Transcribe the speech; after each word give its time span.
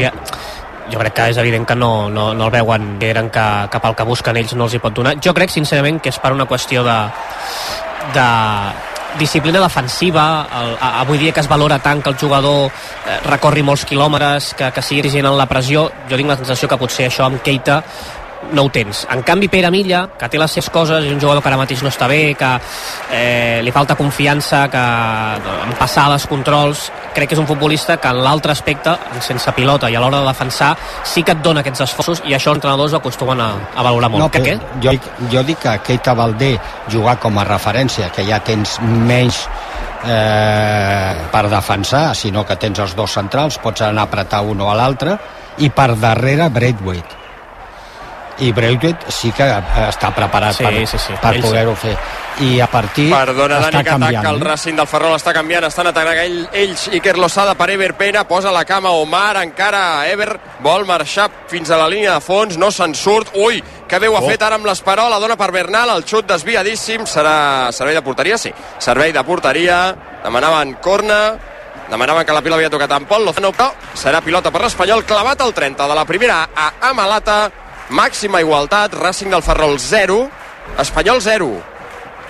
Ja, 0.00 0.12
jo 0.92 1.00
crec 1.00 1.16
que 1.16 1.30
és 1.32 1.40
evident 1.40 1.66
que 1.68 1.76
no, 1.76 2.08
no, 2.10 2.30
no 2.34 2.48
el 2.48 2.52
veuen 2.52 2.96
que 3.00 3.10
eren 3.12 3.30
que 3.30 3.46
cap 3.72 3.84
al 3.84 3.96
que 3.96 4.06
busquen 4.08 4.36
ells 4.40 4.54
no 4.56 4.68
els 4.68 4.76
hi 4.76 4.82
pot 4.82 4.94
donar. 4.94 5.16
Jo 5.24 5.34
crec, 5.36 5.52
sincerament, 5.52 6.00
que 6.00 6.12
és 6.12 6.20
per 6.22 6.32
una 6.36 6.46
qüestió 6.48 6.84
de, 6.86 6.98
de 8.16 8.28
disciplina 9.18 9.60
defensiva, 9.60 10.26
el, 10.60 10.76
avui 11.02 11.18
dia 11.18 11.32
que 11.32 11.40
es 11.40 11.48
valora 11.48 11.78
tant 11.82 12.02
que 12.02 12.12
el 12.12 12.18
jugador 12.20 12.68
eh, 12.68 13.18
recorri 13.26 13.64
molts 13.66 13.84
quilòmetres, 13.88 14.52
que, 14.58 14.70
que 14.74 14.84
sigui 14.84 15.02
exigent 15.04 15.28
en 15.30 15.36
la 15.38 15.48
pressió, 15.50 15.88
jo 16.10 16.20
tinc 16.20 16.32
la 16.32 16.38
sensació 16.40 16.70
que 16.70 16.80
potser 16.80 17.08
això 17.08 17.26
amb 17.26 17.42
Keita 17.44 17.82
no 18.52 18.64
ho 18.64 18.70
tens. 18.70 19.06
En 19.10 19.22
canvi, 19.22 19.48
Pere 19.48 19.70
Milla, 19.70 20.04
que 20.18 20.28
té 20.30 20.38
les 20.40 20.52
seves 20.52 20.70
coses, 20.72 21.04
és 21.04 21.12
un 21.12 21.20
jugador 21.20 21.42
que 21.42 21.50
ara 21.50 21.58
mateix 21.60 21.82
no 21.84 21.90
està 21.90 22.08
bé, 22.10 22.34
que 22.38 22.50
eh, 23.12 23.60
li 23.64 23.72
falta 23.74 23.96
confiança, 23.98 24.64
que 24.72 24.84
en 25.68 25.74
passar 25.78 26.08
els 26.12 26.26
controls, 26.30 26.88
crec 27.14 27.30
que 27.30 27.36
és 27.36 27.42
un 27.42 27.48
futbolista 27.48 27.98
que 28.00 28.12
en 28.12 28.22
l'altre 28.24 28.54
aspecte, 28.54 28.94
sense 29.24 29.52
pilota 29.56 29.90
i 29.90 29.96
a 29.98 30.02
l'hora 30.02 30.22
de 30.22 30.30
defensar, 30.30 30.74
sí 31.04 31.24
que 31.26 31.34
et 31.36 31.42
dona 31.44 31.64
aquests 31.64 31.84
esforços 31.88 32.22
i 32.26 32.36
això 32.36 32.54
els 32.54 32.62
entrenadors 32.62 32.94
ho 32.94 33.02
acostumen 33.02 33.42
a, 33.42 33.50
a 33.74 33.86
valorar 33.86 34.12
molt. 34.12 34.24
No, 34.24 34.30
que 34.32 34.44
què? 34.44 34.56
Jo, 34.84 34.94
jo 35.32 35.44
dic 35.46 35.62
que 35.64 35.76
Keita 35.90 36.14
Valdé 36.18 36.54
jugar 36.92 37.18
com 37.22 37.38
a 37.38 37.46
referència, 37.48 38.12
que 38.14 38.24
ja 38.28 38.40
tens 38.44 38.78
menys 38.82 39.44
eh, 40.06 41.28
per 41.32 41.46
defensar, 41.50 42.08
sinó 42.16 42.46
que 42.46 42.56
tens 42.56 42.80
els 42.86 42.96
dos 42.98 43.18
centrals, 43.18 43.58
pots 43.62 43.86
anar 43.86 44.06
a 44.06 44.12
apretar 44.12 44.44
un 44.46 44.62
o 44.62 44.70
a 44.70 44.76
l'altre, 44.78 45.18
i 45.58 45.72
per 45.74 45.94
darrere 45.98 46.46
Braithwaite 46.54 47.27
i 48.40 48.52
Braithwaite 48.54 49.10
sí 49.10 49.32
que 49.34 49.46
està 49.88 50.12
preparat 50.14 50.54
sí, 50.54 50.64
per, 50.64 50.86
sí, 50.86 50.98
sí. 50.98 51.14
per 51.20 51.40
poder-ho 51.42 51.74
fer. 51.74 51.96
I 52.38 52.60
a 52.62 52.68
partir 52.70 53.08
Perdona, 53.10 53.56
està 53.58 53.72
Dani, 53.72 53.82
que 53.82 53.90
canviant 53.90 54.20
ataca 54.20 54.30
el 54.30 54.40
Racing 54.46 54.76
del 54.78 54.86
Ferrol, 54.86 55.16
està 55.16 55.32
canviant, 55.34 55.64
estan 55.66 55.88
atacant 55.90 56.20
ell, 56.22 56.36
ells, 56.54 56.84
Iker 56.94 57.16
Lozada 57.18 57.56
per 57.58 57.66
Ever 57.74 57.96
Pena, 57.98 58.22
posa 58.30 58.52
la 58.54 58.62
cama 58.64 58.92
Omar, 58.94 59.40
encara 59.42 60.06
Ever 60.06 60.36
vol 60.62 60.86
marxar 60.86 61.26
fins 61.50 61.72
a 61.74 61.80
la 61.80 61.88
línia 61.90 62.14
de 62.14 62.22
fons, 62.22 62.54
no 62.56 62.70
se'n 62.70 62.94
surt, 62.94 63.34
ui, 63.34 63.58
que 63.88 63.98
bé 63.98 64.06
ho 64.06 64.14
ha 64.16 64.22
Oh. 64.22 64.30
fet 64.30 64.42
ara 64.46 64.54
amb 64.54 64.66
l'esperó, 64.70 65.08
la 65.10 65.18
dona 65.18 65.36
per 65.36 65.50
Bernal, 65.50 65.90
el 65.96 66.06
xut 66.06 66.30
desviadíssim, 66.30 67.06
serà 67.10 67.72
servei 67.72 67.94
de 67.98 68.02
porteria? 68.06 68.38
Sí, 68.38 68.54
servei 68.78 69.10
de 69.12 69.24
porteria, 69.26 69.96
demanaven 70.22 70.74
corna, 70.80 71.34
demanaven 71.90 72.24
que 72.26 72.32
la 72.36 72.42
pila 72.42 72.54
havia 72.54 72.70
tocat 72.70 72.92
en 72.92 73.06
Pol 73.06 73.24
Lozano, 73.26 73.50
però 73.50 73.72
serà 73.98 74.20
pilota 74.22 74.52
per 74.52 74.62
l'Espanyol, 74.62 75.02
clavat 75.04 75.40
al 75.40 75.54
30 75.54 75.88
de 75.88 75.94
la 75.96 76.04
primera 76.04 76.44
a 76.54 76.74
Amalata, 76.90 77.50
màxima 77.90 78.40
igualtat, 78.40 78.94
Racing 78.94 79.30
del 79.32 79.42
Ferrol 79.42 79.78
0, 79.78 80.28
Espanyol 80.78 81.20
0. 81.22 81.50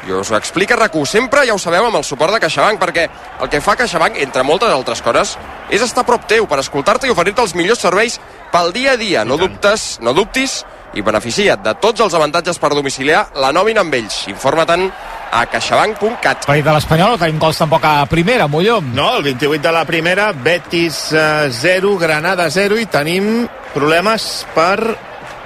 I 0.07 0.13
us 0.15 0.31
ho 0.31 0.37
explica 0.39 0.77
RAC1. 0.79 1.07
Sempre 1.07 1.45
ja 1.47 1.55
ho 1.55 1.59
sabeu 1.59 1.85
amb 1.89 1.99
el 1.99 2.05
suport 2.07 2.33
de 2.33 2.41
CaixaBank, 2.41 2.79
perquè 2.81 3.09
el 3.43 3.51
que 3.51 3.61
fa 3.61 3.75
CaixaBank, 3.77 4.17
entre 4.23 4.45
moltes 4.47 4.73
altres 4.73 5.03
coses, 5.03 5.35
és 5.71 5.83
estar 5.85 6.05
a 6.05 6.09
prop 6.09 6.25
teu 6.31 6.47
per 6.49 6.61
escoltar-te 6.63 7.09
i 7.09 7.13
oferir-te 7.13 7.43
els 7.45 7.55
millors 7.59 7.83
serveis 7.83 8.19
pel 8.53 8.73
dia 8.73 8.95
a 8.95 9.01
dia. 9.01 9.25
No 9.29 9.37
dubtes, 9.37 9.99
no 10.01 10.15
dubtis 10.17 10.63
i 10.97 11.03
beneficia't 11.05 11.61
de 11.65 11.75
tots 11.83 12.01
els 12.01 12.15
avantatges 12.17 12.59
per 12.59 12.71
domiciliar 12.73 13.27
la 13.37 13.51
nòmina 13.53 13.83
amb 13.85 13.99
ells. 13.99 14.23
Informa-te'n 14.33 14.87
a 15.31 15.45
caixabank.cat. 15.53 16.47
Per 16.49 16.57
de 16.65 16.73
l'Espanyol 16.73 17.13
no 17.13 17.21
tenim 17.21 17.43
gols 17.43 17.61
tampoc 17.61 17.85
a 17.85 18.07
primera, 18.09 18.49
Mollom. 18.49 18.95
No, 18.97 19.11
el 19.19 19.27
28 19.27 19.61
de 19.67 19.75
la 19.75 19.85
primera, 19.85 20.31
Betis 20.33 21.11
eh, 21.13 21.51
0, 21.53 21.97
Granada 22.01 22.49
0 22.51 22.81
i 22.81 22.89
tenim 22.89 23.45
problemes 23.75 24.47
per 24.55 24.79
eh, 24.89 24.97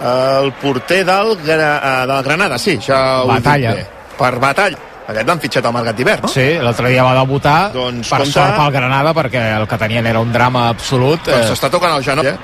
el 0.02 0.52
porter 0.60 1.04
del, 1.06 1.36
eh, 1.46 2.06
del 2.06 2.22
Granada, 2.22 2.58
sí, 2.58 2.76
dit 2.76 2.88
Batalla. 2.88 3.74
Per 4.18 4.38
batalla. 4.38 4.78
Aquest 5.08 5.26
l'han 5.26 5.40
fitxat 5.42 5.66
al 5.66 5.72
Mercat 5.74 5.96
d'hivern, 5.98 6.22
no? 6.22 6.28
Sí, 6.30 6.44
l'altre 6.62 6.88
dia 6.92 7.02
va 7.02 7.12
debutar 7.16 7.72
Doncs 7.74 8.08
per 8.08 8.18
compte- 8.22 8.32
sort 8.32 8.54
pel 8.56 8.70
Granada 8.72 9.12
perquè 9.12 9.42
el 9.58 9.66
que 9.68 9.76
tenien 9.78 10.06
era 10.06 10.20
un 10.20 10.32
drama 10.32 10.68
absolut. 10.68 11.24
Doncs 11.26 11.50
Eh, 11.50 11.52
s'està 11.52 11.68
tocant 11.70 11.96
el 11.96 12.02
genoll, 12.04 12.26
eh? 12.26 12.36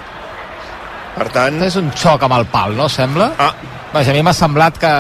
Per 1.19 1.29
tant... 1.35 1.63
és 1.63 1.77
un 1.77 1.91
xoc 1.95 2.23
amb 2.23 2.35
el 2.39 2.47
pal, 2.47 2.77
no, 2.77 2.89
sembla? 2.89 3.31
Ah, 3.39 3.53
Vaja, 3.93 4.11
a 4.11 4.15
mi 4.15 4.23
m'ha 4.23 4.35
semblat 4.37 4.77
que, 4.79 4.91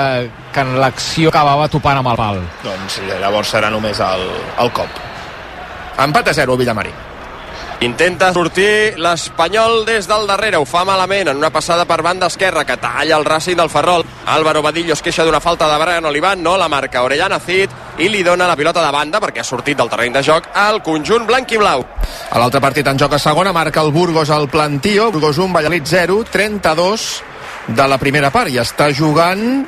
que 0.54 0.60
en 0.64 0.78
l'acció 0.80 1.28
acabava 1.28 1.66
topant 1.68 1.98
amb 1.98 2.08
el 2.08 2.16
pal. 2.16 2.38
doncs 2.64 3.00
llavors 3.20 3.50
serà 3.52 3.68
només 3.70 3.98
el, 4.00 4.24
el 4.64 4.70
cop. 4.72 4.88
Empat 5.98 6.28
a 6.28 6.34
0, 6.34 6.56
Villamarí. 6.56 6.90
Intenta 7.80 8.32
sortir 8.34 8.98
l'Espanyol 8.98 9.84
des 9.86 10.08
del 10.10 10.24
darrere, 10.26 10.58
ho 10.58 10.64
fa 10.66 10.80
malament 10.82 11.28
en 11.30 11.38
una 11.38 11.52
passada 11.54 11.84
per 11.86 12.00
banda 12.02 12.26
esquerra 12.26 12.64
que 12.66 12.74
talla 12.76 13.14
el 13.14 13.24
Racing 13.24 13.54
del 13.54 13.70
Ferrol. 13.70 14.02
Álvaro 14.26 14.64
Badillo 14.66 14.96
es 14.96 15.02
queixa 15.02 15.22
d'una 15.22 15.38
falta 15.38 15.68
de 15.70 15.76
Brian 15.78 16.08
Olivan, 16.10 16.42
no 16.42 16.56
la 16.58 16.66
marca. 16.68 17.04
Orellana 17.06 17.38
Cid 17.38 17.70
i 18.02 18.08
li 18.10 18.24
dona 18.26 18.48
la 18.50 18.56
pilota 18.58 18.82
de 18.82 18.90
banda 18.90 19.20
perquè 19.22 19.44
ha 19.44 19.46
sortit 19.46 19.78
del 19.78 19.92
terreny 19.92 20.16
de 20.16 20.24
joc 20.26 20.48
al 20.58 20.82
conjunt 20.82 21.28
blanc 21.28 21.54
i 21.54 21.60
blau. 21.62 21.84
A 22.34 22.42
l'altre 22.42 22.58
partit 22.60 22.90
en 22.90 22.98
joc 22.98 23.14
a 23.14 23.22
segona 23.22 23.54
marca 23.54 23.86
el 23.86 23.92
Burgos 23.94 24.34
al 24.34 24.48
Plantío, 24.50 25.12
Burgos 25.12 25.38
1, 25.38 25.54
Valladolid 25.54 25.86
0, 25.86 26.24
32 26.32 27.06
de 27.68 27.86
la 27.86 27.98
primera 28.02 28.32
part. 28.34 28.50
I 28.50 28.58
està 28.58 28.90
jugant 28.90 29.62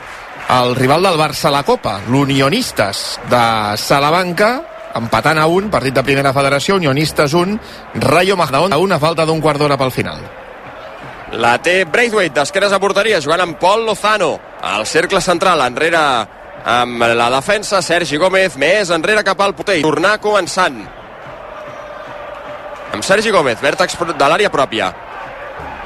el 0.51 0.75
rival 0.75 1.07
del 1.07 1.15
Barça 1.15 1.47
a 1.47 1.55
la 1.55 1.63
Copa, 1.63 2.01
l'Unionistes 2.11 3.21
de 3.31 3.45
Salamanca, 3.79 4.51
empatant 4.99 5.39
a 5.39 5.47
un, 5.47 5.71
partit 5.71 5.95
de 5.95 6.05
primera 6.07 6.33
federació, 6.33 6.77
Unionistes 6.81 7.35
1, 7.35 7.59
Rayo 8.03 8.37
Magdaon 8.37 8.73
a 8.73 8.79
una 8.83 8.99
falta 8.99 9.27
d'un 9.27 9.41
quart 9.41 9.61
d'hora 9.61 9.79
pel 9.79 9.93
final. 9.95 10.23
La 11.39 11.57
té 11.63 11.85
Braithwaite, 11.87 12.35
d'esquenes 12.41 12.73
a 12.75 12.81
porteria, 12.83 13.21
jugant 13.23 13.45
amb 13.45 13.59
Pol 13.61 13.85
Lozano. 13.87 14.33
Al 14.67 14.87
cercle 14.87 15.21
central, 15.23 15.63
enrere 15.63 16.01
amb 16.65 17.05
la 17.15 17.29
defensa, 17.31 17.81
Sergi 17.83 18.19
Gómez, 18.19 18.57
més 18.59 18.91
enrere 18.91 19.23
cap 19.25 19.41
al 19.41 19.55
porter. 19.55 19.79
i 19.79 19.87
Tornar 19.87 20.19
començant. 20.21 20.81
Amb 22.91 23.07
Sergi 23.07 23.31
Gómez, 23.31 23.61
vèrtex 23.63 23.95
de 24.11 24.29
l'àrea 24.29 24.51
pròpia. 24.51 24.91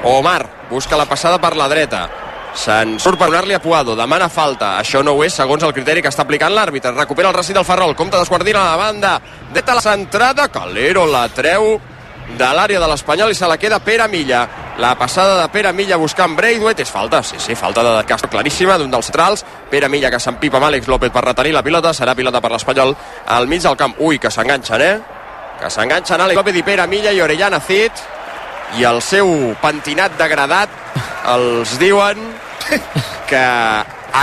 Omar 0.04 0.68
busca 0.70 0.96
la 0.96 1.04
passada 1.04 1.38
per 1.40 1.54
la 1.56 1.68
dreta. 1.68 2.08
Se'n 2.54 3.00
surt 3.02 3.18
per 3.18 3.26
donar-li 3.28 3.56
a 3.56 3.60
Puado, 3.60 3.96
demana 3.98 4.28
falta. 4.30 4.76
Això 4.78 5.02
no 5.02 5.16
ho 5.16 5.24
és 5.26 5.34
segons 5.34 5.62
el 5.66 5.72
criteri 5.74 6.02
que 6.02 6.12
està 6.12 6.22
aplicant 6.22 6.54
l'àrbitre. 6.54 6.94
Recupera 6.94 7.28
el 7.32 7.34
Racing 7.34 7.58
del 7.58 7.66
Ferrol, 7.66 7.96
compta 7.98 8.20
d'esguardina 8.20 8.62
a 8.62 8.70
la 8.70 8.76
banda. 8.78 9.16
Dreta 9.52 9.74
la 9.74 9.82
centrada, 9.82 10.46
Calero 10.48 11.04
la 11.10 11.26
treu 11.34 11.74
de 12.38 12.50
l'àrea 12.56 12.80
de 12.80 12.86
l'Espanyol 12.88 13.34
i 13.34 13.36
se 13.36 13.48
la 13.50 13.58
queda 13.58 13.80
Pere 13.84 14.06
Milla. 14.08 14.46
La 14.78 14.94
passada 14.98 15.40
de 15.40 15.48
Pere 15.52 15.72
Milla 15.72 15.98
buscant 16.00 16.34
Braithwaite 16.36 16.82
és 16.82 16.90
falta, 16.90 17.22
sí, 17.22 17.36
sí, 17.38 17.54
falta 17.54 17.82
de 17.84 18.04
Castro 18.06 18.30
claríssima 18.30 18.78
d'un 18.78 18.90
dels 18.90 19.10
centrals. 19.10 19.44
Pere 19.70 19.90
Milla 19.90 20.10
que 20.10 20.22
s'empipa 20.22 20.58
amb 20.58 20.70
Àlex 20.70 20.88
López 20.88 21.12
per 21.12 21.24
retenir 21.26 21.52
la 21.54 21.62
pilota, 21.62 21.92
serà 21.92 22.14
pilota 22.14 22.40
per 22.40 22.52
l'Espanyol 22.54 22.94
al 23.34 23.50
mig 23.50 23.62
del 23.62 23.76
camp. 23.76 23.98
Ui, 23.98 24.18
que 24.18 24.30
s'enganxen, 24.30 24.82
eh? 24.82 24.96
Que 25.60 25.70
s'enganxen 25.70 26.22
Àlex 26.22 26.38
López 26.38 26.62
i 26.62 26.64
Pere 26.66 26.86
Milla 26.86 27.12
i 27.12 27.20
Orellana 27.20 27.60
Cid 27.60 28.02
i 28.78 28.86
el 28.88 29.02
seu 29.04 29.28
pentinat 29.62 30.16
degradat 30.18 30.72
els 31.30 31.78
diuen 31.78 32.18
que 33.30 33.44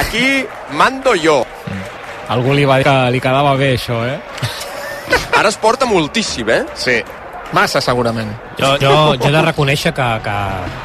aquí 0.01 0.45
mando 0.77 1.13
jo. 1.15 1.41
Algú 2.31 2.53
li 2.55 2.63
va 2.65 2.77
dir 2.79 2.85
que 2.87 2.97
li 3.11 3.19
quedava 3.23 3.55
bé 3.59 3.73
això, 3.75 4.03
eh? 4.07 4.19
Ara 5.37 5.49
es 5.49 5.57
porta 5.59 5.85
moltíssim, 5.89 6.47
eh? 6.49 6.61
Sí, 6.77 6.99
massa 7.51 7.81
segurament. 7.83 8.29
Jo, 8.59 8.75
jo, 8.79 8.91
jo 9.19 9.27
he 9.27 9.31
de 9.33 9.41
reconèixer 9.43 9.91
que, 9.95 10.05
que, 10.23 10.35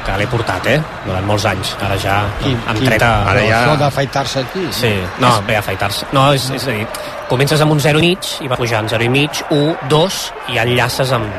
que 0.07 0.15
l'he 0.19 0.27
portat, 0.27 0.67
eh? 0.73 0.77
Durant 1.05 1.27
molts 1.29 1.45
anys. 1.47 1.75
Ara 1.83 1.95
ja 2.01 2.17
em 2.43 2.81
tret 2.83 3.03
a... 3.05 3.11
Ara 3.31 3.43
ja- 3.45 3.59
això 3.61 3.75
d'afaitar-se 3.79 4.41
aquí 4.43 4.65
Sí, 4.75 4.91
no, 5.23 5.29
bé, 5.47 5.55
afaitar-se. 5.61 6.09
No, 6.15 6.25
és, 6.35 6.49
és 6.57 6.65
a 6.67 6.75
dir, 6.75 6.87
comences 7.29 7.61
amb 7.63 7.75
un 7.77 7.79
0 7.83 8.01
i 8.01 8.09
mig 8.09 8.33
i 8.43 8.49
va 8.51 8.57
pujant 8.59 8.89
0 8.91 9.07
i 9.07 9.11
mig, 9.13 9.43
1, 9.51 9.87
2 9.93 10.19
i 10.55 10.59
enllaces 10.65 11.13
amb, 11.15 11.31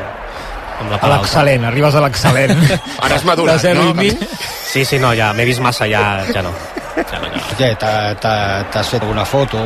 amb 0.79 0.95
la 0.95 1.03
A 1.03 1.13
l'excel·lent, 1.17 1.67
arribes 1.69 1.99
a 1.99 2.05
l'excel·lent. 2.07 2.57
Ara 3.05 3.19
has 3.19 3.27
madurat, 3.29 3.59
De 3.61 3.69
zero 3.69 3.85
no? 3.85 3.91
i 3.91 3.95
mig. 4.07 4.25
Sí, 4.73 4.85
sí, 4.85 4.99
no, 4.99 5.15
ja 5.17 5.33
m'he 5.33 5.45
vist 5.49 5.61
massa, 5.65 5.87
ja, 5.89 6.25
ja 6.33 6.43
no. 6.43 6.53
Ja 6.97 7.19
no, 7.23 7.27
ja 7.31 7.37
no. 7.37 7.43
Què, 7.59 7.71
t'ha- 7.81 8.15
t'ha- 8.21 8.65
t'has 8.71 8.89
fet 8.93 9.03
alguna 9.03 9.25
foto? 9.25 9.59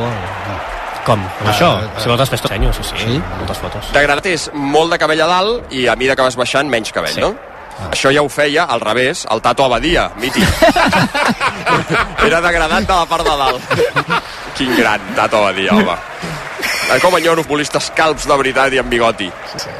Com? 1.03 1.19
Amb 1.19 1.47
Ah, 1.47 1.51
això? 1.51 1.69
ah, 1.75 1.99
Si 1.99 2.07
vols 2.07 2.19
després 2.21 2.41
t'ensenyo, 2.41 2.71
sí, 2.73 2.83
sí, 2.83 2.95
Sí? 2.97 3.21
moltes 3.37 3.57
fotos. 3.57 3.89
Degradat 3.91 4.25
és 4.31 4.49
molt 4.53 4.91
de 4.93 4.97
cabell 4.97 5.21
a 5.21 5.27
dalt 5.27 5.73
i 5.73 5.87
a 5.87 5.95
mida 5.97 6.15
que 6.15 6.21
vas 6.21 6.35
baixant 6.39 6.69
menys 6.69 6.91
cabell, 6.93 7.13
Sí. 7.13 7.19
no? 7.19 7.35
Això 7.91 8.13
ja 8.13 8.21
ho 8.21 8.29
feia 8.29 8.63
al 8.63 8.79
revés, 8.79 9.25
el 9.29 9.41
Tato 9.41 9.65
Abadia, 9.65 10.11
mític. 10.15 10.45
Era 12.25 12.39
degradat 12.41 12.85
de 12.87 12.93
la 12.93 13.05
part 13.05 13.25
de 13.25 13.35
dalt. 13.37 13.61
Quin 14.55 14.75
gran 14.77 15.01
Tato 15.15 15.37
Abadia, 15.37 15.73
home. 15.73 15.97
Com 17.01 17.17
enyoro 17.17 17.41
futbolistes 17.43 17.91
calbs 17.95 18.27
de 18.27 18.37
veritat 18.37 18.73
i 18.73 18.77
amb 18.79 18.89
bigoti. 18.89 19.25
Eh, 19.25 19.71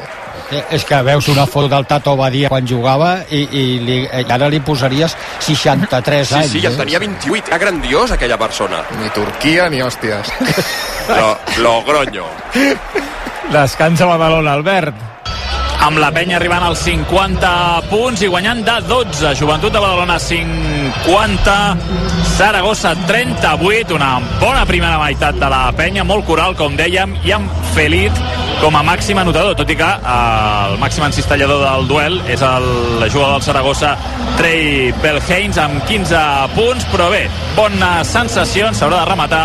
És 0.70 0.84
que 0.84 1.00
veus 1.02 1.28
una 1.28 1.46
foto 1.46 1.68
del 1.68 1.86
Tato 1.86 2.16
Badia 2.16 2.48
quan 2.48 2.66
jugava 2.66 3.16
i, 3.30 3.42
i, 3.50 3.64
li, 3.84 3.96
i 4.04 4.24
ara 4.30 4.48
li 4.48 4.60
posaries 4.60 5.16
63 5.40 6.28
Sí, 6.28 6.34
anys. 6.34 6.50
sí, 6.52 6.60
ja 6.60 6.68
eh? 6.70 6.72
en 6.72 6.78
tenia 6.78 6.98
28. 6.98 7.48
Era 7.48 7.58
grandiós, 7.58 8.10
aquella 8.14 8.38
persona. 8.38 8.82
Ni 9.00 9.08
Turquia 9.10 9.68
ni 9.70 9.80
hòsties. 9.82 10.30
Lo, 11.18 11.38
Logroño. 11.62 12.24
Descansa 13.52 14.06
Badalona, 14.06 14.52
Albert. 14.54 14.94
amb 15.84 15.98
la 16.00 16.08
penya 16.16 16.38
arribant 16.38 16.62
als 16.64 16.80
50 16.86 17.48
punts 17.90 18.22
i 18.24 18.28
guanyant 18.32 18.62
de 18.64 18.76
12. 18.88 19.34
Joventut 19.36 19.68
de 19.74 19.80
Badalona 19.82 20.14
50, 20.18 21.56
Saragossa 22.34 22.96
38, 23.06 23.94
una 23.94 24.18
bona 24.40 24.64
primera 24.66 24.98
meitat 24.98 25.36
de 25.38 25.46
la 25.46 25.68
penya, 25.78 26.02
molt 26.02 26.26
coral, 26.26 26.56
com 26.58 26.74
dèiem, 26.74 27.12
i 27.22 27.30
amb 27.30 27.52
Felit 27.76 28.16
com 28.58 28.74
a 28.74 28.82
màxim 28.82 29.20
anotador, 29.22 29.54
tot 29.54 29.70
i 29.70 29.76
que 29.78 29.86
eh, 29.86 30.16
el 30.72 30.74
màxim 30.82 31.06
encistellador 31.06 31.62
del 31.62 31.86
duel 31.86 32.18
és 32.26 32.42
el 32.42 32.66
jugador 33.06 33.36
del 33.36 33.46
Saragossa, 33.46 33.92
Trey 34.34 34.90
Belhains, 34.98 35.62
amb 35.62 35.78
15 35.86 36.24
punts, 36.56 36.88
però 36.90 37.06
bé, 37.14 37.22
bones 37.54 38.10
sensacions, 38.10 38.82
s'haurà 38.82 39.04
de 39.04 39.12
rematar 39.12 39.44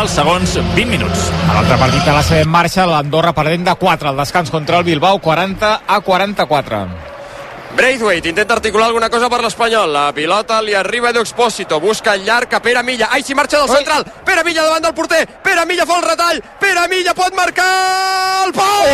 als 0.00 0.16
segons 0.16 0.56
20 0.72 0.88
minuts. 0.96 1.28
A 1.44 1.58
l'altre 1.58 1.76
partit 1.84 2.08
de 2.08 2.16
la 2.16 2.24
seva 2.24 2.48
en 2.48 2.56
marxa, 2.56 2.88
l'Andorra 2.88 3.36
perdent 3.36 3.68
de 3.68 3.78
4 3.84 4.14
al 4.14 4.24
descans 4.24 4.54
contra 4.54 4.80
el 4.80 4.88
Bilbao, 4.88 5.20
40 5.20 5.80
a 5.84 6.00
44. 6.08 7.09
Braithwaite 7.76 8.28
intenta 8.28 8.54
articular 8.54 8.88
alguna 8.88 9.08
cosa 9.08 9.28
per 9.30 9.40
l'Espanyol. 9.42 9.92
La 9.92 10.12
pilota 10.12 10.60
li 10.60 10.74
arriba 10.74 11.10
Edu 11.10 11.20
Expósito. 11.20 11.78
Busca 11.80 12.14
el 12.14 12.24
llarg 12.24 12.52
a 12.54 12.60
Pere 12.60 12.82
Milla. 12.82 13.08
Ai, 13.10 13.22
si 13.22 13.34
marxa 13.34 13.58
del 13.60 13.68
central. 13.70 14.04
Pere 14.24 14.44
Milla 14.44 14.64
davant 14.64 14.82
del 14.82 14.94
porter. 14.94 15.26
Pere 15.42 15.64
Milla 15.66 15.86
fa 15.86 15.98
el 15.98 16.04
retall. 16.08 16.42
Pere 16.58 16.88
Milla 16.88 17.14
pot 17.14 17.34
marcar 17.34 18.46
el 18.46 18.52
pal! 18.52 18.88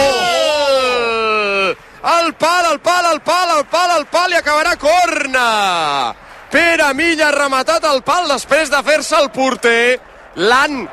El 2.06 2.34
pal, 2.34 2.64
el 2.73 2.81
pal, 2.81 3.05
el 3.12 3.20
pal, 3.20 3.58
el 3.58 3.64
pal, 3.67 3.90
el 3.99 4.06
pal 4.06 4.32
i 4.32 4.37
acabarà 4.38 4.76
corna. 4.78 6.14
Pere 6.52 6.94
Milla 6.94 7.28
ha 7.28 7.34
rematat 7.34 7.84
el 7.90 8.02
pal 8.06 8.28
després 8.28 8.70
de 8.70 8.82
fer-se 8.87 9.17
el 9.19 9.31
porter. 9.34 9.99
L'han 10.37 10.84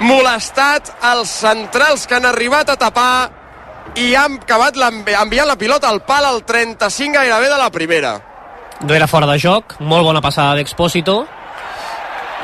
molestat 0.00 0.94
els 1.10 1.30
centrals 1.42 2.06
que 2.06 2.14
han 2.16 2.24
arribat 2.30 2.70
a 2.70 2.76
tapar 2.80 3.43
i 3.96 4.14
han 4.18 4.40
acabat 4.42 4.76
enviant 4.78 5.48
la 5.48 5.56
pilota 5.56 5.88
al 5.88 6.02
pal 6.02 6.24
al 6.26 6.42
35 6.44 7.14
gairebé 7.14 7.48
de 7.48 7.58
la 7.58 7.70
primera. 7.70 8.14
No 8.82 8.94
era 8.94 9.06
fora 9.06 9.26
de 9.30 9.38
joc, 9.38 9.76
molt 9.78 10.04
bona 10.04 10.20
passada 10.20 10.56
d'Expósito 10.58 11.24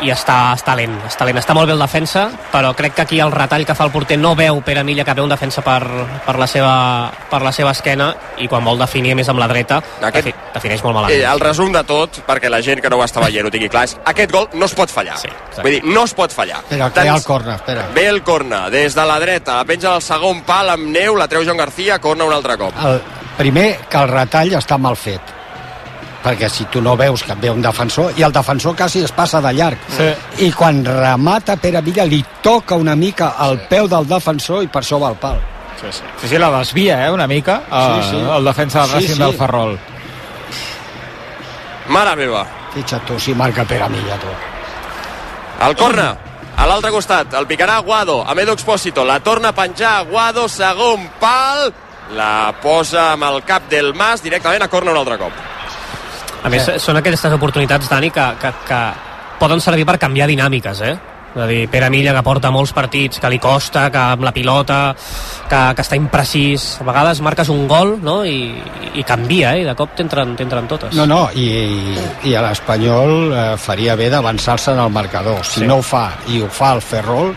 i 0.02 0.10
està, 0.12 0.52
està 0.56 0.74
lent, 0.78 0.94
està 1.08 1.26
lent, 1.28 1.38
està 1.40 1.54
molt 1.56 1.68
bé 1.68 1.74
el 1.74 1.82
defensa, 1.82 2.26
però 2.52 2.72
crec 2.76 2.94
que 2.96 3.02
aquí 3.02 3.20
el 3.20 3.32
retall 3.32 3.66
que 3.68 3.76
fa 3.76 3.86
el 3.86 3.92
porter 3.92 4.18
no 4.18 4.34
veu 4.38 4.60
Pere 4.64 4.84
Milla 4.84 5.04
que 5.04 5.14
veu 5.16 5.26
un 5.26 5.32
defensa 5.32 5.62
per, 5.64 5.80
per, 6.26 6.36
la 6.40 6.46
seva, 6.50 6.72
per 7.30 7.42
la 7.44 7.52
seva 7.52 7.74
esquena 7.76 8.10
i 8.40 8.48
quan 8.48 8.64
vol 8.64 8.80
definir 8.80 9.14
més 9.18 9.28
amb 9.28 9.42
la 9.42 9.48
dreta 9.50 9.80
Aquest- 10.00 10.30
defi, 10.30 10.34
defineix 10.54 10.84
molt 10.84 10.96
malament. 10.96 11.18
Eh, 11.18 11.26
el 11.28 11.40
resum 11.40 11.72
de 11.72 11.84
tot, 11.84 12.22
perquè 12.26 12.50
la 12.52 12.62
gent 12.64 12.80
que 12.80 12.90
no 12.90 13.00
ho 13.00 13.04
està 13.04 13.22
veient 13.24 13.46
ho 13.46 13.52
tingui 13.52 13.70
clar, 13.72 13.84
és 13.88 13.96
aquest 14.04 14.32
gol 14.32 14.48
no 14.54 14.66
es 14.66 14.74
pot 14.74 14.90
fallar. 14.90 15.18
Sí, 15.18 15.28
exacte. 15.28 15.62
Vull 15.62 15.76
dir, 15.78 15.82
no 15.84 16.04
es 16.04 16.14
pot 16.14 16.32
fallar. 16.32 16.62
Espera, 16.64 16.90
ha 16.94 17.16
el 17.16 17.24
corner, 17.24 17.56
espera. 17.60 17.88
Ve 17.94 18.06
el 18.08 18.22
corna, 18.22 18.68
des 18.70 18.94
de 18.94 19.06
la 19.06 19.18
dreta, 19.20 19.56
la 19.60 19.64
penja 19.64 19.92
del 19.92 20.02
segon 20.02 20.44
pal 20.48 20.70
amb 20.76 20.88
neu, 20.92 21.16
la 21.16 21.28
treu 21.28 21.44
Joan 21.44 21.60
García, 21.60 21.98
corna 21.98 22.24
un 22.24 22.32
altre 22.32 22.56
cop. 22.58 22.74
El, 22.84 23.02
primer, 23.36 23.68
que 23.88 24.00
el 24.00 24.08
retall 24.08 24.56
està 24.60 24.78
mal 24.78 24.96
fet 24.96 25.39
perquè 26.22 26.48
si 26.52 26.64
tu 26.66 26.82
no 26.82 26.96
veus 26.96 27.22
que 27.24 27.32
et 27.32 27.40
ve 27.40 27.50
un 27.50 27.62
defensor 27.62 28.12
i 28.18 28.22
el 28.22 28.32
defensor 28.32 28.76
quasi 28.76 29.02
es 29.04 29.12
passa 29.12 29.40
de 29.40 29.52
llarg 29.54 29.78
Sí. 29.96 30.10
i 30.46 30.50
quan 30.52 30.84
remata 30.84 31.56
Pere 31.56 31.80
Villa 31.80 32.04
li 32.04 32.24
toca 32.42 32.74
una 32.74 32.94
mica 32.96 33.34
al 33.38 33.60
peu 33.68 33.88
del 33.88 34.06
defensor 34.06 34.62
i 34.62 34.68
per 34.68 34.82
això 34.82 35.00
va 35.00 35.08
al 35.08 35.16
pal 35.16 35.40
Sí, 35.80 36.28
sí, 36.28 36.36
la 36.36 36.50
desvia, 36.58 37.06
eh, 37.06 37.10
una 37.10 37.26
mica, 37.26 37.62
eh, 37.72 38.00
Sí, 38.02 38.10
sí. 38.10 38.16
el 38.36 38.44
defensa 38.44 38.80
del 38.80 38.88
Sí, 38.88 38.94
Racing 38.96 39.14
sí. 39.14 39.22
del 39.22 39.34
Ferrol. 39.34 39.78
Mare 41.88 42.16
meva. 42.16 42.46
fixa't 42.74 43.04
tu 43.06 43.18
si 43.18 43.34
marca 43.34 43.64
Pere 43.64 43.88
Milla 43.88 44.16
tu. 44.20 44.28
El 45.66 45.74
corna, 45.76 46.16
a 46.56 46.66
l'altre 46.66 46.90
costat, 46.90 47.32
el 47.34 47.46
picarà 47.46 47.76
Aguado, 47.80 48.20
amb 48.28 48.38
Edu 48.40 48.52
Expósito, 48.52 49.04
la 49.04 49.18
torna 49.20 49.48
a 49.48 49.52
penjar 49.56 49.96
Aguado, 50.04 50.46
segon 50.48 51.08
pal, 51.18 51.72
la 52.14 52.52
posa 52.62 53.12
amb 53.14 53.24
el 53.24 53.42
cap 53.44 53.68
del 53.70 53.92
Mas, 53.94 54.22
directament 54.22 54.62
a 54.62 54.68
corna 54.68 54.92
un 54.92 54.98
altre 54.98 55.18
cop. 55.18 55.32
A 56.44 56.48
més, 56.48 56.66
són 56.80 56.96
aquestes 56.96 57.32
oportunitats, 57.36 57.88
Dani, 57.90 58.10
que, 58.10 58.26
que, 58.40 58.50
que 58.66 58.80
poden 59.40 59.60
servir 59.60 59.84
per 59.88 59.98
canviar 60.00 60.26
dinàmiques, 60.30 60.80
eh? 60.82 60.94
És 61.30 61.38
a 61.38 61.46
dir, 61.46 61.68
Pere 61.70 61.86
Milla, 61.94 62.10
que 62.16 62.22
porta 62.26 62.50
molts 62.50 62.72
partits, 62.74 63.20
que 63.22 63.28
li 63.30 63.38
costa, 63.38 63.84
que 63.94 64.00
amb 64.16 64.24
la 64.26 64.32
pilota, 64.34 64.78
que, 65.46 65.60
que 65.78 65.84
està 65.84 65.94
imprecís. 65.94 66.64
A 66.82 66.86
vegades 66.88 67.20
marques 67.22 67.48
un 67.52 67.68
gol, 67.70 67.92
no?, 68.02 68.24
i, 68.26 68.50
i 68.98 69.04
canvia, 69.06 69.52
eh? 69.54 69.62
I 69.62 69.68
de 69.68 69.76
cop 69.78 69.92
t'entren 69.94 70.34
totes. 70.66 70.96
No, 70.98 71.06
no, 71.06 71.20
i, 71.38 71.94
i 72.26 72.34
a 72.34 72.42
l'Espanyol 72.48 73.14
eh, 73.30 73.44
faria 73.62 73.94
bé 74.00 74.08
d'avançar-se 74.10 74.72
en 74.74 74.82
el 74.82 74.90
marcador. 74.90 75.44
Si 75.44 75.60
Sí. 75.60 75.66
no 75.70 75.76
ho 75.78 75.82
fa 75.86 76.08
i 76.26 76.40
ho 76.42 76.48
fa 76.50 76.72
el 76.74 76.82
Ferrol, 76.82 77.30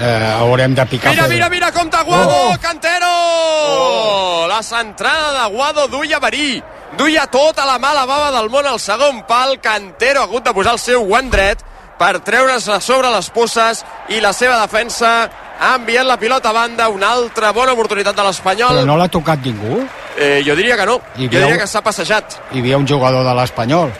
eh, 0.00 0.34
haurem 0.40 0.74
de 0.74 0.86
picar 0.90 1.12
Mira, 1.14 1.28
mira, 1.28 1.48
mira 1.52 1.70
com 1.70 1.86
Aguado, 1.92 2.34
Oh! 2.50 2.56
Cantero! 2.60 4.46
La 4.48 4.62
centrada 4.62 5.32
d'Aguado 5.38 5.86
duia 5.88 6.18
verí. 6.18 6.60
Duia 6.98 7.26
tota 7.30 7.64
la 7.66 7.78
mala 7.78 8.04
bava 8.06 8.30
del 8.34 8.48
món 8.50 8.66
al 8.66 8.80
segon 8.82 9.22
pal. 9.28 9.58
Cantero 9.62 10.20
ha 10.20 10.24
hagut 10.28 10.44
de 10.44 10.52
posar 10.54 10.72
el 10.76 10.82
seu 10.82 11.04
guant 11.06 11.30
dret 11.30 11.62
per 12.00 12.18
treure's 12.24 12.66
a 12.68 12.80
sobre 12.80 13.10
les 13.12 13.28
posses 13.30 13.84
i 14.08 14.20
la 14.24 14.32
seva 14.32 14.56
defensa 14.62 15.30
ha 15.60 15.74
enviat 15.76 16.06
la 16.08 16.16
pilota 16.18 16.50
a 16.50 16.56
banda. 16.56 16.88
Una 16.88 17.12
altra 17.12 17.52
bona 17.52 17.72
oportunitat 17.76 18.16
de 18.16 18.24
l'Espanyol. 18.26 18.80
Però 18.82 18.86
no 18.88 18.96
l'ha 18.98 19.08
tocat 19.08 19.44
ningú. 19.44 19.82
Eh, 20.18 20.42
jo 20.46 20.56
diria 20.58 20.76
que 20.76 20.86
no. 20.86 20.98
I 21.16 21.28
jo 21.28 21.38
diria 21.38 21.58
que 21.58 21.66
s'ha 21.70 21.82
passejat. 21.84 22.38
Hi 22.52 22.58
havia 22.60 22.76
un 22.80 22.88
jugador 22.88 23.24
de 23.24 23.34
l'Espanyol. 23.38 23.92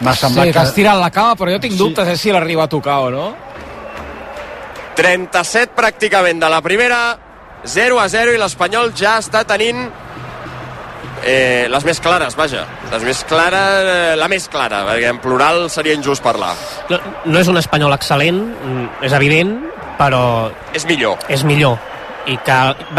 M'ha 0.00 0.14
Sí, 0.14 0.20
semblat 0.20 0.52
que 0.52 0.58
has 0.58 0.70
que... 0.70 0.74
tirat 0.80 0.96
la 1.00 1.10
cama, 1.10 1.34
però 1.36 1.50
jo 1.52 1.60
tinc 1.60 1.72
Sí. 1.74 1.78
dubtes 1.78 2.08
eh, 2.08 2.16
si 2.16 2.30
l'arriba 2.32 2.64
a 2.64 2.68
tocar 2.68 3.00
o 3.00 3.10
no. 3.10 3.34
37 4.96 5.74
pràcticament 5.76 6.40
de 6.40 6.48
la 6.48 6.60
primera, 6.60 7.18
0 7.64 7.98
a 8.00 8.08
0 8.08 8.32
i 8.34 8.38
l'Espanyol 8.40 8.92
ja 8.96 9.18
està 9.20 9.44
tenint 9.48 9.88
eh, 11.24 11.66
les 11.70 11.84
més 11.84 12.00
clares, 12.00 12.36
vaja. 12.36 12.64
Les 12.92 13.04
més 13.06 13.24
clares, 13.28 13.90
eh, 13.90 14.16
la 14.16 14.28
més 14.28 14.48
clara, 14.48 14.84
perquè 14.88 15.10
en 15.10 15.20
plural 15.22 15.68
seria 15.70 15.94
injust 15.94 16.22
parlar. 16.24 16.54
No, 16.90 17.00
no 17.26 17.40
és 17.42 17.48
un 17.48 17.60
espanyol 17.60 17.94
excel·lent, 17.96 18.40
mm, 18.40 18.88
és 19.06 19.16
evident, 19.16 19.56
però 19.98 20.50
És 20.74 20.86
millor. 20.86 21.18
és 21.28 21.44
millor 21.44 21.78
i 22.28 22.36
que 22.44 22.56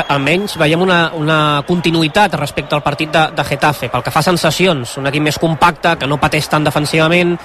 almenys 0.10 0.56
veiem 0.58 0.82
una, 0.82 1.12
una 1.14 1.64
continuïtat 1.68 2.34
respecte 2.40 2.76
al 2.76 2.82
partit 2.82 3.12
de, 3.14 3.28
de 3.36 3.46
Getafe 3.46 3.90
pel 3.92 4.04
que 4.04 4.14
fa 4.14 4.24
a 4.24 4.26
sensacions, 4.26 4.96
un 4.98 5.10
equip 5.12 5.24
més 5.24 5.38
compacte 5.42 5.96
que 6.00 6.10
no 6.10 6.20
pateix 6.22 6.50
tant 6.50 6.66
defensivament 6.66 7.36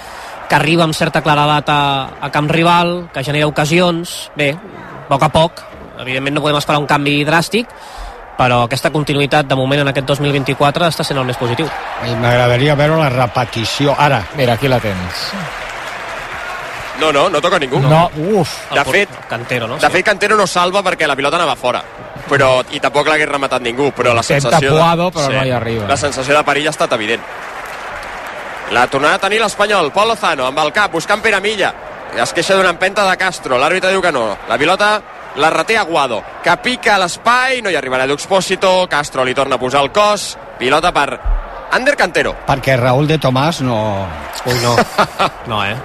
que 0.49 0.57
arriba 0.57 0.87
amb 0.87 0.97
certa 0.97 1.23
claredat 1.23 1.69
a, 1.69 1.81
a 2.21 2.31
camp 2.33 2.49
rival, 2.51 3.09
que 3.12 3.25
genera 3.27 3.49
ocasions 3.51 4.31
bé, 4.39 4.53
a 4.57 5.09
poc 5.11 5.27
a 5.27 5.31
poc 5.35 5.65
evidentment 6.01 6.37
no 6.37 6.45
podem 6.45 6.59
esperar 6.61 6.81
un 6.81 6.89
canvi 6.89 7.21
dràstic 7.29 7.71
però 8.37 8.62
aquesta 8.67 8.91
continuïtat 8.93 9.47
de 9.49 9.56
moment 9.56 9.81
en 9.83 9.93
aquest 9.93 10.06
2024 10.12 10.91
està 10.91 11.05
sent 11.06 11.19
el 11.19 11.25
més 11.25 11.38
positiu 11.41 11.69
M'agradaria 12.21 12.75
veure 12.77 12.99
la 13.00 13.09
repetició. 13.09 13.94
Ara, 13.99 14.21
Mira, 14.37 14.55
aquí 14.55 14.69
la 14.69 14.81
tens. 14.81 15.31
No, 17.00 17.12
no, 17.12 17.29
no 17.29 17.41
toca 17.41 17.59
ningú. 17.59 17.81
No, 17.81 18.11
uf. 18.41 18.53
De 18.73 18.85
fet, 18.85 19.11
Cantero, 19.29 19.67
no? 19.69 19.79
De 19.79 19.91
fet, 19.91 20.05
Cantero 20.05 20.37
no 20.37 20.47
salva 20.47 20.83
perquè 20.85 21.09
la 21.09 21.17
pilota 21.17 21.37
anava 21.37 21.56
fora. 21.56 21.83
Però, 22.27 22.62
I 22.73 22.81
tampoc 22.81 23.09
l'hagués 23.09 23.29
rematat 23.29 23.62
ningú, 23.62 23.91
però 23.97 24.15
la 24.17 24.23
sensació... 24.27 24.73
Puado, 24.75 25.11
però 25.15 25.29
no 25.33 25.44
hi 25.44 25.53
arriba. 25.53 25.87
La 25.88 25.99
sensació 26.00 26.37
de 26.37 26.44
perill 26.47 26.71
ha 26.71 26.75
estat 26.75 26.94
evident. 26.97 27.23
La 28.73 28.87
tornarà 28.91 29.21
a 29.21 29.23
tenir 29.23 29.38
l'Espanyol, 29.43 29.93
Pol 29.95 30.09
Lozano, 30.11 30.49
amb 30.49 30.59
el 30.59 30.73
cap, 30.75 30.90
buscant 30.93 31.23
Pere 31.23 31.40
Milla. 31.40 31.73
Es 32.16 32.33
queixa 32.33 32.57
d'una 32.57 32.73
empenta 32.73 33.05
de 33.07 33.16
Castro, 33.21 33.61
l'àrbitre 33.61 33.93
diu 33.93 34.02
que 34.02 34.12
no. 34.14 34.25
La 34.49 34.59
pilota 34.59 34.90
la 35.37 35.50
reté 35.50 35.76
Aguado, 35.78 36.23
que 36.43 36.57
pica 36.64 36.95
a 36.97 36.99
l'espai, 37.02 37.61
no 37.62 37.71
hi 37.71 37.76
arribarà 37.76 38.07
d'Expósito, 38.07 38.87
Castro 38.88 39.25
li 39.25 39.35
torna 39.35 39.57
a 39.57 39.59
posar 39.59 39.83
el 39.85 39.90
cos, 39.93 40.37
pilota 40.59 40.93
per 40.93 41.21
Ander 41.76 41.97
Cantero. 41.97 42.35
perquè 42.47 42.76
Raúl 42.78 43.07
de 43.09 43.19
Tomàs 43.19 43.61
no, 43.61 44.07
Ui, 44.47 44.55
no. 44.62 44.76
No, 45.50 45.64
eh? 45.64 45.76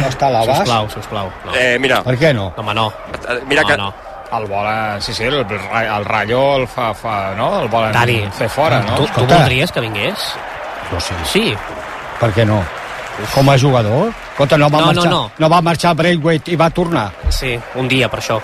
no 0.00 0.08
està 0.08 0.28
a 0.28 0.30
l'abast. 0.30 0.60
Sisplau, 0.62 0.88
sisplau. 0.90 1.30
No. 1.44 1.54
Eh, 1.58 1.76
mira, 1.78 2.02
Per 2.06 2.16
què 2.18 2.32
no? 2.32 2.52
No, 2.56 2.62
home, 2.62 2.74
no. 2.74 2.92
mira 3.46 3.62
no, 3.62 3.68
que... 3.68 3.76
no. 3.76 3.92
El 4.34 4.46
volen, 4.50 5.00
sí, 5.02 5.12
sí, 5.14 5.24
el, 5.24 5.34
el 5.44 6.04
Rayo 6.04 6.56
el 6.56 6.66
fa, 6.66 6.92
fa, 6.94 7.34
no? 7.36 7.60
El 7.62 7.68
volen 7.68 7.92
Dani, 7.92 8.16
fer 8.34 8.48
fora, 8.48 8.80
no? 8.82 8.96
Tu, 8.96 9.06
tu 9.14 9.26
voldries 9.26 9.70
que 9.70 9.80
vingués? 9.84 10.24
No 10.90 10.98
sé. 10.98 11.14
Sí. 11.30 11.54
Per 12.18 12.32
què 12.34 12.46
no? 12.46 12.62
Com 13.34 13.50
a 13.52 13.54
jugador? 13.58 14.08
Escolta, 14.32 14.58
no 14.58 14.66
va, 14.70 14.80
No, 14.80 14.86
no, 14.86 14.92
marxar, 14.94 15.10
no. 15.12 15.30
no 15.38 15.48
va 15.52 15.60
marxar 15.62 15.92
a 15.92 15.94
Braithwaite 15.94 16.50
i 16.50 16.56
va 16.58 16.70
tornar. 16.70 17.12
Sí, 17.30 17.52
un 17.76 17.86
dia 17.86 18.08
per 18.10 18.18
això. 18.24 18.40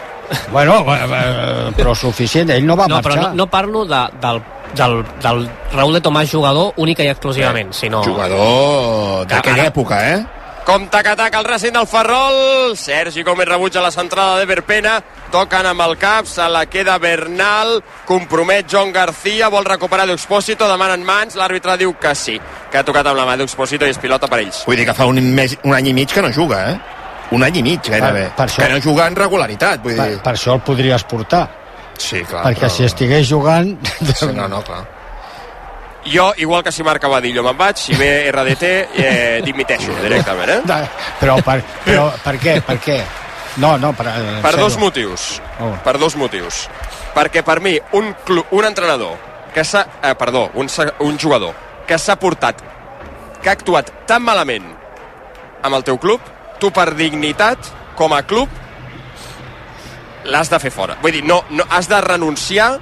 Bueno, 0.52 0.80
eh, 0.94 0.98
eh, 1.04 1.72
però 1.76 1.94
suficient, 1.94 2.50
ell 2.50 2.66
no 2.66 2.76
va 2.76 2.86
No, 2.88 3.00
però 3.02 3.14
marxar. 3.16 3.30
no, 3.30 3.44
no 3.44 3.46
parlo 3.50 3.84
de, 3.84 4.02
del, 4.22 4.42
del, 4.74 5.04
del 5.22 5.48
Raúl 5.72 5.94
de 5.94 6.02
Tomàs 6.02 6.30
jugador 6.30 6.72
única 6.76 7.02
i 7.02 7.08
exclusivament, 7.10 7.72
sinó... 7.74 8.02
Jugador 8.04 9.26
d'aquella 9.26 9.66
època, 9.72 10.04
eh? 10.14 10.20
Com 10.60 10.84
tac-a-tac 10.92 11.34
el 11.34 11.46
Racing 11.48 11.72
del 11.74 11.86
Ferrol. 11.88 12.76
Sergi 12.76 13.24
Gómez 13.26 13.48
rebutja 13.48 13.80
la 13.82 13.90
centrada 13.90 14.36
de 14.38 14.44
Verpena. 14.46 15.00
Toquen 15.32 15.66
amb 15.66 15.80
el 15.82 15.96
cap, 15.98 16.26
se 16.30 16.46
la 16.52 16.66
queda 16.66 16.98
Bernal. 16.98 17.80
Compromet 18.06 18.66
John 18.70 18.92
García, 18.92 19.48
vol 19.48 19.64
recuperar 19.64 20.06
d'Expósito, 20.06 20.68
demanen 20.70 21.02
mans. 21.02 21.34
L'àrbitre 21.34 21.74
diu 21.80 21.96
que 21.98 22.14
sí, 22.14 22.36
que 22.70 22.78
ha 22.78 22.84
tocat 22.86 23.08
amb 23.08 23.18
la 23.18 23.24
mà 23.26 23.38
d'Expósito 23.40 23.88
i 23.88 23.90
és 23.96 23.98
pilota 23.98 24.28
per 24.30 24.42
ells. 24.44 24.62
Vull 24.68 24.76
dir 24.78 24.86
que 24.86 24.94
fa 24.94 25.08
un, 25.10 25.18
mes, 25.34 25.56
un 25.64 25.74
any 25.74 25.90
i 25.90 25.94
mig 25.96 26.12
que 26.12 26.22
no 26.22 26.30
juga, 26.30 26.60
eh? 26.70 26.78
Un 27.30 27.44
any 27.46 27.56
i 27.60 27.62
mig, 27.62 27.80
gairebé. 27.86 28.24
Per- 28.30 28.34
per 28.36 28.46
això- 28.48 28.62
Que 28.64 28.68
no 28.72 28.80
juga 28.80 29.06
en 29.06 29.16
regularitat, 29.16 29.82
vull 29.82 29.96
Per, 29.96 30.08
dir. 30.08 30.18
per 30.22 30.34
això 30.34 30.54
el 30.54 30.60
podries 30.66 31.04
portar. 31.04 31.48
Sí, 32.00 32.22
clar. 32.24 32.44
perquè 32.46 32.68
si 32.72 32.84
estigués 32.84 33.28
jugant... 33.28 33.76
Sí, 34.14 34.26
no, 34.34 34.48
no, 34.48 34.62
clar. 34.64 34.86
Jo, 36.06 36.32
igual 36.38 36.62
que 36.64 36.72
si 36.72 36.82
marca 36.82 37.08
Badillo, 37.08 37.42
me'n 37.44 37.58
vaig. 37.58 37.76
Si 37.76 37.94
ve 37.94 38.30
RDT, 38.32 38.62
eh, 38.96 39.40
dimiteixo 39.44 39.92
directament, 40.02 40.48
eh? 40.64 40.88
però, 41.20 41.36
per, 41.44 41.58
però 41.84 42.06
per 42.24 42.38
què? 42.40 42.54
Per 42.64 42.78
què? 42.80 42.96
No, 43.60 43.76
no, 43.76 43.92
per, 43.92 44.06
en 44.08 44.40
Per 44.42 44.54
dos 44.56 44.78
motius. 44.78 45.40
Oh. 45.60 45.74
Per 45.84 45.98
dos 45.98 46.16
motius. 46.16 46.68
perquè 47.14 47.42
per 47.42 47.60
mi 47.60 47.76
un, 47.98 48.14
club, 48.24 48.46
un 48.52 48.64
entrenador 48.64 49.16
que 49.52 49.64
s'ha... 49.64 49.84
Eh, 50.02 50.14
perdó, 50.14 50.48
un, 50.54 50.68
un 51.00 51.18
jugador 51.18 51.52
que 51.86 51.98
s'ha 51.98 52.14
portat 52.16 52.62
que 53.42 53.48
ha 53.50 53.52
actuat 53.52 53.90
tan 54.06 54.22
malament 54.22 54.64
amb 55.62 55.74
el 55.74 55.82
teu 55.84 55.98
club, 55.98 56.20
tu 56.60 56.70
per 56.74 56.92
dignitat, 56.94 57.70
com 57.98 58.12
a 58.14 58.22
club, 58.28 58.48
l'has 60.30 60.50
de 60.52 60.60
fer 60.60 60.72
fora. 60.72 60.98
Vull 61.02 61.18
dir, 61.18 61.24
no, 61.26 61.42
no, 61.50 61.66
has 61.70 61.88
de 61.88 62.00
renunciar, 62.04 62.72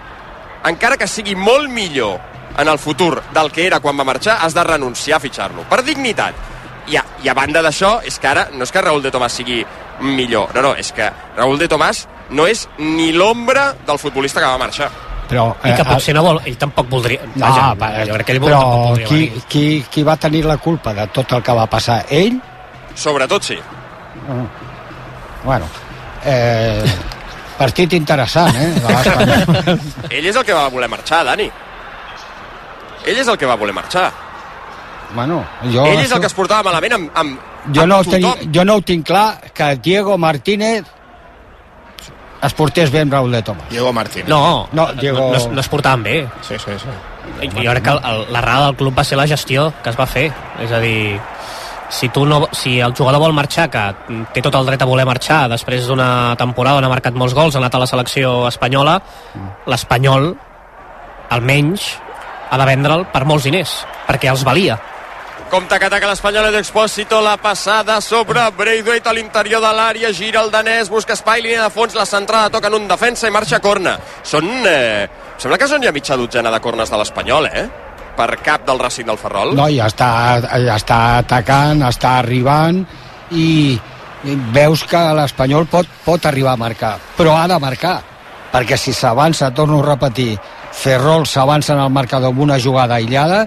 encara 0.69 0.99
que 0.99 1.09
sigui 1.09 1.37
molt 1.39 1.71
millor 1.71 2.19
en 2.59 2.69
el 2.69 2.79
futur 2.79 3.23
del 3.35 3.53
que 3.55 3.67
era 3.67 3.81
quan 3.81 3.99
va 3.99 4.07
marxar, 4.07 4.39
has 4.43 4.55
de 4.55 4.65
renunciar 4.67 5.19
a 5.19 5.23
fitxar-lo. 5.23 5.67
Per 5.71 5.83
dignitat. 5.87 6.47
I 6.89 6.97
a, 6.97 7.03
I 7.23 7.29
a 7.29 7.35
banda 7.37 7.61
d'això, 7.63 7.99
és 8.09 8.17
que 8.19 8.31
ara 8.31 8.47
no 8.55 8.65
és 8.65 8.73
que 8.73 8.81
Raúl 8.83 9.03
de 9.05 9.13
Tomàs 9.13 9.35
sigui 9.41 9.61
millor, 10.01 10.55
no, 10.57 10.63
no, 10.71 10.71
és 10.79 10.89
que 10.97 11.11
Raúl 11.37 11.59
de 11.61 11.69
Tomàs 11.69 12.07
no 12.33 12.47
és 12.49 12.65
ni 12.79 13.11
l'ombra 13.13 13.75
del 13.87 14.01
futbolista 14.01 14.41
que 14.41 14.49
va 14.49 14.59
marxar. 14.61 14.89
Però, 15.29 15.51
I 15.61 15.75
que 15.77 15.85
eh, 15.85 15.87
potser 15.87 16.15
no 16.17 16.23
vol, 16.25 16.41
ell 16.49 16.57
tampoc 16.57 16.89
voldria... 16.89 17.27
No, 17.35 17.43
Vaja, 17.43 17.75
va, 17.77 17.91
jo 18.09 18.17
crec 18.17 18.31
que 18.31 18.37
ell 18.39 18.41
vol, 18.41 18.55
però 18.55 19.09
qui, 19.11 19.27
qui, 19.53 19.65
qui 19.93 20.05
va 20.07 20.17
tenir 20.17 20.47
la 20.49 20.57
culpa 20.57 20.95
de 20.97 21.05
tot 21.13 21.35
el 21.37 21.45
que 21.45 21.57
va 21.59 21.67
passar? 21.69 22.01
Ell? 22.09 22.39
Sobretot 22.99 23.43
sí. 23.47 23.59
Bueno, 25.45 25.67
eh, 26.25 26.85
partit 27.59 27.93
interessant, 27.95 28.55
eh? 28.57 28.71
De. 28.75 29.79
Ell 30.19 30.27
és 30.27 30.37
el 30.37 30.45
que 30.45 30.55
va 30.57 30.69
voler 30.73 30.89
marxar, 30.91 31.23
Dani. 31.29 31.47
Ell 33.07 33.21
és 33.23 33.29
el 33.31 33.39
que 33.39 33.47
va 33.47 33.55
voler 33.57 33.75
marxar. 33.77 34.11
bueno, 35.15 35.39
jo, 35.73 35.87
Ell 35.87 36.03
és 36.03 36.11
el 36.13 36.21
que 36.21 36.27
es 36.29 36.35
portava 36.37 36.67
malament 36.67 36.93
amb, 36.99 37.11
amb, 37.17 37.39
jo, 37.73 37.81
amb 37.83 37.89
no 37.89 37.99
ho 37.99 38.05
tothom. 38.05 38.21
teni, 38.35 38.51
jo 38.55 38.65
no 38.69 38.75
ho 38.77 38.83
tinc 38.85 39.07
clar 39.09 39.41
que 39.57 39.69
Diego 39.81 40.19
Martínez 40.19 40.85
es 42.43 42.53
portés 42.55 42.91
bé 42.93 43.01
amb 43.07 43.13
Raúl 43.15 43.33
de 43.33 43.41
Tomàs. 43.43 43.71
Diego 43.71 43.93
Martín. 43.93 44.25
No, 44.29 44.69
No, 44.73 44.93
Diego- 44.93 45.31
no, 45.31 45.37
es- 45.37 45.49
no 45.49 45.61
es 45.61 45.69
portaven 45.69 46.03
bé. 46.03 46.29
Sí, 46.43 46.55
sí, 46.59 46.73
sí. 46.77 47.49
Jo 47.55 47.71
crec 47.71 47.83
que 47.85 47.91
el- 47.91 48.05
el- 48.05 48.33
l'errada 48.33 48.67
del 48.67 48.77
club 48.77 48.99
va 48.99 49.05
ser 49.05 49.17
la 49.19 49.27
gestió 49.27 49.73
que 49.83 49.91
es 49.91 49.99
va 49.99 50.07
fer. 50.07 50.31
És 50.61 50.71
a 50.73 50.79
dir, 50.79 51.19
si, 51.89 52.09
tu 52.09 52.25
no, 52.27 52.49
si 52.53 52.79
el 52.81 52.95
jugador 52.95 53.21
vol 53.21 53.37
marxar, 53.37 53.69
que 53.71 53.85
té 54.35 54.43
tot 54.45 54.55
el 54.59 54.67
dret 54.69 54.83
a 54.83 54.89
voler 54.89 55.07
marxar, 55.09 55.47
després 55.51 55.89
d'una 55.89 56.37
temporada 56.41 56.83
on 56.83 56.89
ha 56.89 56.93
marcat 56.93 57.17
molts 57.17 57.37
gols, 57.37 57.57
ha 57.57 57.63
anat 57.63 57.75
a 57.75 57.83
la 57.83 57.89
selecció 57.91 58.35
espanyola, 58.49 58.99
l'Espanyol, 59.67 60.31
almenys, 61.31 61.89
ha 62.51 62.61
de 62.61 62.69
vendre'l 62.69 63.09
per 63.13 63.25
molts 63.29 63.49
diners, 63.49 63.83
perquè 64.09 64.31
els 64.33 64.45
valia. 64.45 64.79
Compte 65.49 65.79
que 65.81 65.87
ataca 65.89 66.11
l'Espanyol 66.11 66.51
d'Expósito, 66.53 67.23
la 67.25 67.39
passada 67.41 68.03
sobre 68.05 68.43
Braithwaite 68.53 69.09
a 69.09 69.15
l'interior 69.17 69.63
de 69.65 69.71
l'àrea, 69.73 70.13
gira 70.13 70.43
el 70.45 70.53
danès, 70.53 70.91
busca 70.93 71.17
espai, 71.17 71.41
línia 71.41 71.65
de 71.65 71.73
fons, 71.73 71.97
la 71.97 72.05
centrada 72.05 72.53
toca 72.53 72.69
en 72.69 72.77
un 72.77 72.89
defensa 72.89 73.29
i 73.29 73.33
marxa 73.33 73.57
a 73.57 73.65
corna. 73.65 73.97
Són, 74.23 74.45
eh, 74.69 75.09
sembla 75.41 75.57
que 75.57 75.69
són 75.71 75.83
ja 75.83 75.93
mitja 75.93 76.21
dotzena 76.21 76.53
de 76.53 76.61
cornes 76.61 76.93
de 76.93 77.01
l'Espanyol, 77.01 77.49
eh? 77.49 77.88
Per 78.19 78.33
cap 78.43 78.67
del 78.67 78.81
Racing 78.83 79.07
del 79.07 79.19
Ferrol. 79.21 79.55
No, 79.55 79.69
ja 79.71 79.87
està, 79.87 80.11
ja 80.59 80.75
està 80.75 80.99
atacant, 81.21 81.85
està 81.87 82.17
arribant 82.19 82.83
i, 83.31 83.79
i 84.27 84.37
veus 84.55 84.83
que 84.91 85.01
l'Espanyol 85.15 85.69
pot, 85.71 85.87
pot 86.05 86.27
arribar 86.27 86.57
a 86.57 86.61
marcar, 86.61 86.97
però 87.15 87.37
ha 87.39 87.47
de 87.51 87.59
marcar, 87.63 87.99
perquè 88.51 88.79
si 88.81 88.95
s'avança, 88.97 89.53
torno 89.55 89.79
a 89.83 89.91
repetir, 89.93 90.33
Ferrol 90.75 91.27
s'avança 91.27 91.75
en 91.77 91.85
el 91.85 91.95
marcador 91.95 92.35
amb 92.35 92.43
una 92.49 92.59
jugada 92.59 92.99
aïllada, 92.99 93.45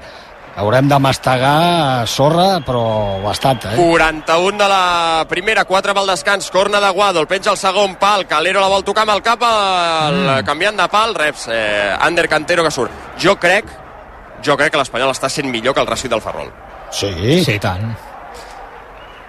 haurem 0.56 0.88
de 0.90 1.00
mastegar 1.00 2.08
sorra, 2.08 2.60
però 2.66 3.20
bastant, 3.24 3.64
eh? 3.72 3.76
41 3.80 4.58
de 4.60 4.68
la 4.72 5.26
primera, 5.30 5.66
4 5.66 5.96
pel 5.96 6.12
descans, 6.12 6.50
corna 6.52 6.82
de 6.84 6.90
Guado, 6.96 7.22
el 7.24 7.28
penja 7.28 7.52
el 7.52 7.60
segon 7.60 7.96
pal, 8.00 8.28
Calero 8.28 8.64
la 8.64 8.72
vol 8.72 8.88
tocar 8.88 9.06
amb 9.08 9.16
el 9.16 9.24
cap, 9.26 9.44
el, 9.48 10.24
mm. 10.24 10.48
canviant 10.48 10.80
de 10.80 10.90
pal, 10.92 11.16
reps, 11.16 11.48
eh, 11.52 11.92
Ander 12.00 12.28
Cantero 12.32 12.64
que 12.68 12.72
surt. 12.72 12.92
Jo 13.22 13.38
crec, 13.40 13.81
jo 14.44 14.56
crec 14.58 14.72
que 14.74 14.78
l'Espanyol 14.82 15.12
està 15.14 15.30
sent 15.30 15.50
millor 15.52 15.74
que 15.74 15.82
el 15.82 15.88
Racing 15.88 16.10
del 16.10 16.22
Ferrol. 16.22 16.50
Sí, 16.92 17.44
Sí, 17.46 17.60
tant. 17.60 17.94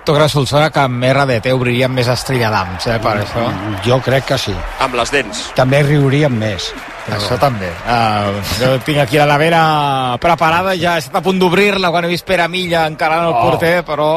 Tu 0.05 0.11
creus, 0.13 0.33
Solsona, 0.35 0.69
que 0.75 0.81
amb 0.83 1.05
RDT 1.07 1.53
obriríem 1.55 1.93
més 1.95 2.09
estrella 2.11 2.49
d'ams, 2.51 2.87
eh, 2.91 2.97
per 2.99 3.13
això? 3.23 3.45
jo 3.85 4.01
crec 4.03 4.25
que 4.33 4.39
sí. 4.39 4.55
Amb 4.83 4.97
les 4.99 5.13
dents. 5.15 5.43
També 5.55 5.79
riuríem 5.85 6.33
més. 6.35 6.73
Però... 7.07 7.19
Això 7.21 7.39
també. 7.39 7.69
Uh, 7.87 8.41
jo 8.59 8.73
tinc 8.83 8.99
aquí 8.99 9.17
la 9.19 9.27
nevera 9.31 10.17
preparada, 10.21 10.75
ja 10.75 10.97
he 10.97 10.99
estat 11.05 11.21
a 11.21 11.23
punt 11.23 11.39
d'obrir-la 11.39 11.91
quan 11.95 12.05
he 12.05 12.11
vist 12.11 12.27
Pere 12.27 12.49
Milla 12.49 12.87
encarant 12.91 13.29
el 13.29 13.33
Oh. 13.37 13.43
porter, 13.45 13.85
però 13.87 14.09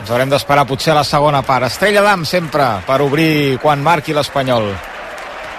ens 0.00 0.10
haurem 0.10 0.28
d'esperar 0.28 0.66
potser 0.66 0.92
a 0.92 0.96
la 1.00 1.04
segona 1.04 1.40
part. 1.40 1.64
Estrella 1.70 2.02
d'am 2.02 2.26
sempre 2.26 2.82
per 2.86 3.00
obrir 3.00 3.56
quan 3.62 3.82
marqui 3.82 4.12
l'Espanyol. 4.12 4.74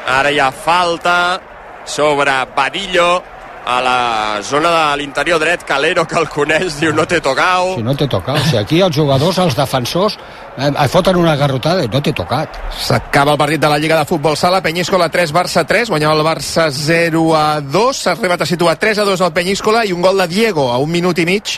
Ara 0.08 0.30
hi 0.32 0.38
ha 0.40 0.52
falta 0.52 1.40
sobre 1.86 2.38
Badillo 2.56 3.24
a 3.68 3.82
la 3.82 4.42
zona 4.42 4.70
de 4.72 4.98
l'interior 5.02 5.40
dret, 5.40 5.64
Calero 5.68 6.06
que 6.08 6.16
el 6.16 6.30
coneix, 6.32 6.78
diu 6.80 6.94
no 6.96 7.04
t'he 7.06 7.20
tocat. 7.20 7.74
Si 7.76 7.84
no 7.84 7.96
t'he 8.00 8.08
tocat. 8.08 8.40
O 8.40 8.44
sigui, 8.46 8.60
aquí 8.62 8.80
els 8.86 8.96
jugadors, 8.96 9.40
els 9.44 9.58
defensors, 9.58 10.16
eh, 10.56 10.70
eh, 10.70 10.86
foten 10.88 11.20
una 11.20 11.36
garrotada 11.36 11.84
i 11.84 11.90
no 11.92 12.00
t'he 12.02 12.14
tocat. 12.16 12.56
S'acaba 12.88 13.34
el 13.36 13.42
partit 13.42 13.60
de 13.60 13.72
la 13.74 13.78
Lliga 13.78 13.98
de 14.00 14.08
Futbol 14.08 14.38
Sala, 14.40 14.62
Penyíscola 14.64 15.10
3, 15.12 15.34
Barça 15.36 15.66
3, 15.68 15.92
guanyava 15.92 16.16
el 16.16 16.24
Barça 16.24 16.70
0 16.72 17.26
a 17.36 17.60
2, 17.60 18.00
s'ha 18.06 18.14
arribat 18.16 18.46
a 18.46 18.48
situar 18.48 18.78
3 18.80 19.04
a 19.04 19.08
2 19.10 19.26
al 19.28 19.34
Penyíscola 19.36 19.84
i 19.84 19.92
un 19.92 20.02
gol 20.02 20.24
de 20.24 20.30
Diego 20.32 20.70
a 20.72 20.78
un 20.80 20.92
minut 20.92 21.20
i 21.20 21.28
mig 21.28 21.58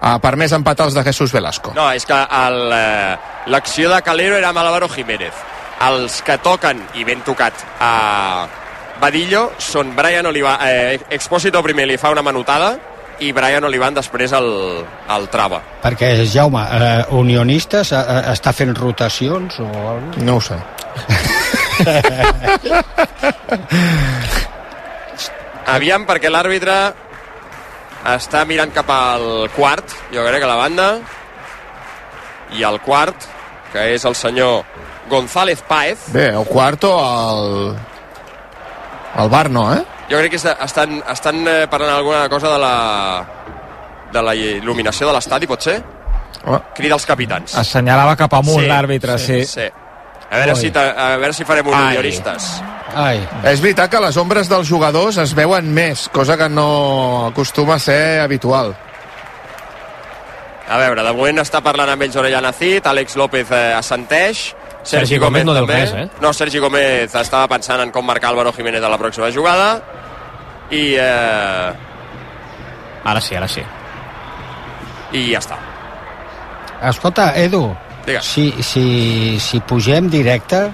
ha 0.00 0.14
permès 0.18 0.56
empatar 0.56 0.86
els 0.88 0.96
de 0.96 1.04
Jesús 1.04 1.32
Velasco. 1.36 1.74
No, 1.76 1.90
és 1.92 2.08
que 2.08 2.16
eh, 2.16 3.18
l'acció 3.52 3.92
de 3.92 4.00
Calero 4.00 4.40
era 4.40 4.48
amb 4.48 4.64
Álvaro 4.64 4.88
Jiménez. 4.88 5.44
Els 5.84 6.22
que 6.24 6.40
toquen, 6.40 6.80
i 6.96 7.04
ben 7.04 7.20
tocat, 7.24 7.52
a 7.80 8.48
Badillo 9.00 9.50
són 9.58 9.94
Brian 9.96 10.26
Olivan, 10.28 10.58
eh, 10.68 11.00
Expósito 11.16 11.62
primer 11.64 11.86
li 11.88 11.96
fa 11.96 12.10
una 12.12 12.22
manotada 12.22 12.78
i 13.20 13.32
Brian 13.36 13.64
Olivan 13.64 13.94
després 13.96 14.32
el, 14.36 14.84
el 15.12 15.28
trava. 15.32 15.60
Perquè, 15.82 16.24
Jaume, 16.28 16.62
eh, 16.76 17.04
Unionistes 17.16 17.92
eh, 17.92 18.00
eh, 18.00 18.32
està 18.34 18.52
fent 18.56 18.74
rotacions 18.76 19.58
o 19.60 19.66
alguna 19.66 20.12
cosa? 20.12 20.24
No 20.24 20.36
ho 20.36 20.40
sé. 20.44 20.58
Aviam, 25.70 26.04
perquè 26.08 26.28
l'àrbitre 26.32 26.92
està 28.10 28.44
mirant 28.48 28.72
cap 28.74 28.88
al 28.90 29.48
quart, 29.54 29.84
jo 30.12 30.24
crec, 30.26 30.42
a 30.44 30.48
la 30.50 30.56
banda, 30.60 31.00
i 32.56 32.62
el 32.66 32.80
quart, 32.82 33.16
que 33.72 33.80
és 33.94 34.04
el 34.08 34.16
senyor 34.18 34.64
González 35.10 35.62
Páez, 35.68 35.98
Bé, 36.14 36.28
el 36.34 36.44
quarto, 36.48 36.88
el... 36.98 37.76
El 39.20 39.28
bar 39.28 39.48
no, 39.52 39.66
eh? 39.74 39.82
jo 40.10 40.18
crec 40.18 40.30
que 40.32 40.38
està- 40.40 40.56
estan, 40.64 41.02
estan 41.12 41.40
eh, 41.46 41.66
parlant 41.70 41.92
alguna 41.98 42.28
cosa 42.32 42.48
de 42.54 42.58
la, 42.58 42.74
de 44.12 44.22
la 44.22 44.34
il·luminació 44.34 45.06
de 45.10 45.12
l'estadi, 45.16 45.46
pot 45.50 45.62
ser? 45.62 45.78
Home, 46.46 46.60
Crida 46.74 46.96
els 46.96 47.04
capitans. 47.06 47.54
Assenyalava 47.60 48.16
cap 48.16 48.32
amunt 48.38 48.64
l'àrbitre, 48.66 49.18
sí. 49.20 49.42
sí. 49.44 49.66
A 50.30 50.38
veure, 50.38 50.52
Oi. 50.54 50.60
si 50.60 50.70
ta- 50.70 50.92
a 50.94 51.16
veure 51.18 51.34
si 51.34 51.44
farem 51.44 51.66
un 51.68 51.74
Ai. 51.74 51.88
unionistes. 51.96 52.50
Ai, 52.94 53.20
És 53.46 53.60
veritat 53.62 53.90
que 53.90 54.00
les 54.02 54.16
ombres 54.18 54.48
dels 54.50 54.66
jugadors 54.68 55.18
es 55.22 55.34
veuen 55.34 55.68
més, 55.74 56.08
cosa 56.10 56.36
que 56.38 56.48
no 56.48 57.26
acostuma 57.28 57.74
a 57.76 57.78
ser 57.82 58.20
habitual. 58.20 58.72
A 60.70 60.78
veure, 60.78 61.02
de 61.02 61.12
moment 61.12 61.38
està 61.42 61.60
parlant 61.62 61.90
amb 61.90 62.02
ells 62.06 62.16
Orellana 62.18 62.52
Cid, 62.54 62.86
Àlex 62.86 63.16
López 63.18 63.50
eh, 63.50 63.72
assenteix, 63.74 64.52
Sergi, 64.82 65.06
Sergi 65.06 65.18
Gómez 65.18 65.44
no 65.44 65.52
diu 65.54 65.66
també. 65.66 65.80
res, 65.80 65.92
eh? 65.92 66.08
No, 66.20 66.32
Sergi 66.32 66.58
Gómez 66.58 67.14
estava 67.14 67.46
pensant 67.48 67.80
en 67.82 67.90
com 67.92 68.04
marcar 68.06 68.30
Álvaro 68.30 68.52
Jiménez 68.52 68.82
a 68.82 68.88
la 68.88 68.98
pròxima 68.98 69.30
jugada 69.34 69.82
i, 70.70 70.94
eh, 70.96 71.72
Ara 73.04 73.20
sí, 73.20 73.34
ara 73.34 73.48
sí. 73.48 73.62
i 75.12 75.32
ja 75.32 75.38
està. 75.40 75.56
escolta, 76.88 77.32
Edu, 77.36 77.74
Digues. 78.06 78.24
si, 78.24 78.50
si, 78.62 79.38
si 79.40 79.60
pugem 79.60 80.08
directe, 80.08 80.70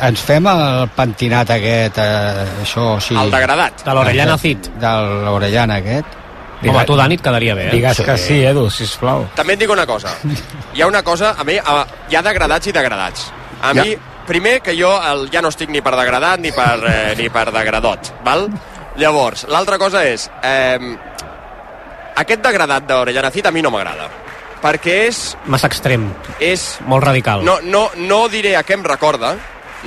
ens 0.00 0.20
fem 0.22 0.46
el 0.46 0.88
pentinat 0.96 1.50
aquest, 1.50 1.98
eh, 1.98 2.46
això, 2.62 3.00
sí, 3.00 3.14
El 3.16 3.30
degradat. 3.30 3.84
De 3.84 3.94
l'Orellana 3.94 4.38
Cid. 4.38 4.70
de 4.80 4.92
l'Orellana 5.26 5.76
aquest. 5.82 6.06
Home, 6.62 6.84
tu, 6.84 6.96
Dani, 6.96 7.14
et 7.16 7.22
quedaria 7.24 7.54
bé, 7.56 7.68
eh? 7.68 7.72
Digues 7.72 8.00
que 8.04 8.16
sí, 8.20 8.42
Edu, 8.44 8.66
sisplau. 8.70 9.26
També 9.34 9.54
et 9.56 9.60
dic 9.62 9.70
una 9.72 9.86
cosa. 9.88 10.12
Hi 10.74 10.82
ha 10.82 10.86
una 10.86 11.02
cosa, 11.02 11.34
a 11.38 11.44
mi, 11.44 11.56
a, 11.56 11.86
hi 12.10 12.16
ha 12.16 12.22
degradats 12.22 12.66
i 12.68 12.72
degradats. 12.76 13.30
A 13.62 13.72
Ja. 13.74 13.82
mi, 13.84 13.96
primer, 14.26 14.60
que 14.62 14.74
jo 14.78 14.90
el, 15.02 15.28
ja 15.32 15.40
no 15.42 15.48
estic 15.48 15.70
ni 15.72 15.80
per 15.80 15.94
degradat 15.96 16.38
ni 16.40 16.52
per, 16.52 16.76
eh, 16.86 17.14
ni 17.16 17.30
per 17.32 17.50
degradot, 17.52 18.12
val? 18.24 18.48
Llavors, 18.96 19.46
l'altra 19.48 19.78
cosa 19.78 20.04
és... 20.04 20.28
Eh, 20.42 20.78
aquest 22.20 22.42
degradat 22.44 22.84
d'Orellana 22.88 23.30
Cid 23.32 23.46
a 23.48 23.50
mi 23.54 23.62
no 23.64 23.70
m'agrada. 23.72 24.08
Perquè 24.60 24.96
és, 25.08 25.20
Massa 25.48 25.70
extrem, 25.70 26.10
és 26.38 26.78
molt 26.84 27.04
radical. 27.06 27.40
no, 27.46 27.58
no, 27.64 27.86
no 27.96 28.26
diré 28.28 28.56
a 28.58 28.62
què 28.62 28.74
em 28.76 28.84
recorda, 28.84 29.34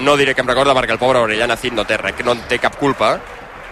no 0.02 0.16
diré 0.18 0.34
què 0.34 0.42
em 0.42 0.50
recorda 0.50 0.74
perquè 0.74 0.96
el 0.96 0.98
pobre 1.02 1.20
Orellana 1.22 1.56
Cid 1.62 1.74
no 1.78 1.86
té, 1.86 1.98
res, 2.02 2.16
no 2.26 2.32
en 2.34 2.42
té 2.50 2.58
cap 2.58 2.76
culpa, 2.82 3.20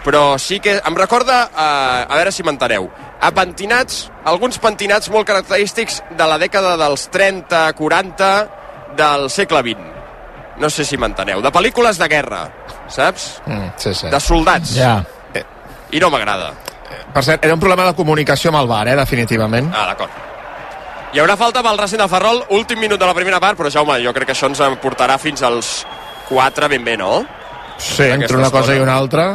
però 0.04 0.38
sí 0.38 0.58
que 0.60 0.80
em 0.80 0.96
recorda, 0.98 1.50
a, 1.54 1.68
a 2.02 2.18
veure 2.18 2.32
si 2.34 2.42
m'enteneu, 2.42 2.88
a 3.22 3.30
pentinats, 3.34 4.08
alguns 4.24 4.58
pentinats 4.62 5.10
molt 5.14 5.28
característics 5.28 6.02
de 6.10 6.26
la 6.26 6.38
dècada 6.42 6.74
dels 6.80 7.08
30-40 7.14 8.32
del 8.98 9.30
segle 9.30 9.62
XX. 9.62 9.88
no 10.62 10.68
sé 10.70 10.84
si 10.84 10.98
m'enteneu, 11.00 11.40
de 11.42 11.50
pel·lícules 11.50 11.96
de 11.98 12.06
guerra, 12.08 12.42
saps? 12.86 13.40
Mm, 13.46 13.70
sí, 13.76 13.94
sí. 13.94 14.10
De 14.12 14.20
soldats. 14.20 14.74
Ja. 14.76 14.98
I 15.90 16.00
no 16.00 16.10
m'agrada. 16.12 16.52
Per 17.12 17.22
cert, 17.24 17.44
era 17.44 17.54
un 17.56 17.60
problema 17.60 17.86
de 17.88 17.94
comunicació 17.96 18.52
amb 18.52 18.60
el 18.60 18.68
bar, 18.68 18.86
eh, 18.88 18.94
definitivament. 18.96 19.72
Ah, 19.74 19.86
d'acord. 19.88 20.12
Hi 21.12 21.20
haurà 21.20 21.36
falta 21.36 21.60
pel 21.64 21.76
Racing 21.80 22.00
del 22.00 22.08
Ferrol, 22.08 22.44
últim 22.56 22.78
minut 22.80 23.00
de 23.00 23.08
la 23.08 23.14
primera 23.16 23.40
part, 23.40 23.58
però 23.58 23.72
Jaume, 23.72 23.98
jo 24.04 24.12
crec 24.16 24.30
que 24.30 24.36
això 24.36 24.48
ens 24.48 24.62
portarà 24.80 25.18
fins 25.20 25.42
als 25.42 25.72
4 26.28 26.68
ben 26.72 26.84
bé, 26.84 26.96
no? 26.96 27.24
Sí, 27.76 28.04
entre 28.04 28.36
una 28.36 28.50
cosa 28.50 28.72
estona. 28.72 28.78
i 28.78 28.82
una 28.82 28.94
altra. 28.96 29.26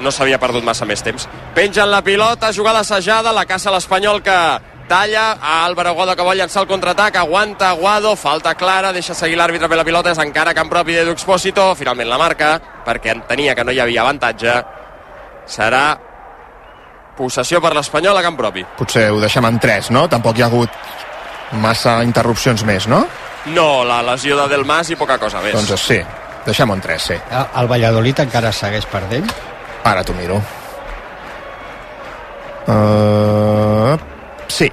No 0.00 0.12
s'havia 0.12 0.38
perdut 0.38 0.64
massa 0.64 0.86
més 0.88 1.02
temps. 1.02 1.28
Pengen 1.54 1.90
la 1.90 2.02
pilota, 2.04 2.52
jugada 2.52 2.80
assajada, 2.84 3.32
la 3.32 3.46
caça 3.46 3.72
l'Espanyol 3.72 4.22
que 4.22 4.38
talla, 4.86 5.32
a 5.40 5.64
Álvaro 5.64 5.94
Guado 5.94 6.14
que 6.16 6.22
vol 6.22 6.38
llançar 6.38 6.62
el 6.62 6.68
contraatac, 6.68 7.16
aguanta 7.16 7.72
Guado, 7.72 8.14
falta 8.16 8.54
clara, 8.54 8.92
deixa 8.92 9.14
seguir 9.14 9.36
l'àrbitre 9.38 9.68
per 9.68 9.78
la 9.78 9.84
pilota, 9.84 10.12
és 10.12 10.22
encara 10.22 10.54
camp 10.54 10.70
propi 10.70 10.94
d'Edu 10.94 11.16
Expósito, 11.16 11.74
finalment 11.74 12.08
la 12.08 12.18
marca, 12.18 12.56
perquè 12.86 13.14
entenia 13.16 13.54
que 13.54 13.64
no 13.64 13.74
hi 13.74 13.80
havia 13.82 14.04
avantatge, 14.04 14.54
serà 15.46 15.86
possessió 17.16 17.60
per 17.64 17.72
l'Espanyol 17.74 18.16
a 18.16 18.22
camp 18.22 18.38
propi. 18.38 18.64
Potser 18.78 19.08
ho 19.10 19.20
deixem 19.20 19.44
en 19.48 19.58
3, 19.58 19.90
no? 19.96 20.06
Tampoc 20.12 20.38
hi 20.38 20.44
ha 20.44 20.50
hagut 20.50 20.70
massa 21.62 22.02
interrupcions 22.04 22.64
més, 22.68 22.86
no? 22.90 23.06
No, 23.46 23.84
la 23.86 24.02
lesió 24.02 24.36
de 24.40 24.48
Del 24.50 24.64
Mas 24.66 24.90
i 24.90 24.96
poca 24.98 25.18
cosa 25.22 25.40
més. 25.40 25.54
Doncs 25.54 25.86
sí, 25.86 26.00
deixem-ho 26.46 26.74
en 26.74 26.82
3, 26.82 27.02
sí. 27.02 27.18
El 27.30 27.60
el 27.62 27.70
Valladolid 27.70 28.24
encara 28.26 28.52
segueix 28.52 28.86
perdent? 28.90 29.30
Ara 29.86 30.02
t'ho 30.02 30.14
miro. 30.18 30.40
Uh, 32.66 33.94
sí. 34.48 34.66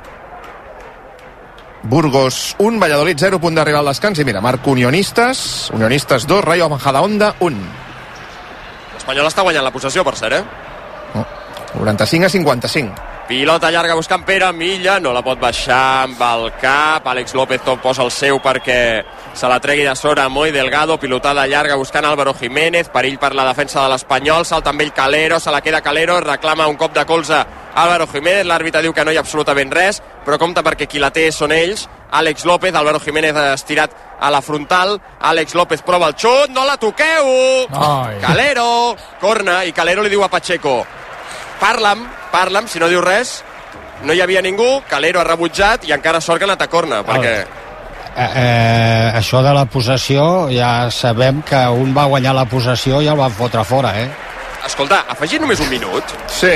Burgos 1.84 2.56
1, 2.58 2.80
Valladolid 2.82 3.20
0, 3.20 3.38
punt 3.44 3.60
d'arribar 3.60 3.84
al 3.84 3.92
descans. 3.92 4.18
I 4.18 4.26
mira, 4.26 4.42
marc 4.42 4.66
Unionistes, 4.68 5.70
Unionistes 5.76 6.26
2, 6.26 6.42
Rayo 6.42 6.70
Majadahonda 6.72 7.36
1. 7.46 7.64
L'Espanyol 8.96 9.30
està 9.30 9.46
guanyant 9.46 9.68
la 9.68 9.74
possessió, 9.76 10.02
per 10.08 10.16
cert, 10.18 10.40
eh? 10.42 10.64
95 11.74 12.26
a 12.26 12.30
55. 12.30 13.10
Pilota 13.28 13.70
llarga 13.72 13.96
buscant 13.96 14.26
Pere 14.26 14.50
Milla, 14.54 14.98
no 15.00 15.14
la 15.14 15.22
pot 15.24 15.40
baixar 15.40 16.08
amb 16.08 16.20
el 16.28 16.50
cap. 16.60 17.06
Àlex 17.08 17.38
López 17.38 17.62
tot 17.64 17.82
posa 17.82 18.04
el 18.04 18.12
seu 18.12 18.42
perquè 18.44 18.80
se 19.34 19.48
la 19.48 19.60
tregui 19.60 19.84
de 19.84 19.96
sobre 19.96 20.28
Moi 20.30 20.52
Delgado. 20.52 21.00
Pilotada 21.00 21.48
llarga 21.48 21.76
buscant 21.76 22.06
Álvaro 22.06 22.34
Jiménez. 22.34 22.90
Perill 22.90 23.18
per 23.20 23.34
la 23.36 23.46
defensa 23.46 23.82
de 23.84 23.90
l'Espanyol. 23.90 24.46
Salta 24.46 24.70
amb 24.70 24.82
ell 24.82 24.94
Calero, 24.94 25.40
se 25.40 25.52
la 25.52 25.62
queda 25.62 25.82
Calero. 25.82 26.20
Reclama 26.22 26.68
un 26.68 26.76
cop 26.78 26.94
de 26.94 27.06
colze 27.06 27.44
Álvaro 27.76 28.08
Jiménez. 28.08 28.46
L'àrbitre 28.46 28.82
diu 28.82 28.94
que 28.94 29.04
no 29.06 29.12
hi 29.12 29.18
ha 29.18 29.24
absolutament 29.26 29.72
res, 29.74 30.02
però 30.26 30.38
compta 30.38 30.62
perquè 30.64 30.88
qui 30.88 31.00
la 31.00 31.12
té 31.12 31.32
són 31.32 31.52
ells. 31.52 31.88
Àlex 32.14 32.46
López, 32.46 32.76
Álvaro 32.76 33.00
Jiménez 33.00 33.36
estirat 33.54 33.92
a 34.20 34.30
la 34.30 34.42
frontal. 34.42 35.00
Àlex 35.20 35.56
López 35.58 35.82
prova 35.82 36.08
el 36.12 36.16
xut, 36.16 36.52
no 36.54 36.64
la 36.66 36.78
toqueu! 36.78 37.66
Ai. 37.74 38.20
Calero, 38.22 38.96
corna, 39.20 39.64
i 39.66 39.74
Calero 39.74 40.04
li 40.04 40.10
diu 40.14 40.22
a 40.24 40.30
Pacheco, 40.30 40.86
parla'm, 41.60 42.06
parla'm, 42.32 42.68
si 42.68 42.78
no 42.80 42.88
diu 42.88 43.02
res, 43.02 43.40
no 44.04 44.14
hi 44.14 44.22
havia 44.22 44.42
ningú, 44.46 44.84
Calero 44.88 45.20
ha 45.20 45.26
rebutjat 45.26 45.88
i 45.90 45.94
encara 45.96 46.22
sort 46.22 46.38
que 46.38 46.46
ha 46.46 46.52
anat 46.52 46.62
a 46.62 46.70
corna, 46.70 47.02
perquè 47.04 47.34
Eh, 47.42 47.46
eh, 48.18 49.12
això 49.16 49.42
de 49.44 49.54
la 49.54 49.66
possessió 49.66 50.48
ja 50.54 50.90
sabem 50.92 51.42
que 51.42 51.60
un 51.70 51.94
va 51.96 52.06
guanyar 52.12 52.34
la 52.36 52.46
possessió 52.46 53.02
i 53.02 53.08
el 53.12 53.18
van 53.18 53.32
fotre 53.32 53.64
fora, 53.64 53.94
eh? 54.02 54.10
escolta, 54.66 55.04
afegit 55.12 55.42
només 55.44 55.60
un 55.60 55.70
minut, 55.70 56.04
Sí, 56.32 56.54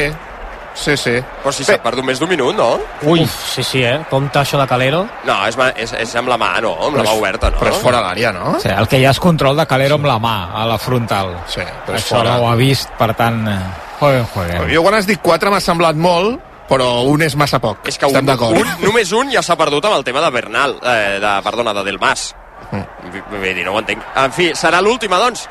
sí, 0.73 0.95
sí. 0.95 1.15
però 1.43 1.51
si 1.51 1.65
s'ha 1.65 1.75
perdut 1.83 2.05
més 2.05 2.19
d'un 2.21 2.29
minut, 2.29 2.55
no? 2.55 2.77
Ui, 3.03 3.25
sí, 3.27 3.63
sí, 3.63 3.81
eh? 3.83 3.97
Compte 4.09 4.39
això 4.39 4.59
de 4.61 4.67
Calero. 4.69 5.01
No, 5.25 5.35
és, 5.47 5.57
ma- 5.57 5.73
és, 5.75 5.91
és 5.93 6.15
amb 6.15 6.29
la 6.29 6.37
mà, 6.37 6.53
no? 6.63 6.71
Amb 6.87 6.95
la 7.01 7.03
mà 7.03 7.15
oberta, 7.17 7.49
no? 7.51 7.57
Però 7.59 7.73
és 7.73 7.81
fora 7.83 7.99
d'àrea, 8.05 8.31
no? 8.31 8.55
Sí, 8.63 8.69
el 8.69 8.87
que 8.87 8.99
hi 9.01 9.05
ha 9.05 9.11
és 9.11 9.19
control 9.19 9.57
de 9.57 9.65
Calero 9.67 9.97
amb 9.99 10.05
la 10.07 10.19
mà, 10.23 10.35
a 10.55 10.63
la 10.69 10.77
frontal. 10.77 11.33
Sí, 11.51 11.65
però 11.85 11.97
és 11.97 12.05
Això 12.05 12.19
fora. 12.21 12.37
no 12.37 12.45
ho 12.45 12.49
ha 12.51 12.55
vist, 12.55 12.89
per 12.99 13.11
tant... 13.17 13.43
eh, 13.51 13.59
Joder, 13.99 14.23
joder. 14.33 14.59
Jo 14.69 14.83
quan 14.85 14.93
has 14.93 15.07
dit 15.09 15.17
4 15.19 15.49
m'ha 15.49 15.59
semblat 15.59 15.95
molt, 15.97 16.37
però 16.67 16.89
un 17.07 17.21
és 17.23 17.35
massa 17.39 17.59
poc. 17.63 17.85
És 17.87 17.97
que 17.97 18.09
Estem 18.09 18.25
un, 18.25 18.31
d'acord. 18.31 18.57
un, 18.57 18.73
només 18.83 19.11
un 19.15 19.31
ja 19.31 19.43
s'ha 19.43 19.55
perdut 19.59 19.85
amb 19.87 19.97
el 19.99 20.03
tema 20.07 20.21
de 20.23 20.31
Bernal, 20.31 20.77
eh, 20.83 21.17
de, 21.23 21.33
perdona, 21.45 21.73
de 21.73 21.83
Del 21.87 21.99
Mas. 21.99 22.33
Mm. 22.71 22.83
Vull 23.31 23.47
dir, 23.53 23.63
no 23.65 23.73
ho 23.75 23.79
entenc. 23.79 24.03
En 24.15 24.33
fi, 24.35 24.51
serà 24.57 24.81
l'última, 24.83 25.19
doncs, 25.21 25.47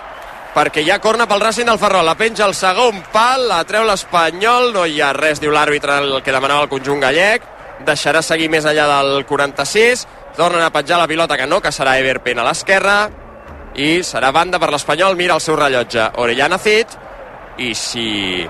perquè 0.57 0.85
ja 0.87 0.99
corna 1.01 1.27
pel 1.29 1.41
Racing 1.41 1.69
del 1.69 1.81
Ferrol. 1.81 2.05
La 2.07 2.17
penja 2.17 2.47
el 2.47 2.55
segon 2.57 3.03
pal, 3.13 3.47
la 3.49 3.63
treu 3.69 3.85
l'Espanyol, 3.89 4.73
no 4.75 4.87
hi 4.87 5.01
ha 5.01 5.13
res, 5.17 5.41
diu 5.41 5.53
l'àrbitre, 5.53 6.01
el 6.05 6.23
que 6.25 6.35
demanava 6.35 6.67
el 6.67 6.73
conjunt 6.73 7.01
gallec. 7.01 7.45
Deixarà 7.87 8.23
seguir 8.25 8.49
més 8.49 8.65
enllà 8.65 8.87
del 8.89 9.25
46. 9.29 10.07
Tornen 10.37 10.65
a 10.65 10.73
penjar 10.73 10.99
la 11.01 11.09
pilota, 11.09 11.37
que 11.37 11.47
no, 11.49 11.61
que 11.61 11.73
serà 11.73 11.99
Everpen 12.01 12.41
a 12.41 12.45
l'esquerra. 12.49 12.99
I 13.77 14.01
serà 14.05 14.31
banda 14.33 14.59
per 14.61 14.71
l'Espanyol, 14.73 15.17
mira 15.17 15.37
el 15.37 15.45
seu 15.45 15.57
rellotge. 15.57 16.11
Orellana 16.21 16.57
Cid, 16.59 16.97
i 17.61 17.75
si 17.77 18.47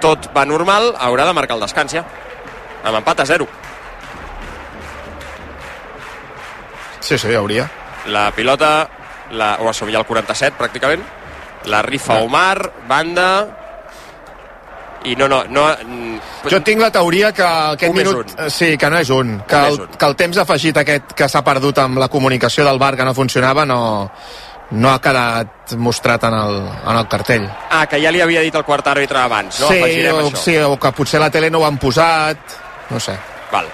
tot 0.00 0.30
va 0.36 0.44
normal, 0.48 0.94
haurà 0.98 1.26
de 1.28 1.36
marcar 1.36 1.56
el 1.58 1.64
descans 1.66 1.94
ja. 1.94 2.04
Amb 2.84 2.96
empat 3.02 3.20
a 3.20 3.26
0. 3.28 3.46
Sí, 7.00 7.18
sí, 7.18 7.34
hauria. 7.34 7.68
La 8.06 8.30
pilota, 8.32 8.88
la, 9.32 9.54
o 9.60 9.72
som 9.76 9.90
ja 9.92 10.00
al 10.00 10.06
47 10.08 10.56
pràcticament, 10.58 11.02
la 11.68 11.82
rifa 11.82 12.16
Ah. 12.16 12.24
Omar, 12.24 12.72
banda, 12.88 13.30
i 15.04 15.16
no, 15.16 15.28
no, 15.28 15.44
no... 15.48 15.64
Jo 16.50 16.60
tinc 16.64 16.80
la 16.82 16.90
teoria 16.92 17.32
que 17.32 17.44
aquest 17.44 17.90
Un 17.90 17.96
minut... 17.96 18.34
un. 18.36 18.50
Sí, 18.52 18.74
que 18.76 18.90
no 18.92 18.98
és 19.00 19.08
un. 19.10 19.38
Que 19.48 19.56
Un 19.56 19.64
el, 19.72 19.80
un. 19.86 19.94
que 19.96 20.06
el 20.06 20.16
temps 20.16 20.40
afegit 20.42 20.76
aquest 20.76 21.14
que 21.16 21.28
s'ha 21.28 21.42
perdut 21.44 21.78
amb 21.80 22.00
la 22.02 22.08
comunicació 22.12 22.66
del 22.68 22.78
bar 22.78 22.96
que 22.96 23.06
no 23.08 23.14
funcionava 23.16 23.64
no, 23.64 23.80
no 24.70 24.90
ha 24.92 25.00
quedat 25.02 25.72
mostrat 25.76 26.22
en 26.28 26.34
el, 26.34 26.56
en 26.86 26.96
el 26.96 27.08
cartell. 27.10 27.48
Ah, 27.70 27.86
que 27.90 27.98
ja 28.02 28.12
li 28.14 28.20
havia 28.22 28.40
dit 28.44 28.54
el 28.54 28.64
quart 28.64 28.86
àrbitre 28.86 29.18
abans, 29.18 29.58
no? 29.60 29.68
sí, 29.68 29.80
Afegirem 29.80 30.14
o, 30.14 30.28
això. 30.28 30.36
sí, 30.44 30.56
o 30.62 30.76
que 30.78 30.92
potser 30.92 31.20
la 31.20 31.30
tele 31.30 31.50
no 31.50 31.58
ho 31.62 31.66
han 31.66 31.78
posat... 31.78 32.58
No 32.90 32.98
sé, 32.98 33.16
Val. 33.52 33.66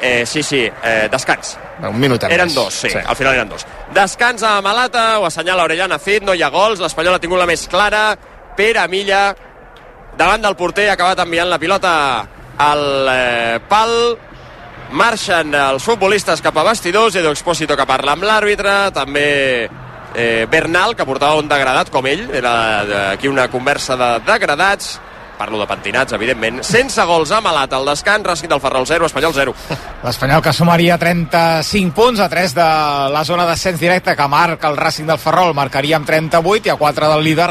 Eh, 0.00 0.26
sí, 0.26 0.42
sí, 0.42 0.60
eh, 0.84 1.08
descans. 1.10 1.56
un 1.82 1.98
minut 1.98 2.22
Eren 2.24 2.46
més. 2.46 2.54
dos, 2.54 2.74
sí, 2.74 2.90
sí, 2.90 2.98
al 2.98 3.16
final 3.16 3.34
eren 3.34 3.48
dos. 3.48 3.64
Descans 3.94 4.42
a 4.42 4.60
Malata, 4.62 5.18
ho 5.18 5.26
assenyala 5.26 5.64
Orellana 5.64 5.98
Cid, 5.98 6.22
no 6.22 6.34
hi 6.34 6.42
ha 6.42 6.50
gols, 6.50 6.80
l'Espanyol 6.80 7.14
ha 7.16 7.20
tingut 7.22 7.38
la 7.40 7.46
més 7.48 7.66
clara, 7.68 8.16
Pere 8.56 8.86
Milla, 8.88 9.34
davant 10.16 10.42
del 10.42 10.56
porter, 10.56 10.88
ha 10.90 10.94
acabat 10.94 11.18
enviant 11.24 11.48
la 11.48 11.58
pilota 11.58 11.92
al 12.58 12.84
eh, 13.12 13.58
pal, 13.68 14.18
marxen 14.92 15.54
els 15.54 15.84
futbolistes 15.84 16.42
cap 16.44 16.56
a 16.56 16.66
vestidors, 16.70 17.16
Edu 17.16 17.32
Expósito 17.32 17.76
que 17.76 17.86
parla 17.88 18.14
amb 18.14 18.26
l'àrbitre, 18.26 18.76
també 18.94 19.26
eh, 20.14 20.46
Bernal, 20.50 20.94
que 20.96 21.06
portava 21.08 21.40
un 21.40 21.48
degradat 21.48 21.90
com 21.90 22.06
ell, 22.06 22.28
era 22.34 23.12
aquí 23.12 23.28
una 23.28 23.48
conversa 23.52 23.96
de 23.96 24.12
degradats, 24.26 24.96
parlo 25.36 25.58
de 25.60 25.66
pentinats, 25.68 26.14
evidentment, 26.16 26.62
sense 26.64 27.02
gols 27.04 27.30
a 27.34 27.42
Malat 27.44 27.74
al 27.76 27.84
descans, 27.90 28.24
Racing 28.24 28.48
del 28.48 28.60
Ferrol 28.60 28.86
0, 28.88 29.06
Espanyol 29.10 29.34
0. 29.36 29.54
L'Espanyol 30.06 30.42
que 30.42 30.54
sumaria 30.56 30.96
35 30.98 31.94
punts 31.94 32.22
a 32.24 32.28
3 32.32 32.56
de 32.56 32.68
la 33.12 33.24
zona 33.28 33.44
d'ascens 33.46 33.80
directe 33.80 34.16
que 34.16 34.28
marca 34.32 34.70
el 34.70 34.80
Racing 34.80 35.12
del 35.12 35.20
Ferrol, 35.20 35.54
marcaria 35.54 36.00
amb 36.00 36.08
38 36.08 36.70
i 36.70 36.72
a 36.72 36.80
4 36.80 37.12
del 37.12 37.24
líder 37.24 37.50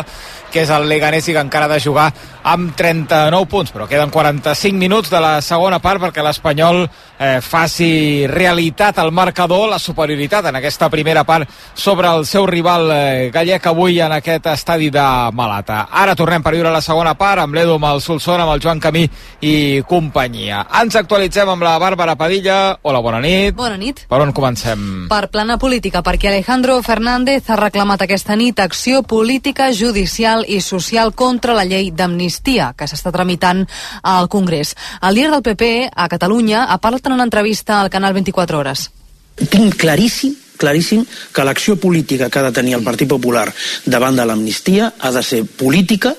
que 0.55 0.63
és 0.63 0.71
el 0.71 0.87
Leganés 0.87 1.27
i 1.27 1.33
que 1.35 1.41
encara 1.43 1.67
ha 1.67 1.73
de 1.73 1.81
jugar 1.83 2.05
amb 2.47 2.71
39 2.77 3.49
punts, 3.51 3.73
però 3.75 3.89
queden 3.89 4.11
45 4.13 4.79
minuts 4.79 5.09
de 5.11 5.19
la 5.19 5.33
segona 5.43 5.81
part 5.83 5.99
perquè 5.99 6.23
l'Espanyol 6.23 6.85
eh, 6.85 7.41
faci 7.43 8.23
realitat 8.31 9.01
al 9.01 9.11
marcador, 9.11 9.67
la 9.67 9.79
superioritat 9.81 10.47
en 10.47 10.59
aquesta 10.61 10.87
primera 10.93 11.25
part 11.27 11.49
sobre 11.73 12.07
el 12.07 12.23
seu 12.29 12.45
rival 12.47 12.87
eh, 12.93 13.29
gallec 13.33 13.67
avui 13.67 13.99
en 13.99 14.15
aquest 14.15 14.47
estadi 14.53 14.87
de 14.93 15.03
Malata. 15.35 15.89
Ara 15.91 16.15
tornem 16.15 16.45
per 16.45 16.53
viure 16.55 16.71
la 16.71 16.83
segona 16.85 17.17
part 17.19 17.43
amb 17.43 17.57
l'Edu, 17.57 17.75
amb 17.75 17.89
el 17.89 17.99
Solsona, 18.05 18.45
amb 18.45 18.55
el 18.55 18.63
Joan 18.63 18.79
Camí 18.79 19.03
i 19.43 19.83
companyia. 19.89 20.63
Ens 20.79 20.95
actualitzem 20.95 21.51
amb 21.51 21.67
la 21.67 21.75
Bàrbara 21.81 22.15
Padilla. 22.15 22.77
Hola, 22.83 23.03
bona 23.03 23.19
nit. 23.19 23.57
Bona 23.57 23.75
nit. 23.81 24.05
Per 24.07 24.21
on 24.23 24.31
comencem? 24.31 25.09
Per 25.11 25.25
plana 25.33 25.59
política, 25.59 26.05
perquè 26.05 26.31
Alejandro 26.31 26.79
Fernández 26.85 27.49
ha 27.49 27.59
reclamat 27.59 28.05
aquesta 28.05 28.39
nit 28.39 28.63
acció 28.63 29.03
política, 29.03 29.73
judicial 29.75 30.44
i 30.47 30.61
social 30.61 31.13
contra 31.13 31.55
la 31.57 31.65
llei 31.65 31.91
d'amnistia 31.91 32.73
que 32.77 32.87
s'està 32.87 33.11
tramitant 33.11 33.65
al 34.03 34.29
Congrés. 34.29 34.75
El 35.01 35.15
líder 35.15 35.31
del 35.31 35.45
PP 35.45 35.71
a 35.95 36.09
Catalunya 36.11 36.65
ha 36.69 36.79
parlat 36.81 37.07
en 37.07 37.17
una 37.17 37.27
entrevista 37.27 37.81
al 37.81 37.89
canal 37.89 38.13
24 38.13 38.59
Hores. 38.59 38.89
tinc 39.35 39.75
claríssim 39.75 40.35
claríssim 40.57 41.03
que 41.35 41.43
l'acció 41.43 41.75
política 41.75 42.29
que 42.29 42.39
ha 42.39 42.47
de 42.47 42.53
tenir 42.55 42.77
el 42.77 42.83
Partit 42.83 43.09
Popular 43.11 43.49
davant 43.85 44.15
de 44.15 44.25
l'amnistia 44.25 44.93
ha 44.99 45.11
de 45.11 45.23
ser 45.23 45.43
política, 45.43 46.13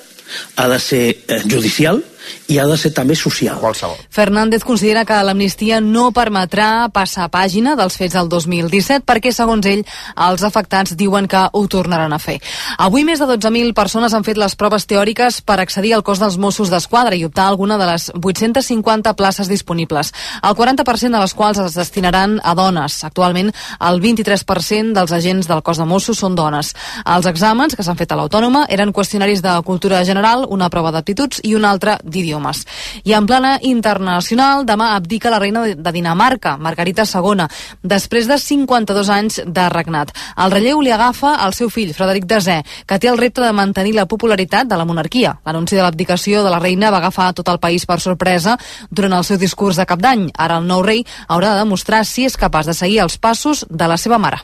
ha 0.55 0.67
de 0.69 0.79
ser 0.79 1.05
eh, 1.27 1.41
judicial 1.49 2.03
i 2.47 2.59
ha 2.59 2.65
de 2.67 2.77
ser 2.77 2.93
també 2.95 3.15
social. 3.15 3.57
Qualsevol. 3.59 3.97
Fernández 4.09 4.63
considera 4.63 5.05
que 5.05 5.17
l'amnistia 5.23 5.79
no 5.81 6.11
permetrà 6.15 6.89
passar 6.93 7.29
pàgina 7.33 7.75
dels 7.79 7.97
fets 7.99 8.15
del 8.15 8.29
2017 8.31 9.05
perquè, 9.07 9.33
segons 9.35 9.65
ell, 9.67 9.83
els 10.27 10.43
afectats 10.43 10.95
diuen 10.97 11.27
que 11.27 11.43
ho 11.51 11.63
tornaran 11.67 12.13
a 12.13 12.19
fer. 12.19 12.37
Avui 12.77 13.03
més 13.07 13.19
de 13.19 13.27
12.000 13.29 13.73
persones 13.77 14.13
han 14.13 14.25
fet 14.27 14.39
les 14.39 14.55
proves 14.55 14.87
teòriques 14.87 15.41
per 15.41 15.59
accedir 15.59 15.93
al 15.95 16.03
cos 16.07 16.21
dels 16.23 16.37
Mossos 16.37 16.71
d'Esquadra 16.71 17.15
i 17.15 17.25
optar 17.27 17.47
a 17.47 17.53
alguna 17.53 17.77
de 17.77 17.89
les 17.89 18.09
850 18.15 19.13
places 19.19 19.49
disponibles, 19.51 20.13
el 20.43 20.55
40% 20.55 21.15
de 21.15 21.23
les 21.23 21.33
quals 21.33 21.59
es 21.63 21.77
destinaran 21.77 22.39
a 22.43 22.55
dones. 22.55 23.03
Actualment, 23.03 23.51
el 23.79 24.01
23% 24.01 24.93
dels 24.97 25.11
agents 25.15 25.47
del 25.47 25.63
cos 25.63 25.81
de 25.81 25.85
Mossos 25.85 26.19
són 26.19 26.35
dones. 26.35 26.73
Els 27.05 27.27
exàmens 27.29 27.75
que 27.75 27.85
s'han 27.85 27.99
fet 27.99 28.11
a 28.11 28.19
l'Autònoma 28.19 28.65
eren 28.73 28.93
qüestionaris 28.93 29.43
de 29.43 29.55
cultura 29.67 30.03
general, 30.05 30.45
una 30.49 30.69
prova 30.73 30.91
d'aptituds 30.95 31.41
i 31.43 31.55
una 31.55 31.71
altra 31.71 31.97
d'idiomes. 32.17 32.63
I 33.05 33.13
en 33.17 33.27
plana 33.29 33.55
internacional, 33.61 34.65
demà 34.67 34.93
abdica 34.95 35.31
la 35.33 35.39
reina 35.39 35.63
de 35.69 35.93
Dinamarca, 35.93 36.57
Margarita 36.57 37.05
II, 37.07 37.47
després 37.83 38.27
de 38.27 38.37
52 38.41 39.09
anys 39.13 39.39
de 39.45 39.69
regnat. 39.69 40.11
El 40.37 40.51
relleu 40.51 40.81
li 40.81 40.91
agafa 40.91 41.35
al 41.45 41.53
seu 41.53 41.71
fill, 41.73 41.93
Frederic 41.95 42.27
Desè, 42.27 42.59
que 42.87 42.99
té 42.99 43.11
el 43.11 43.19
repte 43.21 43.43
de 43.43 43.53
mantenir 43.53 43.95
la 43.95 44.07
popularitat 44.09 44.67
de 44.67 44.77
la 44.77 44.85
monarquia. 44.85 45.37
L'anunci 45.45 45.77
de 45.77 45.85
l'abdicació 45.85 46.43
de 46.43 46.51
la 46.53 46.61
reina 46.63 46.91
va 46.91 47.01
agafar 47.01 47.31
tot 47.37 47.49
el 47.53 47.61
país 47.63 47.85
per 47.85 47.99
sorpresa 48.03 48.57
durant 48.89 49.17
el 49.17 49.25
seu 49.27 49.37
discurs 49.37 49.77
de 49.77 49.85
cap 49.85 50.01
d'any. 50.03 50.29
Ara 50.35 50.59
el 50.61 50.67
nou 50.67 50.83
rei 50.85 51.03
haurà 51.27 51.53
de 51.53 51.63
demostrar 51.63 52.03
si 52.05 52.25
és 52.25 52.37
capaç 52.37 52.69
de 52.69 52.77
seguir 52.77 53.01
els 53.05 53.17
passos 53.17 53.65
de 53.69 53.87
la 53.87 53.97
seva 53.97 54.17
mare. 54.17 54.41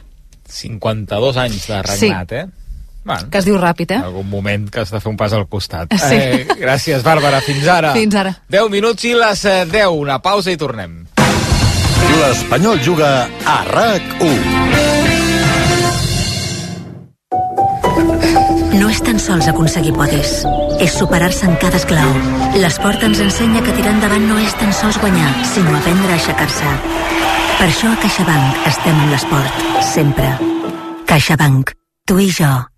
52 0.54 1.40
anys 1.40 1.68
de 1.68 1.82
regnat, 1.82 2.30
sí. 2.30 2.36
eh? 2.36 2.63
Bueno, 3.04 3.30
Que 3.30 3.38
es 3.42 3.46
diu 3.46 3.58
ràpid, 3.60 3.92
eh? 3.92 3.96
en 4.00 4.04
algun 4.08 4.30
moment 4.30 4.70
que 4.72 4.80
has 4.80 4.92
de 4.92 5.00
fer 5.04 5.10
un 5.12 5.18
pas 5.20 5.34
al 5.36 5.48
costat. 5.52 5.92
Sí. 6.00 6.16
Eh, 6.16 6.48
gràcies, 6.60 7.04
Bàrbara. 7.04 7.42
Fins 7.44 7.68
ara. 7.68 7.92
Fins 7.94 8.16
ara. 8.16 8.32
10 8.50 8.70
minuts 8.72 9.04
i 9.04 9.14
les 9.18 9.44
eh, 9.46 9.66
10. 9.68 9.88
Una 10.00 10.20
pausa 10.24 10.52
i 10.52 10.58
tornem. 10.58 11.02
L'Espanyol 12.22 12.80
juga 12.84 13.28
a 13.46 13.58
RAC1. 13.68 15.44
No 18.80 18.90
és 18.90 19.02
tan 19.06 19.20
sols 19.22 19.48
aconseguir 19.52 19.94
podis, 19.96 20.32
és 20.82 20.96
superar-se 20.98 21.46
en 21.48 21.56
cada 21.62 21.78
esclau. 21.80 22.10
L'esport 22.58 23.04
ens 23.06 23.20
ensenya 23.24 23.62
que 23.66 23.76
tirar 23.78 23.94
endavant 23.96 24.26
no 24.30 24.40
és 24.42 24.54
tan 24.60 24.74
sols 24.74 24.98
guanyar, 25.02 25.30
sinó 25.54 25.76
aprendre 25.78 26.12
a 26.12 26.18
aixecar-se. 26.18 26.74
Per 27.60 27.68
això 27.70 27.92
a 27.94 28.00
CaixaBank 28.02 28.68
estem 28.72 29.00
en 29.06 29.12
l'esport, 29.14 29.64
sempre. 29.94 30.28
CaixaBank. 31.10 31.76
Tu 32.10 32.18
i 32.20 32.30
jo, 32.36 32.50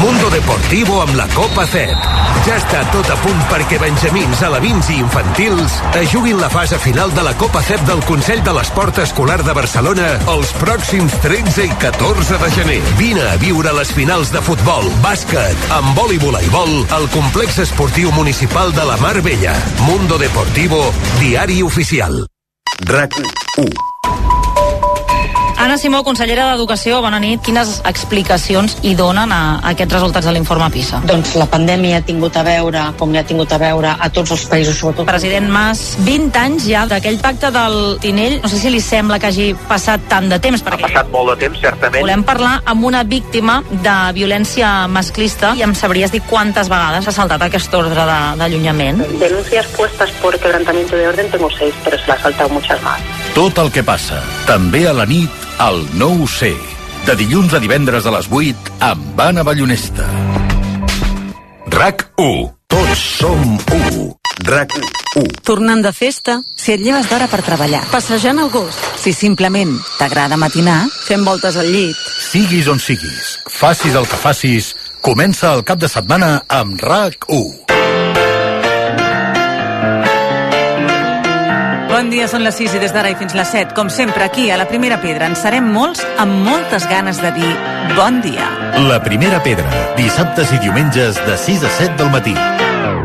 Mundo 0.00 0.30
Deportivo 0.30 1.02
amb 1.02 1.14
la 1.14 1.26
Copa 1.30 1.66
CEP. 1.68 2.06
Ja 2.46 2.54
està 2.56 2.80
tot 2.90 3.06
a 3.12 3.16
punt 3.20 3.42
perquè 3.50 3.76
benjamins, 3.78 4.40
alevins 4.46 4.88
i 4.90 4.96
infantils 4.98 5.74
es 6.00 6.08
juguin 6.10 6.40
la 6.40 6.48
fase 6.50 6.78
final 6.80 7.12
de 7.12 7.22
la 7.26 7.34
Copa 7.38 7.60
CEP 7.62 7.84
del 7.88 8.00
Consell 8.08 8.40
de 8.46 8.54
l'Esport 8.56 8.98
Escolar 9.04 9.38
de 9.44 9.54
Barcelona 9.56 10.08
els 10.32 10.54
pròxims 10.62 11.14
13 11.20 11.68
i 11.68 11.74
14 11.84 12.40
de 12.40 12.50
gener. 12.56 12.80
Vine 12.98 13.28
a 13.28 13.36
viure 13.44 13.74
les 13.76 13.92
finals 13.94 14.32
de 14.32 14.42
futbol, 14.46 14.88
bàsquet, 15.04 15.68
handbol 15.76 16.16
i 16.16 16.22
voleibol 16.24 16.74
al 16.96 17.06
complex 17.12 17.60
esportiu 17.68 18.10
municipal 18.16 18.72
de 18.72 18.88
la 18.88 18.96
Mar 19.04 19.18
Vella. 19.20 19.54
Mundo 19.84 20.18
Deportivo, 20.18 20.82
diari 21.20 21.62
oficial. 21.62 22.24
RAC 22.88 23.20
1. 23.60 23.90
Anna 25.60 25.76
Simó, 25.76 25.98
consellera 26.02 26.46
d'Educació, 26.48 27.02
bona 27.04 27.18
nit. 27.20 27.42
Quines 27.44 27.82
explicacions 27.84 28.78
hi 28.80 28.94
donen 28.96 29.28
a, 29.28 29.40
a 29.60 29.72
aquests 29.74 29.92
resultats 29.92 30.24
de 30.24 30.32
l'informe 30.32 30.70
PISA? 30.72 31.02
Doncs 31.04 31.34
la 31.36 31.44
pandèmia 31.52 31.98
ha 32.00 32.04
tingut 32.06 32.38
a 32.40 32.44
veure, 32.46 32.80
com 32.96 33.12
ja 33.12 33.20
ha 33.20 33.26
tingut 33.28 33.52
a 33.52 33.58
veure 33.60 33.90
a 33.92 34.08
tots 34.08 34.32
els 34.32 34.46
països, 34.48 34.78
sobretot... 34.80 35.04
President 35.10 35.50
Mas, 35.52 35.82
20 36.06 36.38
anys 36.40 36.64
ja 36.64 36.86
d'aquell 36.88 37.18
pacte 37.20 37.50
del 37.52 37.76
Tinell. 38.00 38.38
No 38.40 38.48
sé 38.48 38.56
si 38.62 38.72
li 38.72 38.80
sembla 38.80 39.18
que 39.20 39.28
hagi 39.28 39.50
passat 39.68 40.06
tant 40.08 40.30
de 40.32 40.38
temps, 40.40 40.64
perquè... 40.64 40.80
Ha 40.80 40.88
passat 40.88 41.12
molt 41.12 41.34
de 41.34 41.36
temps, 41.44 41.60
certament. 41.60 42.06
Volem 42.06 42.24
parlar 42.24 42.54
amb 42.64 42.88
una 42.88 43.04
víctima 43.04 43.58
de 43.70 43.98
violència 44.16 44.72
masclista 44.88 45.52
i 45.60 45.66
em 45.68 45.76
sabries 45.76 46.16
dir 46.16 46.22
quantes 46.24 46.72
vegades 46.72 47.04
ha 47.04 47.14
saltat 47.18 47.44
aquest 47.50 47.76
ordre 47.76 48.08
de- 48.08 48.32
d'allunyament? 48.40 49.04
Denuncias 49.20 49.68
puestas 49.76 50.08
por 50.24 50.38
quebrantamiento 50.40 50.96
de 50.96 51.04
orden 51.12 51.28
tengo 51.36 51.52
seis, 51.52 51.74
pero 51.84 52.00
se 52.00 52.08
la 52.08 52.14
ha 52.16 52.22
saltado 52.24 52.48
muchas 52.48 52.80
más. 52.82 53.04
Tot 53.36 53.60
el 53.60 53.68
que 53.70 53.84
passa, 53.84 54.24
també 54.48 54.86
a 54.88 54.96
la 54.96 55.04
nit, 55.06 55.28
al 55.60 55.84
9C. 55.92 56.56
De 57.04 57.14
dilluns 57.20 57.52
a 57.52 57.58
divendres 57.60 58.06
a 58.08 58.12
les 58.14 58.28
8, 58.32 58.72
amb 58.80 59.20
Anna 59.20 59.42
Ballonesta. 59.44 60.06
RAC 61.68 62.06
1. 62.16 62.48
Tots 62.72 63.02
som 63.20 63.58
1. 63.68 64.06
RAC 64.48 64.72
1. 65.20 65.26
Tornant 65.44 65.84
de 65.84 65.92
festa, 65.92 66.38
si 66.56 66.72
et 66.72 66.80
lleves 66.80 67.10
d'hora 67.10 67.28
per 67.28 67.42
treballar, 67.44 67.82
passejant 67.92 68.40
el 68.40 68.48
gos, 68.48 68.78
si 68.96 69.12
simplement 69.12 69.76
t'agrada 69.98 70.40
matinar, 70.40 70.86
fent 71.04 71.28
voltes 71.28 71.60
al 71.60 71.68
llit. 71.68 71.98
Siguis 72.30 72.70
on 72.72 72.80
siguis, 72.80 73.34
facis 73.44 73.98
el 74.00 74.08
que 74.08 74.22
facis, 74.22 74.72
comença 75.04 75.52
el 75.52 75.66
cap 75.68 75.82
de 75.82 75.92
setmana 75.92 76.38
amb 76.48 76.80
RAC 76.80 77.28
1. 77.28 77.69
Bon 82.10 82.16
dia, 82.18 82.26
són 82.26 82.42
les 82.42 82.56
6 82.58 82.72
i 82.74 82.78
des 82.82 82.90
d'ara 82.90 83.12
i 83.12 83.14
fins 83.14 83.36
les 83.38 83.50
7. 83.54 83.70
Com 83.70 83.86
sempre, 83.86 84.24
aquí, 84.24 84.48
a 84.50 84.56
la 84.58 84.64
Primera 84.66 84.96
Pedra, 84.98 85.28
en 85.30 85.36
serem 85.38 85.68
molts 85.70 86.00
amb 86.18 86.40
moltes 86.42 86.82
ganes 86.90 87.20
de 87.22 87.30
dir 87.36 87.50
bon 87.94 88.18
dia. 88.24 88.48
La 88.88 88.96
primera 88.98 89.38
pedra, 89.44 89.70
dissabtes 89.94 90.50
i 90.50 90.58
diumenges 90.58 91.20
de 91.22 91.36
6 91.38 91.68
a 91.68 91.70
7 91.76 91.94
del 92.00 92.10
matí. 92.10 92.34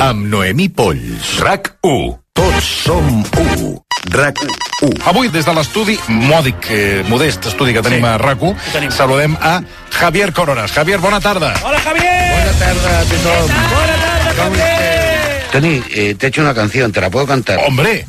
Amb 0.02 0.26
Noemí 0.32 0.72
Polls. 0.74 1.36
RAC 1.38 1.70
1. 1.86 2.16
Tots 2.34 2.72
som 2.88 3.22
1. 3.44 3.70
RAC 4.16 4.42
1. 4.90 4.98
Avui, 5.14 5.30
des 5.30 5.46
de 5.46 5.54
l'estudi 5.54 6.00
mòdic, 6.10 6.72
eh, 6.74 7.06
modest 7.06 7.46
estudi 7.54 7.78
que 7.78 7.86
tenim 7.86 8.02
sí. 8.02 8.10
a 8.10 8.18
RAC1, 8.18 8.90
saludem 8.90 9.38
a 9.38 9.60
Javier 10.00 10.34
Coronas. 10.34 10.74
Javier, 10.74 10.98
bona 10.98 11.22
tarda. 11.22 11.54
Hola, 11.62 11.78
Javier. 11.86 12.34
Bona 12.40 12.58
tarda 12.58 12.98
a 12.98 13.06
tothom. 13.14 13.54
Buena 13.70 14.02
tarde, 14.02 14.36
Javier. 14.42 15.50
Tony, 15.52 15.84
eh, 15.94 16.16
te 16.16 16.26
he 16.26 16.30
hecho 16.30 16.42
una 16.42 16.56
canción, 16.56 16.92
¿te 16.92 17.00
la 17.00 17.12
puedo 17.12 17.28
cantar? 17.28 17.60
Hombre, 17.68 18.08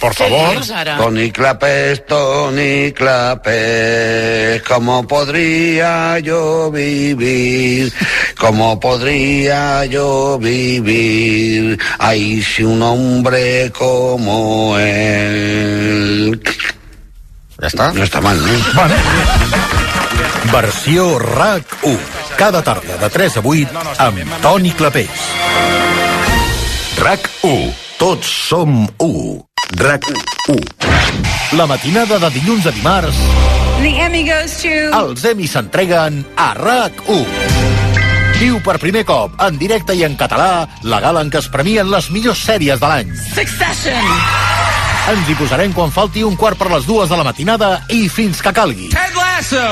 por 0.00 0.14
favor. 0.14 0.56
Tony 0.98 1.30
Clapes, 1.30 2.06
Tony 2.06 2.92
Clapes, 2.92 4.62
¿cómo 4.62 5.06
podría 5.06 6.18
yo 6.18 6.70
vivir? 6.70 7.92
¿Cómo 8.38 8.78
podría 8.78 9.84
yo 9.86 10.38
vivir? 10.38 11.78
Ay, 11.98 12.42
si 12.42 12.62
un 12.62 12.82
hombre 12.82 13.72
como 13.72 14.78
él... 14.78 16.40
Ja 17.58 17.66
està? 17.66 17.88
No 17.90 18.04
està 18.06 18.20
mal, 18.22 18.38
no? 18.38 18.54
Bueno. 18.76 18.94
Versió 20.52 21.18
RAC 21.18 21.74
1. 21.82 21.98
Cada 22.38 22.62
tarda 22.62 23.00
de 23.02 23.10
3 23.10 23.40
a 23.40 23.42
8 23.42 23.82
amb 24.06 24.38
Toni 24.44 24.70
Clapés. 24.78 25.26
RAC 27.02 27.26
1. 27.42 27.74
Tots 27.98 28.30
som 28.46 28.86
1. 28.86 29.47
RAC 29.76 30.04
1. 30.48 30.56
La 31.52 31.66
matinada 31.66 32.18
de 32.18 32.30
dilluns 32.30 32.66
a 32.66 32.72
dimarts, 32.72 33.16
The 33.78 33.90
Emmy 34.00 34.24
goes 34.24 34.56
to... 34.62 34.70
els 34.96 35.24
Emmy 35.28 35.46
s'entreguen 35.46 36.22
a 36.40 36.48
RAC 36.56 37.02
1. 37.04 37.26
Viu 38.38 38.58
per 38.64 38.78
primer 38.80 39.04
cop, 39.04 39.36
en 39.44 39.58
directe 39.60 39.94
i 39.98 40.06
en 40.06 40.16
català, 40.16 40.64
la 40.88 41.02
gala 41.04 41.20
en 41.26 41.30
què 41.30 41.42
es 41.42 41.50
premien 41.52 41.90
les 41.92 42.08
millors 42.14 42.40
sèries 42.48 42.80
de 42.80 42.90
l'any. 42.90 43.12
Succession! 43.34 44.10
Ens 45.12 45.28
hi 45.28 45.36
posarem 45.38 45.76
quan 45.76 45.92
falti 45.92 46.24
un 46.24 46.36
quart 46.38 46.58
per 46.58 46.72
les 46.72 46.88
dues 46.88 47.12
de 47.12 47.20
la 47.20 47.28
matinada 47.28 47.78
i 47.92 48.06
fins 48.08 48.40
que 48.40 48.54
calgui. 48.56 48.92
Ted 48.94 49.20
Lasso. 49.20 49.64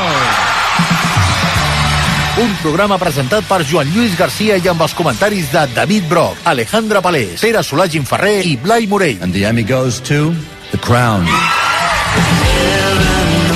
Un 2.37 2.51
programa 2.61 2.99
presentat 3.01 3.47
per 3.49 3.63
Joan 3.65 3.89
Lluís 3.95 4.13
Garcia 4.19 4.59
i 4.61 4.67
amb 4.69 4.83
els 4.85 4.93
comentaris 4.93 5.47
de 5.55 5.63
David 5.73 6.05
Broc, 6.11 6.43
Alejandra 6.45 7.01
Palés, 7.01 7.41
Pere 7.41 7.63
Solà 7.65 7.87
Ginferrer 7.89 8.43
i 8.45 8.59
Blai 8.61 8.85
Morell. 8.91 9.23
And 9.25 9.33
the 9.33 9.47
Emmy 9.49 9.65
goes 9.65 10.03
to 10.05 10.35
The 10.69 10.77
Crown. 10.85 11.25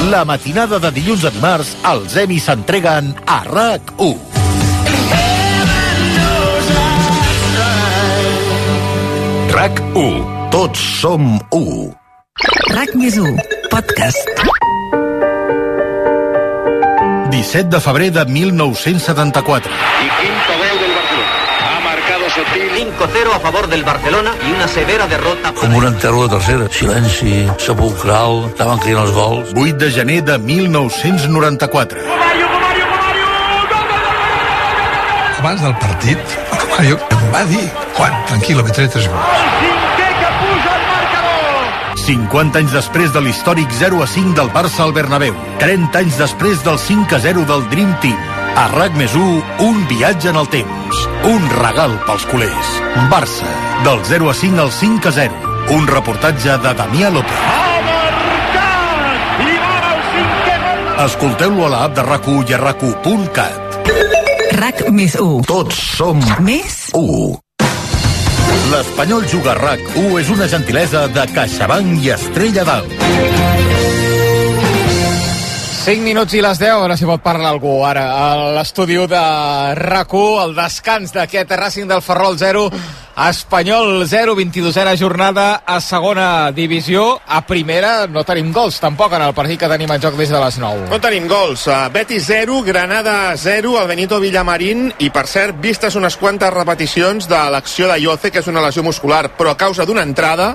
La 0.09 0.25
matinada 0.25 0.81
de 0.81 0.88
dilluns 0.97 1.27
a 1.29 1.31
dimarts, 1.35 1.75
els 1.93 2.16
Emmy 2.25 2.40
s'entreguen 2.40 3.12
a 3.29 3.43
RAC 3.51 3.93
1. 4.01 4.16
RAC 9.61 9.85
1. 9.93 10.25
Tots 10.57 10.88
som 11.03 11.37
1. 11.53 11.93
RAC 12.73 12.97
més 12.97 13.21
1, 13.21 13.45
podcast. 13.69 14.49
17 17.40 17.70
de 17.70 17.81
febrer 17.81 18.12
de 18.12 18.24
1974. 18.26 19.72
Y 19.72 20.09
quinto 20.20 20.53
gol 20.59 20.79
del 20.79 20.92
Barcelona. 20.92 21.33
Ha 21.64 21.81
marcado 21.81 22.29
Sotil 22.29 22.70
5-0 22.70 23.35
a 23.35 23.40
favor 23.40 23.66
del 23.66 23.83
Barcelona 23.83 24.33
y 24.46 24.53
una 24.53 24.68
severa 24.68 25.07
derrota. 25.07 25.55
Com 25.55 25.74
un 25.74 25.87
enterro 25.87 26.29
de 26.29 26.37
tercera. 26.37 26.68
Silenci, 26.70 27.48
sepulcral, 27.57 28.44
estaven 28.50 28.79
cridant 28.85 29.07
els 29.07 29.16
gols. 29.16 29.55
8 29.57 29.72
de 29.81 29.90
gener 29.90 30.20
de 30.22 30.37
1994. 30.37 31.98
Abans 35.40 35.62
del 35.62 35.76
partit, 35.81 36.18
el 36.61 36.68
Mario 36.76 37.00
em 37.09 37.26
va 37.33 37.44
dir 37.48 37.64
Juan, 37.96 38.24
tranquilo, 38.29 38.64
metré 38.68 38.87
tres 38.88 39.09
gols. 39.09 39.69
50 42.11 42.59
anys 42.59 42.73
després 42.75 43.12
de 43.14 43.20
l'històric 43.23 43.70
0 43.79 44.01
a 44.03 44.07
5 44.11 44.35
del 44.35 44.49
Barça 44.51 44.83
al 44.83 44.90
Bernabéu. 44.96 45.35
30 45.61 46.01
anys 46.01 46.16
després 46.18 46.62
del 46.66 46.79
5 46.83 47.14
a 47.14 47.20
0 47.23 47.44
del 47.46 47.62
Dream 47.70 47.92
Team. 48.03 48.16
A 48.59 48.64
RAC 48.73 48.96
més 48.99 49.12
1, 49.14 49.37
un 49.62 49.85
viatge 49.87 50.33
en 50.33 50.38
el 50.40 50.49
temps. 50.51 51.03
Un 51.31 51.44
regal 51.61 51.94
pels 52.09 52.25
culers. 52.33 52.73
Barça, 53.12 53.46
del 53.87 54.03
0 54.09 54.31
a 54.33 54.35
5 54.35 54.59
al 54.64 54.73
5 54.75 55.07
a 55.07 55.12
0. 55.20 55.53
Un 55.77 55.87
reportatge 55.87 56.57
de 56.64 56.73
Damià 56.81 57.12
López. 57.14 57.44
Escolteu-lo 61.05 61.68
a 61.68 61.70
l'app 61.77 61.94
de 61.94 62.03
rac 62.09 62.27
i 62.27 62.59
a 62.59 62.59
rac 62.59 62.83
RAC 64.59 64.83
més 64.90 65.14
1. 65.14 65.46
Tots 65.46 65.79
som 65.94 66.18
Més 66.42 66.90
1. 66.92 67.49
L'Espanyol 68.70 69.24
Juga 69.26 69.50
a 69.50 69.59
RAC 69.59 69.80
1 69.98 70.20
és 70.20 70.30
una 70.30 70.46
gentilesa 70.46 71.09
de 71.11 71.26
CaixaBank 71.35 72.04
i 72.06 72.14
Estrella 72.14 72.62
d'Alt. 72.68 73.30
5 75.90 76.05
minuts 76.07 76.37
i 76.38 76.40
les 76.44 76.59
10, 76.61 76.70
a 76.70 76.79
veure 76.79 76.94
si 76.94 77.07
pot 77.09 77.18
parlar 77.18 77.48
algú 77.50 77.72
ara. 77.83 78.05
A 78.14 78.50
l'estudi 78.55 78.94
de 79.11 79.22
rac 79.74 80.12
el 80.14 80.53
descans 80.55 81.11
d'aquest 81.11 81.50
Racing 81.50 81.88
del 81.90 82.00
Ferrol 82.00 82.37
0, 82.38 82.68
Espanyol 83.26 84.07
0, 84.07 84.37
22a 84.38 84.94
jornada 84.96 85.64
a 85.66 85.81
segona 85.81 86.53
divisió. 86.53 87.18
A 87.26 87.40
primera 87.42 88.07
no 88.07 88.22
tenim 88.22 88.53
gols 88.53 88.79
tampoc 88.79 89.16
en 89.18 89.22
el 89.22 89.35
partit 89.35 89.59
que 89.59 89.68
tenim 89.72 89.90
en 89.90 90.00
joc 90.00 90.14
des 90.14 90.31
de 90.31 90.38
les 90.38 90.59
9. 90.62 90.87
No 90.92 91.00
tenim 91.00 91.26
gols. 91.26 91.66
Betis 91.90 92.22
0, 92.29 92.62
Granada 92.62 93.35
0, 93.37 93.74
el 93.83 93.88
Benito 93.88 94.20
Villamarín 94.20 94.92
i, 95.00 95.11
per 95.11 95.26
cert, 95.26 95.59
vistes 95.59 95.96
unes 95.98 96.14
quantes 96.16 96.55
repeticions 96.55 97.26
de 97.26 97.42
l'acció 97.50 97.90
de 97.90 97.98
Yoce, 97.98 98.31
que 98.31 98.38
és 98.38 98.46
una 98.46 98.62
lesió 98.62 98.87
muscular, 98.87 99.33
però 99.35 99.57
a 99.57 99.59
causa 99.59 99.85
d'una 99.85 100.07
entrada 100.07 100.55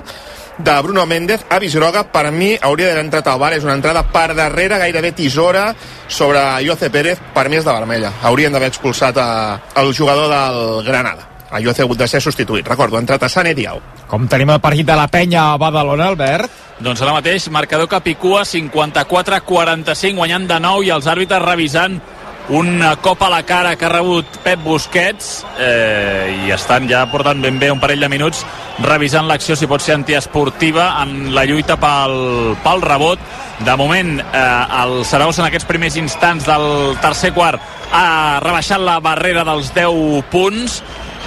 de 0.58 0.82
Bruno 0.82 1.06
Méndez 1.06 1.44
a 1.50 1.58
Groga, 1.58 2.04
per 2.12 2.30
mi 2.32 2.56
hauria 2.60 2.88
d'haver 2.88 3.04
entrat 3.04 3.26
al 3.28 3.38
bar, 3.38 3.52
és 3.52 3.64
una 3.64 3.74
entrada 3.74 4.02
per 4.02 4.34
darrere, 4.34 4.78
gairebé 4.78 5.12
tisora 5.12 5.74
sobre 6.08 6.40
Yoce 6.64 6.90
Pérez, 6.90 7.20
per 7.34 7.48
mi 7.48 7.56
és 7.56 7.64
de 7.64 7.72
vermella. 7.72 8.12
Haurien 8.22 8.52
d'haver 8.52 8.68
expulsat 8.68 9.16
a, 9.18 9.60
el 9.76 9.92
jugador 9.94 10.30
del 10.32 10.84
Granada. 10.84 11.28
A 11.50 11.60
Yoce 11.60 11.82
ha 11.82 11.84
hagut 11.84 11.98
de 11.98 12.08
ser 12.08 12.20
substituït, 12.20 12.66
recordo, 12.66 12.96
ha 12.96 13.00
entrat 13.00 13.22
a 13.22 13.28
Sane 13.28 13.54
Diao. 13.54 13.80
Com 14.08 14.26
tenim 14.28 14.50
el 14.50 14.60
partit 14.60 14.86
de 14.86 14.96
la 14.96 15.06
penya 15.08 15.52
a 15.52 15.58
Badalona, 15.58 16.08
Albert? 16.08 16.50
Doncs 16.80 17.00
ara 17.02 17.14
mateix, 17.16 17.46
marcador 17.48 17.88
Capicua 17.88 18.42
54-45, 18.44 20.16
guanyant 20.18 20.48
de 20.50 20.58
nou 20.60 20.82
i 20.84 20.90
els 20.92 21.06
àrbitres 21.08 21.42
revisant 21.44 22.00
un 22.48 22.78
cop 23.02 23.22
a 23.22 23.30
la 23.30 23.42
cara 23.42 23.74
que 23.76 23.86
ha 23.86 23.90
rebut 23.90 24.38
Pep 24.44 24.60
Busquets 24.62 25.44
eh, 25.58 26.46
i 26.46 26.52
estan 26.54 26.86
ja 26.86 27.02
portant 27.10 27.40
ben 27.42 27.58
bé 27.58 27.72
un 27.72 27.80
parell 27.82 28.04
de 28.04 28.10
minuts 28.12 28.44
revisant 28.86 29.26
l'acció 29.26 29.56
si 29.56 29.66
pot 29.66 29.82
ser 29.82 29.96
antiesportiva 29.96 30.92
en 31.02 31.34
la 31.34 31.46
lluita 31.48 31.78
pel, 31.80 32.54
pel 32.62 32.84
rebot. 32.84 33.18
De 33.66 33.74
moment 33.76 34.20
eh, 34.20 34.82
el 34.82 35.00
Saragossa 35.08 35.42
en 35.42 35.48
aquests 35.48 35.66
primers 35.66 35.98
instants 35.98 36.46
del 36.46 36.94
tercer 37.02 37.32
quart 37.34 37.60
ha 37.90 38.38
rebaixat 38.44 38.82
la 38.84 39.00
barrera 39.00 39.42
dels 39.48 39.72
10 39.74 40.22
punts 40.30 40.80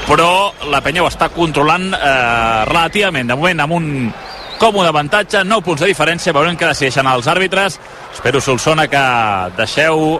però 0.07 0.53
la 0.71 0.79
penya 0.81 1.03
ho 1.03 1.09
està 1.09 1.29
controlant 1.33 1.91
eh, 1.93 2.65
relativament. 2.69 3.27
De 3.27 3.37
moment 3.37 3.65
amb 3.65 3.75
un 3.75 3.87
còmode 4.59 4.89
avantatge, 4.89 5.43
9 5.43 5.65
punts 5.65 5.83
de 5.83 5.91
diferència 5.91 6.33
veurem 6.35 6.57
què 6.57 6.67
decideixen 6.69 7.07
els 7.11 7.27
àrbitres. 7.27 7.79
Espero 8.13 8.41
Solsona 8.41 8.87
que 8.91 9.03
deixeu 9.59 10.19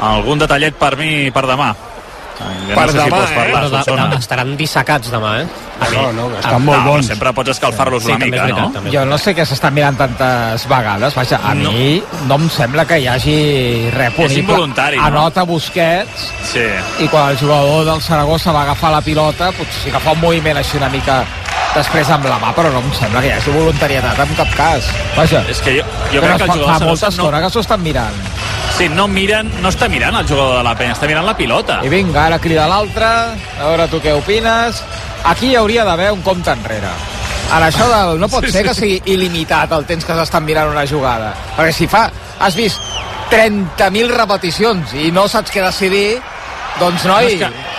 algun 0.00 0.38
detallet 0.38 0.74
per 0.74 0.96
mi 0.96 1.30
per 1.30 1.46
demà 1.46 1.74
que 2.42 2.74
Per 2.74 2.86
no 2.86 2.92
sé 2.92 2.98
demà, 2.98 3.26
si 3.28 3.34
parlar, 3.34 3.64
eh? 3.64 3.80
Però 3.84 4.08
de- 4.10 4.16
estaran 4.18 4.56
dissecats 4.56 5.10
demà, 5.12 5.42
eh? 5.42 5.46
No, 5.92 6.12
no, 6.12 6.24
estan 6.38 6.54
Ah, 6.54 6.58
molt 6.58 6.78
no, 6.82 6.90
bons. 6.90 7.06
Sempre 7.06 7.32
pots 7.32 7.50
escalfar-los 7.50 8.04
una 8.06 8.18
mica, 8.18 8.46
no? 8.48 8.72
Jo 8.90 9.04
no 9.04 9.18
sé 9.18 9.34
què 9.36 9.44
s'estan 9.46 9.74
mirant 9.74 9.96
tantes 9.96 10.66
vegades. 10.66 11.14
Vaja, 11.14 11.38
a 11.44 11.54
No. 11.54 11.70
mi 11.70 12.02
no 12.26 12.34
em 12.36 12.48
sembla 12.50 12.84
que 12.84 12.98
hi 12.98 13.06
hagi 13.06 13.90
res 13.94 14.10
punible. 14.14 14.40
involuntari, 14.40 14.96
no? 14.96 15.04
Anota 15.04 15.42
Busquets 15.44 16.32
Sí. 16.52 16.64
i 17.04 17.08
quan 17.08 17.30
el 17.30 17.38
jugador 17.38 17.84
del 17.84 18.00
Saragossa 18.02 18.50
va 18.50 18.62
agafar 18.62 18.90
la 18.92 19.02
pilota, 19.02 19.52
potser 19.52 19.82
sí 19.84 19.90
que 19.92 20.00
fa 20.00 20.10
un 20.12 20.20
moviment 20.20 20.56
així 20.56 20.76
una 20.78 20.88
mica 20.88 21.24
després 21.74 22.08
amb 22.12 22.26
la 22.28 22.38
mà, 22.42 22.52
però 22.54 22.70
no 22.72 22.80
em 22.84 22.90
sembla 22.98 23.20
que 23.22 23.28
hi 23.30 23.34
hagi 23.36 23.50
voluntarietat 23.54 24.18
en 24.24 24.34
cap 24.38 24.50
cas. 24.56 24.88
Vaja, 25.16 25.42
És 25.48 25.60
que 25.64 25.78
jo, 25.78 25.84
jo 26.12 26.20
però 26.20 26.34
crec 26.36 26.42
que 26.42 26.44
el 26.44 26.50
jugador 26.58 26.66
fa 26.66 26.84
molta 26.84 27.06
Saragossa 27.06 27.08
estona 27.08 27.40
que 27.40 27.50
s'ho 27.54 27.60
estan 27.64 27.82
mirant. 27.82 28.18
Sí, 28.76 28.88
no 28.88 29.06
miren, 29.08 29.50
no 29.62 29.68
està 29.68 29.88
mirant 29.88 30.16
el 30.16 30.26
jugador 30.28 30.58
de 30.58 30.64
la 30.64 30.74
penya, 30.76 30.94
està 30.96 31.06
mirant 31.08 31.26
la 31.26 31.36
pilota. 31.36 31.80
I 31.84 31.88
vinga, 31.92 32.26
ara 32.26 32.38
crida 32.40 32.66
l'altre, 32.68 33.06
a 33.06 33.66
veure 33.68 33.88
tu 33.88 34.00
què 34.00 34.14
opines. 34.16 34.82
Aquí 35.24 35.52
hi 35.52 35.56
hauria 35.56 35.84
d'haver 35.84 36.10
un 36.12 36.22
compte 36.22 36.50
enrere. 36.50 36.88
Ara, 37.52 37.68
això 37.68 37.84
del, 37.88 38.18
no 38.20 38.28
pot 38.32 38.44
Sí, 38.46 38.50
ser 38.52 38.62
que 38.64 38.72
sigui 38.74 39.00
il·limitat 39.12 39.72
el 39.76 39.84
temps 39.84 40.04
que 40.08 40.14
s'estan 40.16 40.44
mirant 40.44 40.70
una 40.72 40.86
jugada. 40.88 41.34
Perquè 41.56 41.72
si 41.76 41.86
fa, 41.86 42.06
has 42.40 42.56
vist 42.56 42.80
30.000 43.30 44.08
repeticions 44.16 44.92
i 44.94 45.10
no 45.12 45.26
saps 45.28 45.52
què 45.52 45.62
decidir, 45.64 46.18
doncs, 46.80 47.04
noi, 47.04 47.36
No, 47.36 47.46
que- 47.48 47.71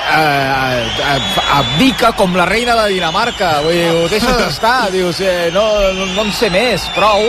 abdica 1.53 2.11
com 2.13 2.35
la 2.35 2.45
reina 2.45 2.75
de 2.83 2.89
Dinamarca. 2.93 3.61
Vull 3.63 3.73
dir, 3.77 3.89
ho 3.89 4.05
deixes 4.11 4.45
estar, 4.51 4.91
dius, 4.91 5.19
eh, 5.21 5.49
no, 5.53 5.65
no, 5.93 6.05
no 6.13 6.27
en 6.27 6.31
sé 6.35 6.49
més, 6.53 6.85
prou. 6.97 7.25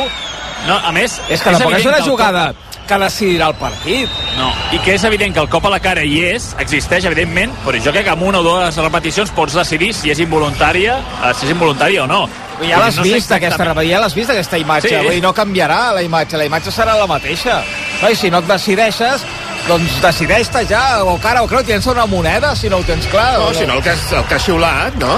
No, 0.68 0.78
a 0.80 0.92
més, 0.96 1.18
És 1.28 1.42
que 1.44 1.52
tampoc 1.52 1.76
és 1.76 1.84
una 1.90 2.00
jugada 2.00 2.44
que 2.88 2.96
decidirà 3.00 3.48
el 3.52 3.56
partit. 3.56 4.12
No, 4.38 4.50
i 4.72 4.78
que 4.84 4.94
és 4.96 5.04
evident 5.08 5.32
que 5.36 5.40
el 5.40 5.48
cop 5.52 5.64
a 5.68 5.72
la 5.72 5.80
cara 5.80 6.04
hi 6.04 6.18
és, 6.34 6.50
existeix, 6.60 7.04
evidentment, 7.08 7.52
però 7.64 7.80
jo 7.80 7.92
crec 7.92 8.04
que 8.08 8.12
amb 8.12 8.24
una 8.28 8.40
o 8.40 8.44
dues 8.44 8.76
repeticions 8.80 9.32
pots 9.36 9.56
decidir 9.56 9.92
si 9.96 10.12
és 10.12 10.20
involuntària, 10.24 10.98
eh, 11.22 11.32
si 11.36 11.46
és 11.48 11.54
involuntària 11.54 12.04
o 12.04 12.08
no. 12.08 12.24
Ja 12.62 12.78
l'has 12.78 12.96
No 12.96 13.02
vist, 13.02 13.32
aquesta, 13.32 13.64
exactament. 13.64 13.88
ja 13.90 14.00
l'has 14.00 14.14
vist, 14.14 14.30
aquesta 14.30 14.58
imatge. 14.60 14.88
Sí. 14.88 15.00
Vull 15.02 15.16
dir, 15.16 15.22
no 15.24 15.32
canviarà 15.34 15.92
la 15.96 16.02
imatge, 16.04 16.36
la 16.38 16.44
imatge 16.46 16.70
serà 16.70 16.94
la 16.96 17.08
mateixa. 17.10 17.62
No? 18.02 18.10
I 18.10 18.16
si 18.16 18.30
no 18.30 18.38
et 18.44 18.46
decideixes, 18.46 19.24
doncs 19.68 19.96
decideix-te 20.02 20.64
ja, 20.68 20.82
o 21.08 21.16
cara 21.22 21.42
o 21.44 21.48
creu, 21.48 21.62
tens 21.64 21.86
una 21.88 22.04
moneda, 22.06 22.54
si 22.56 22.68
no 22.68 22.78
ho 22.82 22.84
tens 22.84 23.06
clar. 23.08 23.38
no, 23.40 23.52
si 23.56 23.64
no 23.66 23.74
el 23.78 23.82
que, 23.82 23.90
has, 23.94 24.12
el 24.12 24.24
que 24.28 24.34
has 24.36 24.44
xiulat, 24.44 24.94
no? 25.00 25.14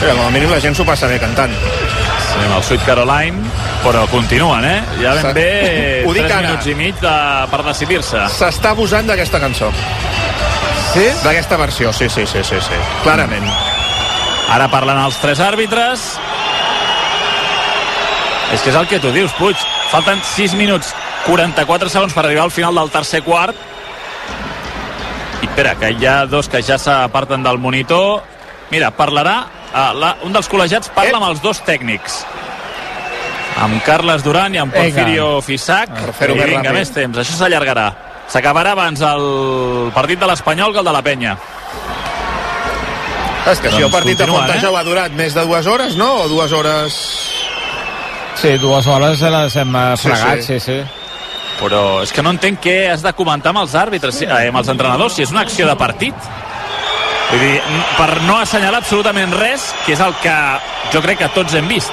Mira, 0.00 0.12
com 0.18 0.26
a 0.26 0.30
mínim 0.34 0.50
la 0.52 0.60
gent 0.60 0.74
s'ho 0.76 0.84
passa 0.84 1.06
bé 1.08 1.16
cantant 1.22 1.52
Sí, 1.54 2.40
amb 2.42 2.56
el 2.56 2.64
Sweet 2.66 2.82
Caroline, 2.84 3.38
però 3.84 4.02
continuen, 4.10 4.64
eh? 4.66 4.80
Ja 5.00 5.12
ben 5.20 5.30
bé 5.36 5.46
Ho 6.04 6.12
dic 6.12 6.26
3 6.26 6.34
ara. 6.34 6.48
minuts 6.48 6.66
i 6.66 6.74
mig 6.74 6.98
de, 7.00 7.12
per 7.52 7.60
decidir-se. 7.64 8.24
s'està 8.36 8.72
abusant 8.74 9.06
d'aquesta 9.08 9.40
cançó 9.40 9.70
Sí? 10.94 11.06
d'aquesta 11.24 11.56
versió, 11.58 11.92
sí, 11.92 12.08
sí, 12.10 12.26
sí, 12.26 12.42
sí, 12.44 12.60
sí. 12.60 12.76
clarament 13.02 13.46
Ara 14.54 14.68
parlen 14.70 14.98
els 15.00 15.16
tres 15.18 15.40
àrbitres. 15.40 16.02
És 18.52 18.60
que 18.62 18.70
és 18.70 18.76
el 18.76 18.86
que 18.86 19.00
tu 19.00 19.10
dius, 19.10 19.32
Puig. 19.38 19.56
Falten 19.90 20.20
6 20.22 20.52
minuts 20.54 20.92
44 21.26 21.88
segons 21.88 22.12
per 22.12 22.24
arribar 22.26 22.44
al 22.44 22.52
final 22.52 22.76
del 22.76 22.90
tercer 22.92 23.22
quart. 23.24 23.56
I 25.42 25.48
espera, 25.48 25.74
que 25.80 25.90
hi 25.92 26.06
ha 26.06 26.24
dos 26.26 26.48
que 26.48 26.62
ja 26.62 26.78
s'aparten 26.78 27.44
del 27.44 27.58
monitor. 27.58 28.22
Mira, 28.72 28.92
parlarà... 28.96 29.42
Uh, 29.74 29.90
la, 29.98 30.12
un 30.22 30.30
dels 30.30 30.46
col·legiats 30.46 30.92
parla 30.94 31.18
amb 31.18 31.32
els 31.32 31.40
dos 31.42 31.58
tècnics. 31.66 32.20
Amb 33.64 33.80
Carles 33.86 34.22
Duran 34.22 34.54
i 34.54 34.60
amb. 34.62 34.74
Porfirio 34.74 35.40
Fisac. 35.42 35.90
Per 36.18 36.28
I 36.30 36.36
vinga, 36.38 36.70
més 36.74 36.92
temps. 36.94 37.18
Això 37.18 37.34
s'allargarà. 37.38 37.88
S'acabarà 38.30 38.72
abans 38.76 39.02
el 39.04 39.26
partit 39.94 40.20
de 40.20 40.28
l'Espanyol 40.30 40.72
que 40.72 40.80
el 40.82 40.86
de 40.86 40.94
la 40.94 41.02
Penya. 41.02 41.36
és 43.50 43.60
que 43.60 43.68
si 43.68 43.76
el 43.76 43.82
Doncs 43.82 43.92
partit 43.92 44.18
de 44.18 44.26
Fontejau 44.26 44.76
ha 44.78 44.84
durat 44.86 45.12
més 45.12 45.34
de 45.36 45.42
dues 45.44 45.66
hores, 45.66 45.96
no? 46.00 46.10
O 46.22 46.28
dues 46.28 46.52
hores... 46.52 46.94
Sí, 48.40 48.56
dues 48.58 48.86
hores 48.86 49.20
les 49.20 49.56
hem 49.56 49.76
eh, 49.76 49.96
Sí, 50.00 50.10
sí. 50.16 50.42
sí, 50.42 50.60
sí. 50.60 50.78
Però 51.60 52.02
és 52.02 52.12
que 52.12 52.22
no 52.24 52.32
entenc 52.34 52.60
què 52.64 52.76
has 52.92 53.04
de 53.04 53.12
comentar 53.16 53.52
amb 53.52 53.62
els 53.62 53.74
àrbitres, 53.78 54.22
eh, 54.22 54.48
amb 54.48 54.58
els 54.58 54.70
entrenadors, 54.72 55.14
si 55.14 55.22
és 55.22 55.30
una 55.30 55.44
acció 55.46 55.68
de 55.68 55.76
partit. 55.76 56.14
Vull 57.30 57.40
dir, 57.40 57.60
per 57.96 58.22
no 58.28 58.38
assenyalar 58.38 58.82
absolutament 58.82 59.32
res, 59.34 59.72
que 59.86 59.94
és 59.94 60.00
el 60.00 60.14
que 60.22 60.34
jo 60.92 61.02
crec 61.02 61.22
que 61.22 61.30
tots 61.34 61.54
hem 61.54 61.68
vist. 61.70 61.92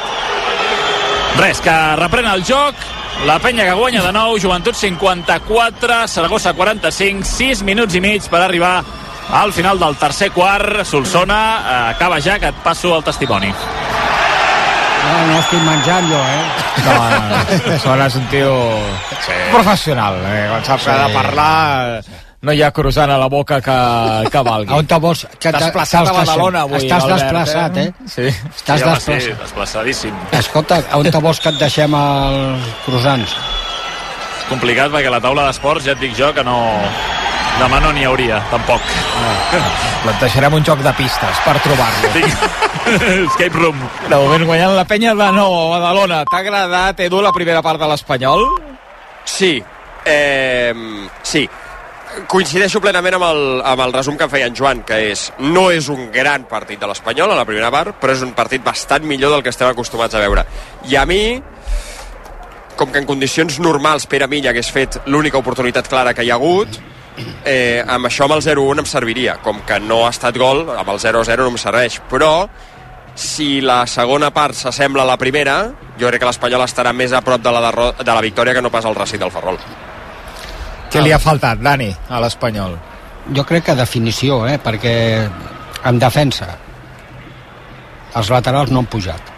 Res, 1.40 1.62
que 1.64 1.78
reprèn 1.98 2.28
el 2.28 2.44
joc, 2.44 2.76
la 3.26 3.38
penya 3.40 3.68
que 3.70 3.78
guanya 3.78 4.02
de 4.04 4.12
nou, 4.16 4.36
Joventut 4.42 4.76
54, 4.76 6.08
Saragossa 6.10 6.54
45, 6.58 7.24
6 7.28 7.62
minuts 7.68 7.96
i 7.96 8.02
mig 8.04 8.28
per 8.30 8.42
arribar 8.42 8.80
al 9.32 9.54
final 9.54 9.80
del 9.80 9.96
tercer 9.96 10.32
quart. 10.36 10.84
Solsona, 10.86 11.42
eh, 11.62 11.90
acaba 11.96 12.20
ja, 12.20 12.40
que 12.40 12.50
et 12.50 12.64
passo 12.64 12.96
el 12.98 13.04
testimoni. 13.04 13.54
No, 15.02 15.22
no 15.28 15.38
estic 15.42 15.64
menjant 15.66 16.10
jo, 16.12 16.20
eh? 16.22 16.42
No, 16.86 16.98
no, 17.30 17.78
Sona 17.84 18.08
és 18.10 18.18
un 18.20 18.28
tio 18.32 18.52
sí. 19.26 19.38
professional. 19.52 20.20
Eh? 20.30 20.44
Quan 20.52 20.68
sap 20.68 20.84
que 20.84 20.92
ha 20.92 21.00
de 21.04 21.08
Sí. 21.10 21.16
parlar 21.18 22.04
no 22.42 22.54
hi 22.58 22.62
ha 22.66 22.72
croissant 22.74 23.12
a 23.14 23.18
la 23.22 23.28
boca 23.30 23.60
que, 23.62 23.74
que 24.34 24.42
valgui. 24.46 24.74
On 24.74 24.88
te 24.90 24.98
vols? 24.98 25.28
Que 25.38 25.52
Desplaçat 25.54 26.08
a 26.10 26.14
Badalona 26.16 26.64
avui, 26.66 26.80
Estàs 26.80 27.06
l'Albert, 27.06 27.28
desplaçat, 27.28 27.78
eh? 27.78 27.92
Sí. 28.10 28.28
Estàs 28.32 28.82
sí, 28.82 28.86
desplaçat. 28.88 29.22
sí, 29.22 29.34
desplaçadíssim. 29.44 30.16
Escolta, 30.40 30.82
on 30.98 31.06
te 31.06 31.22
vols 31.22 31.40
que 31.44 31.54
et 31.54 31.60
deixem 31.62 31.94
els 31.94 32.72
croissants? 32.88 33.36
Complicat 34.50 34.90
perquè 34.92 35.12
a 35.12 35.18
la 35.20 35.22
taula 35.24 35.46
d'esports 35.48 35.86
ja 35.86 35.94
et 35.94 36.02
dic 36.02 36.18
jo 36.18 36.34
que 36.34 36.44
no... 36.44 36.58
Demà 37.62 37.78
no 37.78 37.92
n'hi 37.94 38.08
hauria, 38.10 38.40
tampoc. 38.50 38.82
Planteixarem 40.02 40.56
un 40.58 40.64
joc 40.66 40.80
de 40.82 40.94
pistes 40.98 41.42
per 41.46 41.54
trobar-lo. 41.62 42.10
Escape 43.28 43.54
room. 43.54 43.78
De 44.08 44.18
moment 44.18 44.46
guanyant 44.50 44.74
la 44.74 44.86
penya 44.90 45.12
de 45.14 45.28
nou 45.36 45.54
a 45.60 45.68
Badalona. 45.76 46.24
T'ha 46.26 46.40
agradat, 46.42 47.04
Edu, 47.06 47.20
la 47.22 47.34
primera 47.36 47.62
part 47.62 47.78
de 47.78 47.90
l'Espanyol? 47.92 48.48
Sí, 49.30 49.60
eh, 50.10 50.74
sí. 51.22 51.44
Coincideixo 52.28 52.82
plenament 52.82 53.20
amb 53.20 53.28
el, 53.30 53.44
amb 53.62 53.86
el 53.86 53.94
resum 53.94 54.18
que 54.18 54.28
feia 54.32 54.50
en 54.50 54.58
Joan, 54.58 54.82
que 54.88 54.98
és 55.12 55.28
no 55.46 55.70
és 55.72 55.86
un 55.94 56.10
gran 56.12 56.48
partit 56.50 56.82
de 56.82 56.90
l'Espanyol 56.90 57.32
a 57.32 57.38
la 57.38 57.46
primera 57.46 57.70
part, 57.72 57.94
però 58.02 58.16
és 58.18 58.24
un 58.26 58.34
partit 58.34 58.66
bastant 58.66 59.06
millor 59.06 59.36
del 59.36 59.46
que 59.46 59.54
estem 59.54 59.70
acostumats 59.70 60.18
a 60.18 60.24
veure. 60.24 60.48
I 60.90 60.98
a 60.98 61.06
mi, 61.06 61.38
com 62.76 62.90
que 62.90 63.06
en 63.06 63.06
condicions 63.06 63.62
normals 63.62 64.10
Pere 64.10 64.26
Milla 64.28 64.50
hagués 64.50 64.74
fet 64.74 64.98
l'única 65.06 65.38
oportunitat 65.38 65.88
clara 65.88 66.16
que 66.18 66.26
hi 66.26 66.34
ha 66.34 66.42
hagut, 66.42 66.82
eh, 67.46 67.84
amb 67.88 68.08
això 68.10 68.28
amb 68.28 68.36
el 68.38 68.44
0-1 68.46 68.84
em 68.84 68.90
serviria. 68.90 69.38
Com 69.44 69.62
que 69.68 69.80
no 69.80 70.06
ha 70.06 70.12
estat 70.14 70.38
gol, 70.38 70.68
amb 70.74 70.90
el 70.94 71.02
0-0 71.02 71.38
no 71.44 71.52
em 71.54 71.60
serveix. 71.62 72.00
Però 72.10 72.32
si 73.16 73.62
la 73.62 73.86
segona 73.88 74.32
part 74.32 74.56
s'assembla 74.56 75.04
a 75.04 75.10
la 75.10 75.18
primera, 75.20 75.58
jo 76.00 76.10
crec 76.10 76.22
que 76.24 76.30
l'Espanyol 76.30 76.64
estarà 76.66 76.94
més 76.96 77.14
a 77.14 77.22
prop 77.26 77.42
de 77.44 77.52
la, 77.54 77.72
de 77.72 78.12
la 78.12 78.22
victòria 78.24 78.54
que 78.54 78.64
no 78.64 78.72
pas 78.72 78.86
el 78.86 78.96
Racing 78.96 79.22
del 79.22 79.34
Ferrol. 79.34 79.60
Què 80.92 81.04
li 81.04 81.12
ha 81.16 81.20
faltat, 81.24 81.60
Dani, 81.64 81.92
a 82.10 82.20
l'Espanyol? 82.24 82.78
Jo 83.36 83.46
crec 83.48 83.70
que 83.70 83.76
definició, 83.78 84.42
eh? 84.48 84.58
perquè 84.60 84.96
en 85.88 86.00
defensa 86.00 86.50
els 88.20 88.32
laterals 88.32 88.72
no 88.72 88.82
han 88.82 88.90
pujat. 88.92 89.30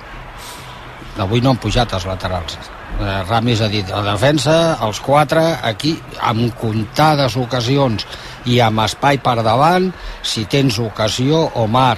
Avui 1.21 1.43
no 1.45 1.53
han 1.53 1.59
pujat 1.61 1.93
els 1.93 2.07
laterals. 2.09 2.57
Eh, 2.93 3.23
Ramis 3.27 3.61
ha 3.61 3.69
dit, 3.71 3.89
a 3.89 4.03
defensa, 4.05 4.77
els 4.85 4.99
quatre, 5.01 5.41
aquí, 5.65 5.95
amb 6.21 6.53
comptades 6.59 7.37
ocasions 7.41 8.05
i 8.45 8.59
amb 8.61 8.83
espai 8.85 9.17
per 9.23 9.39
davant, 9.41 9.89
si 10.21 10.45
tens 10.45 10.77
ocasió, 10.79 11.47
Omar 11.63 11.97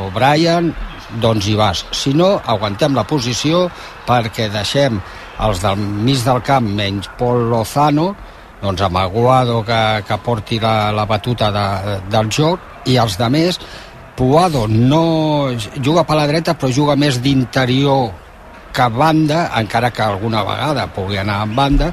o 0.00 0.08
Brian, 0.14 0.70
doncs 1.20 1.50
hi 1.50 1.56
vas. 1.58 1.84
Si 1.92 2.14
no, 2.16 2.38
aguantem 2.46 2.94
la 2.96 3.04
posició 3.04 3.66
perquè 4.08 4.48
deixem 4.52 5.00
els 5.44 5.60
del 5.62 5.76
mig 5.76 6.24
del 6.24 6.40
camp 6.46 6.68
menys 6.76 7.10
Pol 7.18 7.48
Lozano, 7.50 8.14
doncs 8.60 8.82
amb 8.84 8.98
Aguado 9.00 9.62
que, 9.64 10.02
que 10.06 10.18
porti 10.24 10.60
la, 10.60 10.90
la 10.92 11.06
batuta 11.08 11.50
de, 11.54 12.00
del 12.12 12.28
joc 12.32 12.88
i 12.88 12.98
els 13.00 13.16
de 13.20 13.28
més 13.32 13.60
Puado 14.16 14.66
no 14.68 15.48
juga 15.80 16.04
per 16.04 16.18
la 16.18 16.26
dreta 16.28 16.52
però 16.58 16.68
juga 16.74 16.96
més 16.98 17.22
d'interior 17.24 18.10
que 18.72 18.88
banda, 18.88 19.50
encara 19.58 19.90
que 19.90 20.02
alguna 20.02 20.42
vegada 20.46 20.86
pugui 20.94 21.18
anar 21.20 21.42
en 21.44 21.56
banda 21.56 21.92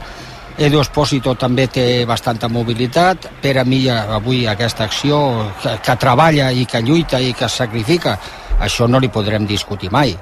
Edu 0.57 0.79
Espósito 0.81 1.35
també 1.37 1.67
té 1.69 2.05
bastanta 2.09 2.49
mobilitat 2.49 3.27
Pere 3.41 3.63
Milla 3.65 4.03
avui 4.15 4.47
aquesta 4.49 4.87
acció 4.89 5.19
que, 5.61 5.77
que 5.85 5.95
treballa 6.01 6.51
i 6.51 6.65
que 6.65 6.81
lluita 6.81 7.21
i 7.21 7.33
que 7.37 7.45
es 7.45 7.59
sacrifica 7.61 8.17
això 8.59 8.87
no 8.89 8.99
li 8.99 9.11
podrem 9.13 9.45
discutir 9.45 9.91
mai 9.93 10.15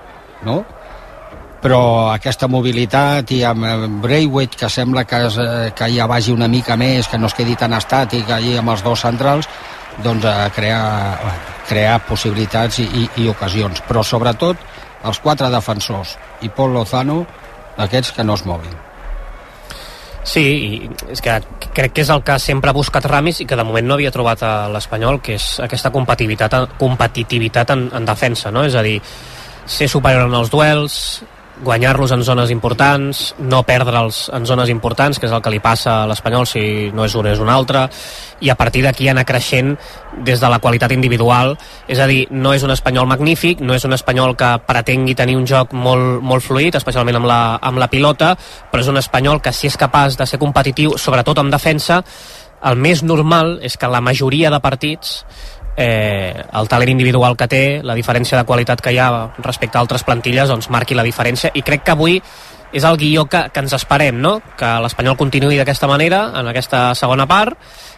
no? 0.43 0.63
però 1.65 2.11
aquesta 2.13 2.45
mobilitat 2.51 3.31
i 3.33 3.39
amb 3.47 3.65
eh, 3.65 3.75
Braithwaite 4.03 4.59
que 4.59 4.69
sembla 4.69 5.05
que, 5.09 5.21
es, 5.25 5.37
eh, 5.41 5.71
que 5.73 5.89
ja 5.95 6.05
vagi 6.05 6.35
una 6.35 6.49
mica 6.51 6.77
més, 6.77 7.09
que 7.09 7.17
no 7.17 7.31
es 7.31 7.33
quedi 7.33 7.55
tan 7.57 7.73
estàtic 7.73 8.29
allí 8.29 8.53
amb 8.59 8.75
els 8.75 8.83
dos 8.85 9.01
centrals, 9.01 9.49
doncs 10.05 10.27
a 10.29 10.51
crear, 10.53 11.33
crear 11.65 11.97
possibilitats 12.05 12.83
i, 12.83 12.85
i, 12.85 13.07
i 13.23 13.29
ocasions. 13.31 13.81
Però 13.87 14.03
sobretot 14.05 14.61
els 15.05 15.21
quatre 15.23 15.51
defensors 15.53 16.15
i 16.41 16.49
Pol 16.49 16.73
Lozano, 16.75 17.23
aquests 17.77 18.15
que 18.15 18.25
no 18.25 18.35
es 18.35 18.45
moguin. 18.45 18.75
Sí, 20.25 20.41
i 20.41 21.11
és 21.13 21.21
que 21.21 21.35
crec 21.75 21.93
que 21.93 22.01
és 22.01 22.09
el 22.09 22.23
que 22.25 22.39
sempre 22.41 22.71
ha 22.71 22.77
buscat 22.77 23.05
Ramis 23.05 23.43
i 23.43 23.45
que 23.45 23.57
de 23.57 23.65
moment 23.67 23.85
no 23.85 23.93
havia 23.93 24.13
trobat 24.13 24.41
a 24.41 24.53
l'Espanyol, 24.73 25.19
que 25.21 25.35
és 25.37 25.45
aquesta 25.61 25.91
competitivitat, 25.93 26.77
competitivitat 26.81 27.75
en, 27.75 27.85
en 27.93 28.07
defensa, 28.09 28.49
no? 28.51 28.63
És 28.65 28.73
a 28.73 28.81
dir, 28.85 28.97
ser 29.69 29.87
superior 29.91 30.25
en 30.25 30.33
els 30.39 30.49
duels, 30.49 30.97
guanyar-los 31.63 32.11
en 32.11 32.23
zones 32.23 32.51
importants, 32.51 33.33
no 33.39 33.63
perdre'ls 33.63 34.29
en 34.33 34.45
zones 34.45 34.69
importants, 34.69 35.19
que 35.19 35.27
és 35.29 35.33
el 35.33 35.41
que 35.41 35.53
li 35.53 35.61
passa 35.63 36.01
a 36.01 36.07
l'Espanyol 36.09 36.47
si 36.49 36.91
no 36.93 37.05
és 37.05 37.15
un 37.15 37.29
és 37.31 37.39
un 37.39 37.49
altre, 37.49 37.85
i 38.41 38.51
a 38.51 38.57
partir 38.59 38.83
d'aquí 38.83 39.07
anar 39.07 39.25
creixent 39.25 39.75
des 40.27 40.41
de 40.41 40.49
la 40.51 40.59
qualitat 40.59 40.91
individual. 40.91 41.55
És 41.87 41.99
a 41.99 42.07
dir, 42.07 42.25
no 42.31 42.53
és 42.53 42.63
un 42.63 42.73
Espanyol 42.75 43.07
magnífic, 43.07 43.61
no 43.61 43.73
és 43.73 43.85
un 43.87 43.95
Espanyol 43.95 44.35
que 44.35 44.51
pretengui 44.67 45.15
tenir 45.15 45.37
un 45.39 45.47
joc 45.47 45.73
molt, 45.73 46.21
molt 46.21 46.43
fluid, 46.43 46.75
especialment 46.75 47.21
amb 47.21 47.29
la, 47.31 47.41
amb 47.61 47.79
la 47.79 47.89
pilota, 47.91 48.35
però 48.71 48.83
és 48.83 48.91
un 48.91 48.99
Espanyol 48.99 49.41
que 49.41 49.53
si 49.55 49.67
és 49.71 49.77
capaç 49.77 50.19
de 50.19 50.27
ser 50.27 50.41
competitiu, 50.41 50.97
sobretot 50.99 51.39
en 51.39 51.53
defensa, 51.53 52.03
el 52.65 52.79
més 52.81 53.03
normal 53.03 53.59
és 53.65 53.75
que 53.77 53.89
la 53.91 54.01
majoria 54.01 54.49
de 54.49 54.59
partits 54.63 55.19
eh, 55.75 56.43
el 56.53 56.67
talent 56.67 56.91
individual 56.93 57.37
que 57.37 57.47
té, 57.51 57.63
la 57.83 57.95
diferència 57.97 58.37
de 58.39 58.47
qualitat 58.47 58.81
que 58.81 58.93
hi 58.95 58.99
ha 58.99 59.09
respecte 59.39 59.77
a 59.77 59.83
altres 59.83 60.03
plantilles, 60.07 60.49
doncs 60.49 60.69
marqui 60.69 60.95
la 60.95 61.05
diferència 61.07 61.51
i 61.53 61.63
crec 61.65 61.85
que 61.85 61.95
avui 61.95 62.21
és 62.75 62.83
el 62.83 62.97
guió 62.99 63.25
que, 63.31 63.45
que 63.53 63.61
ens 63.63 63.73
esperem, 63.77 64.17
no? 64.19 64.39
que 64.59 64.69
l'Espanyol 64.83 65.15
continuï 65.15 65.59
d'aquesta 65.59 65.87
manera 65.87 66.25
en 66.35 66.49
aquesta 66.51 66.89
segona 66.97 67.27
part 67.29 67.55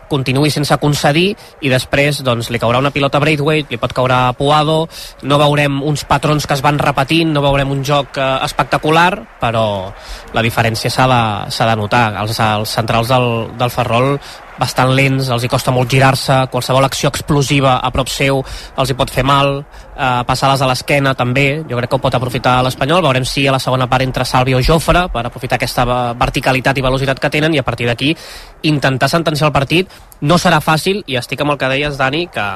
continuï 0.07 0.51
sense 0.51 0.75
concedir 0.79 1.31
i 1.65 1.71
després 1.71 2.21
doncs, 2.23 2.49
li 2.51 2.59
caurà 2.61 2.79
una 2.79 2.93
pilota 2.95 3.19
a 3.19 3.23
Braithwaite, 3.23 3.73
li 3.73 3.79
pot 3.81 3.93
caure 3.95 4.15
a 4.15 4.33
Puado, 4.37 4.79
no 5.27 5.39
veurem 5.41 5.81
uns 5.83 6.05
patrons 6.07 6.47
que 6.47 6.55
es 6.55 6.63
van 6.63 6.79
repetint, 6.79 7.33
no 7.33 7.43
veurem 7.43 7.71
un 7.73 7.83
joc 7.85 8.17
eh, 8.17 8.27
espectacular, 8.47 9.11
però 9.41 9.65
la 10.33 10.45
diferència 10.45 10.91
s'ha 10.93 11.07
de, 11.11 11.21
de 11.51 11.75
notar. 11.79 12.05
Els, 12.23 12.39
els 12.39 12.75
centrals 12.79 13.11
del, 13.11 13.29
del 13.59 13.73
Ferrol 13.73 14.15
bastant 14.59 14.93
lents, 14.95 15.29
els 15.33 15.43
hi 15.43 15.49
costa 15.51 15.71
molt 15.71 15.89
girar-se, 15.91 16.45
qualsevol 16.51 16.85
acció 16.87 17.11
explosiva 17.13 17.77
a 17.77 17.91
prop 17.93 18.09
seu 18.11 18.41
els 18.77 18.89
hi 18.89 18.95
pot 18.97 19.11
fer 19.13 19.23
mal, 19.27 19.59
eh, 19.95 20.23
passar-les 20.27 20.61
a 20.61 20.69
l'esquena 20.69 21.13
també, 21.15 21.63
jo 21.69 21.77
crec 21.77 21.89
que 21.89 21.99
ho 21.99 22.03
pot 22.03 22.15
aprofitar 22.17 22.57
l'Espanyol, 22.65 23.03
veurem 23.05 23.25
si 23.25 23.47
a 23.47 23.55
la 23.55 23.61
segona 23.63 23.87
part 23.87 24.03
entra 24.03 24.25
Salvi 24.25 24.55
o 24.57 24.61
Jofre 24.61 25.07
per 25.13 25.25
aprofitar 25.25 25.57
aquesta 25.57 25.85
verticalitat 26.17 26.77
i 26.77 26.85
velocitat 26.85 27.19
que 27.19 27.29
tenen 27.29 27.53
i 27.53 27.61
a 27.61 27.65
partir 27.67 27.87
d'aquí 27.87 28.15
intentar 28.63 29.09
sentenciar 29.09 29.49
el 29.49 29.53
partit. 29.53 29.91
No 30.21 30.37
serà 30.41 30.59
fàcil 30.61 31.03
i 31.05 31.17
estic 31.17 31.41
amb 31.41 31.53
el 31.53 31.57
que 31.57 31.69
deies 31.69 31.97
Dani 31.97 32.27
que 32.33 32.47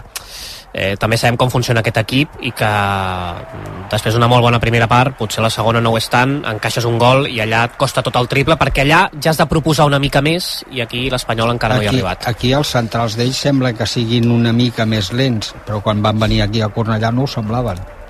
eh, 0.73 0.95
també 0.99 1.17
sabem 1.17 1.37
com 1.37 1.51
funciona 1.51 1.81
aquest 1.83 1.99
equip 2.01 2.39
i 2.41 2.51
que 2.55 2.71
mm, 2.71 3.87
després 3.91 4.15
d'una 4.15 4.29
molt 4.31 4.45
bona 4.45 4.59
primera 4.63 4.87
part 4.91 5.17
potser 5.19 5.43
la 5.43 5.51
segona 5.53 5.81
no 5.81 5.93
ho 5.93 5.99
és 5.99 6.09
tant, 6.11 6.39
encaixes 6.53 6.87
un 6.87 6.97
gol 7.01 7.27
i 7.29 7.39
allà 7.43 7.65
et 7.69 7.77
costa 7.79 8.03
tot 8.05 8.17
el 8.19 8.29
triple 8.31 8.57
perquè 8.59 8.85
allà 8.85 9.03
ja 9.19 9.31
has 9.33 9.41
de 9.41 9.47
proposar 9.51 9.87
una 9.89 9.99
mica 9.99 10.21
més 10.25 10.65
i 10.71 10.81
aquí 10.81 11.07
l'Espanyol 11.11 11.55
encara 11.55 11.79
aquí, 11.79 11.85
no 11.85 11.91
hi 11.91 11.91
ha 11.91 11.95
arribat 11.97 12.27
Aquí 12.31 12.53
els 12.57 12.73
centrals 12.73 13.17
d'ells 13.19 13.45
sembla 13.47 13.73
que 13.77 13.87
siguin 13.87 14.31
una 14.31 14.53
mica 14.55 14.85
més 14.85 15.11
lents, 15.11 15.55
però 15.65 15.81
quan 15.83 16.01
van 16.03 16.19
venir 16.19 16.41
aquí 16.45 16.61
a 16.61 16.69
Cornellà 16.71 17.11
no 17.11 17.25
ho 17.25 17.27
semblaven. 17.27 18.00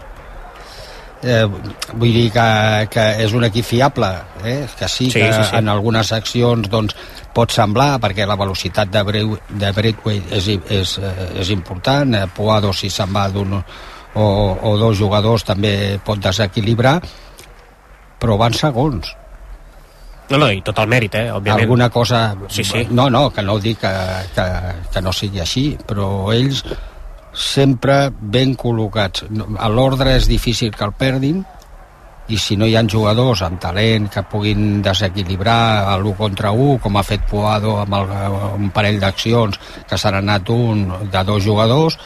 Eh, 1.21 1.45
vull 1.93 2.15
dir 2.15 2.31
que, 2.33 2.45
que 2.89 3.03
és 3.21 3.33
un 3.37 3.43
equip 3.45 3.65
fiable, 3.65 4.09
eh? 4.43 4.65
que 4.77 4.87
sí, 4.89 5.11
Sí, 5.11 5.19
que 5.19 5.27
sí, 5.33 5.43
sí. 5.51 5.55
en 5.59 5.69
algunes 5.69 6.09
accions 6.17 6.65
doncs, 6.69 6.95
pot 7.31 7.53
semblar, 7.53 7.99
perquè 8.01 8.25
la 8.25 8.35
velocitat 8.39 8.89
de, 8.89 9.03
Breu, 9.05 9.35
de 9.49 9.71
Breakway 9.71 10.17
és, 10.33 10.47
és, 10.49 10.97
eh, 10.97 11.27
és 11.43 11.53
important, 11.53 12.17
eh, 12.17 12.25
Puado 12.33 12.73
si 12.73 12.89
se'n 12.89 13.13
va 13.13 13.27
d'un 13.29 13.53
o, 13.53 14.25
o 14.25 14.75
dos 14.81 14.97
jugadors 14.97 15.45
també 15.47 15.99
pot 16.03 16.19
desequilibrar, 16.19 16.97
però 18.19 18.37
van 18.37 18.57
segons. 18.57 19.15
no, 20.31 20.37
no, 20.37 20.47
i 20.49 20.61
tot 20.63 20.77
el 20.79 20.87
mèrit, 20.87 21.15
eh, 21.19 21.29
òbviament 21.31 21.65
Alguna 21.67 21.89
cosa... 21.89 22.35
Sí, 22.47 22.63
sí. 22.63 22.87
No, 22.89 23.09
no, 23.09 23.29
que 23.29 23.43
no 23.43 23.59
dic 23.59 23.81
que, 23.81 23.91
que, 24.33 24.45
que 24.93 25.01
no 25.01 25.11
sigui 25.13 25.41
així, 25.43 25.65
però 25.85 26.31
ells 26.31 26.63
sempre 27.33 28.11
ben 28.11 28.55
col·locats. 28.59 29.25
A 29.57 29.69
l'ordre 29.71 30.15
és 30.17 30.27
difícil 30.29 30.75
que 30.75 30.87
el 30.87 30.95
perdin 30.97 31.41
i 32.31 32.37
si 32.39 32.55
no 32.55 32.67
hi 32.67 32.75
ha 32.77 32.83
jugadors 32.87 33.41
amb 33.43 33.59
talent 33.59 34.07
que 34.11 34.23
puguin 34.31 34.81
desequilibrar 34.85 35.97
l'1 35.97 36.15
contra 36.17 36.51
1, 36.51 36.79
com 36.83 36.97
ha 36.97 37.03
fet 37.03 37.25
Puado 37.27 37.77
amb 37.81 37.97
el, 37.97 38.11
un 38.59 38.69
parell 38.75 38.99
d'accions 39.01 39.59
que 39.89 39.97
s'han 39.99 40.21
anat 40.21 40.49
un 40.53 40.85
de 41.11 41.23
dos 41.27 41.43
jugadors, 41.43 41.97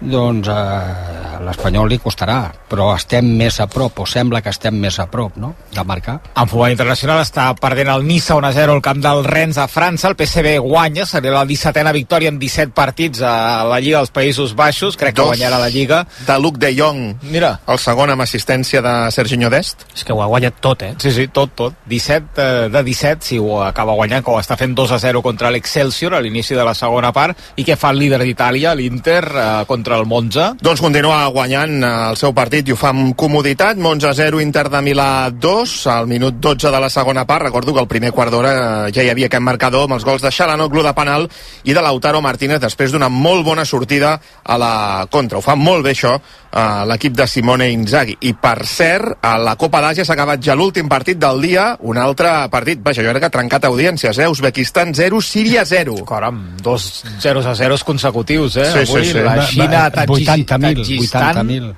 doncs 0.00 0.48
eh, 0.48 1.44
l'Espanyol 1.44 1.88
li 1.90 1.98
costarà, 2.02 2.38
però 2.68 2.90
estem 2.94 3.26
més 3.38 3.58
a 3.60 3.66
prop, 3.70 4.00
o 4.02 4.06
sembla 4.08 4.40
que 4.42 4.52
estem 4.52 4.76
més 4.80 4.98
a 5.00 5.06
prop, 5.10 5.36
no?, 5.40 5.54
de 5.74 5.84
marcar. 5.84 6.18
En 6.36 6.48
futbol 6.50 6.72
internacional 6.72 7.20
està 7.22 7.46
perdent 7.60 7.90
el 7.92 8.04
Niça 8.06 8.36
1-0 8.38 8.74
al 8.74 8.82
camp 8.84 9.00
del 9.04 9.24
Rennes 9.26 9.58
a 9.58 9.66
França. 9.70 10.08
El 10.10 10.16
PSV 10.18 10.56
guanya, 10.64 11.06
seria 11.06 11.34
la 11.34 11.44
17a 11.46 11.92
victòria 11.94 12.32
en 12.32 12.38
17 12.38 12.72
partits 12.74 13.22
a 13.22 13.64
la 13.68 13.80
Lliga 13.82 14.00
dels 14.02 14.12
Països 14.14 14.54
Baixos. 14.56 14.96
Crec 15.00 15.14
que 15.14 15.22
Dos 15.22 15.32
guanyarà 15.34 15.58
la 15.60 15.70
Lliga. 15.70 16.04
de 16.26 16.38
Luc 16.38 16.58
de 16.58 16.74
Jong, 16.76 17.16
Mira. 17.30 17.60
el 17.66 17.78
segon 17.78 18.10
amb 18.10 18.22
assistència 18.22 18.82
de 18.82 18.94
Serginho 19.10 19.50
Dest. 19.50 19.86
És 19.94 20.04
que 20.04 20.12
ho 20.12 20.22
ha 20.22 20.26
guanyat 20.30 20.60
tot, 20.60 20.82
eh? 20.82 20.94
Sí, 20.98 21.12
sí, 21.12 21.28
tot, 21.28 21.54
tot. 21.54 21.74
17 21.86 22.42
eh, 22.42 22.68
de 22.70 22.82
17, 22.82 23.24
si 23.24 23.38
ho 23.38 23.62
acaba 23.62 23.94
guanyant, 23.94 24.24
que 24.24 24.30
ho 24.30 24.40
està 24.40 24.56
fent 24.56 24.74
2 24.74 24.92
a 24.92 24.98
0 24.98 25.22
contra 25.22 25.50
l'Excelsior 25.50 26.14
a 26.14 26.20
l'inici 26.20 26.54
de 26.54 26.64
la 26.64 26.74
segona 26.74 27.12
part, 27.12 27.38
i 27.56 27.64
què 27.64 27.76
fa 27.76 27.90
el 27.90 27.98
líder 27.98 28.22
d'Itàlia, 28.24 28.74
l'Inter, 28.74 29.24
eh, 29.24 29.64
contra 29.66 29.83
el 29.92 30.06
Monza? 30.08 30.46
Doncs 30.64 30.80
continua 30.80 31.26
guanyant 31.28 31.74
eh, 31.84 31.90
el 32.10 32.16
seu 32.16 32.32
partit 32.32 32.68
i 32.68 32.72
ho 32.72 32.78
fa 32.80 32.94
amb 32.94 33.12
comoditat. 33.20 33.76
Monza 33.76 34.14
0, 34.16 34.40
Inter 34.40 34.64
de 34.72 34.80
Milà 34.80 35.28
2, 35.28 35.74
al 35.92 36.08
minut 36.08 36.38
12 36.40 36.72
de 36.72 36.80
la 36.80 36.88
segona 36.88 37.26
part. 37.28 37.44
Recordo 37.44 37.74
que 37.74 37.82
el 37.84 37.90
primer 37.90 38.12
quart 38.16 38.32
d'hora 38.32 38.54
eh, 38.54 38.92
ja 38.96 39.04
hi 39.04 39.10
havia 39.12 39.28
aquest 39.28 39.44
marcador 39.44 39.84
amb 39.84 39.98
els 39.98 40.06
gols 40.08 40.24
de 40.24 40.32
Xalanoglu 40.32 40.82
de 40.86 40.94
penal 40.96 41.28
i 41.64 41.76
de 41.76 41.84
Lautaro 41.84 42.22
Martínez 42.24 42.62
després 42.62 42.94
d'una 42.94 43.10
molt 43.12 43.44
bona 43.44 43.66
sortida 43.68 44.16
a 44.42 44.56
la 44.56 44.72
contra. 45.10 45.38
Ho 45.38 45.44
fa 45.44 45.58
molt 45.58 45.84
bé 45.84 45.92
això 45.92 46.16
eh, 46.54 46.84
l'equip 46.86 47.12
de 47.18 47.26
Simone 47.26 47.68
Inzaghi. 47.72 48.16
I 48.30 48.34
per 48.38 48.64
cert, 48.66 49.18
a 49.20 49.34
la 49.42 49.56
Copa 49.60 49.80
d'Àsia 49.82 50.04
s'ha 50.06 50.14
acabat 50.14 50.40
ja 50.40 50.54
l'últim 50.54 50.88
partit 50.88 51.18
del 51.18 51.40
dia, 51.42 51.76
un 51.80 51.98
altre 51.98 52.30
partit, 52.50 52.80
vaja, 52.82 53.02
jo 53.02 53.10
crec 53.10 53.26
que 53.26 53.30
ha 53.32 53.36
trencat 53.38 53.64
audiències, 53.68 54.18
eh? 54.18 54.28
Uzbekistan 54.30 54.94
0, 54.94 55.20
Síria 55.20 55.64
0. 55.66 56.00
Caram, 56.08 56.42
dos 56.62 57.04
0 57.20 57.42
a 57.44 57.54
0 57.54 57.76
consecutius, 57.84 58.56
eh? 58.56 58.64
Sí, 58.72 58.86
sí, 58.86 58.92
Avui 58.92 59.04
sí. 59.10 59.18
la 59.18 59.38
Xina, 59.46 59.90
Tadjis- 59.90 60.28
80.000, 60.28 60.46
Tadjistan... 60.84 61.36
80.000 61.48 61.74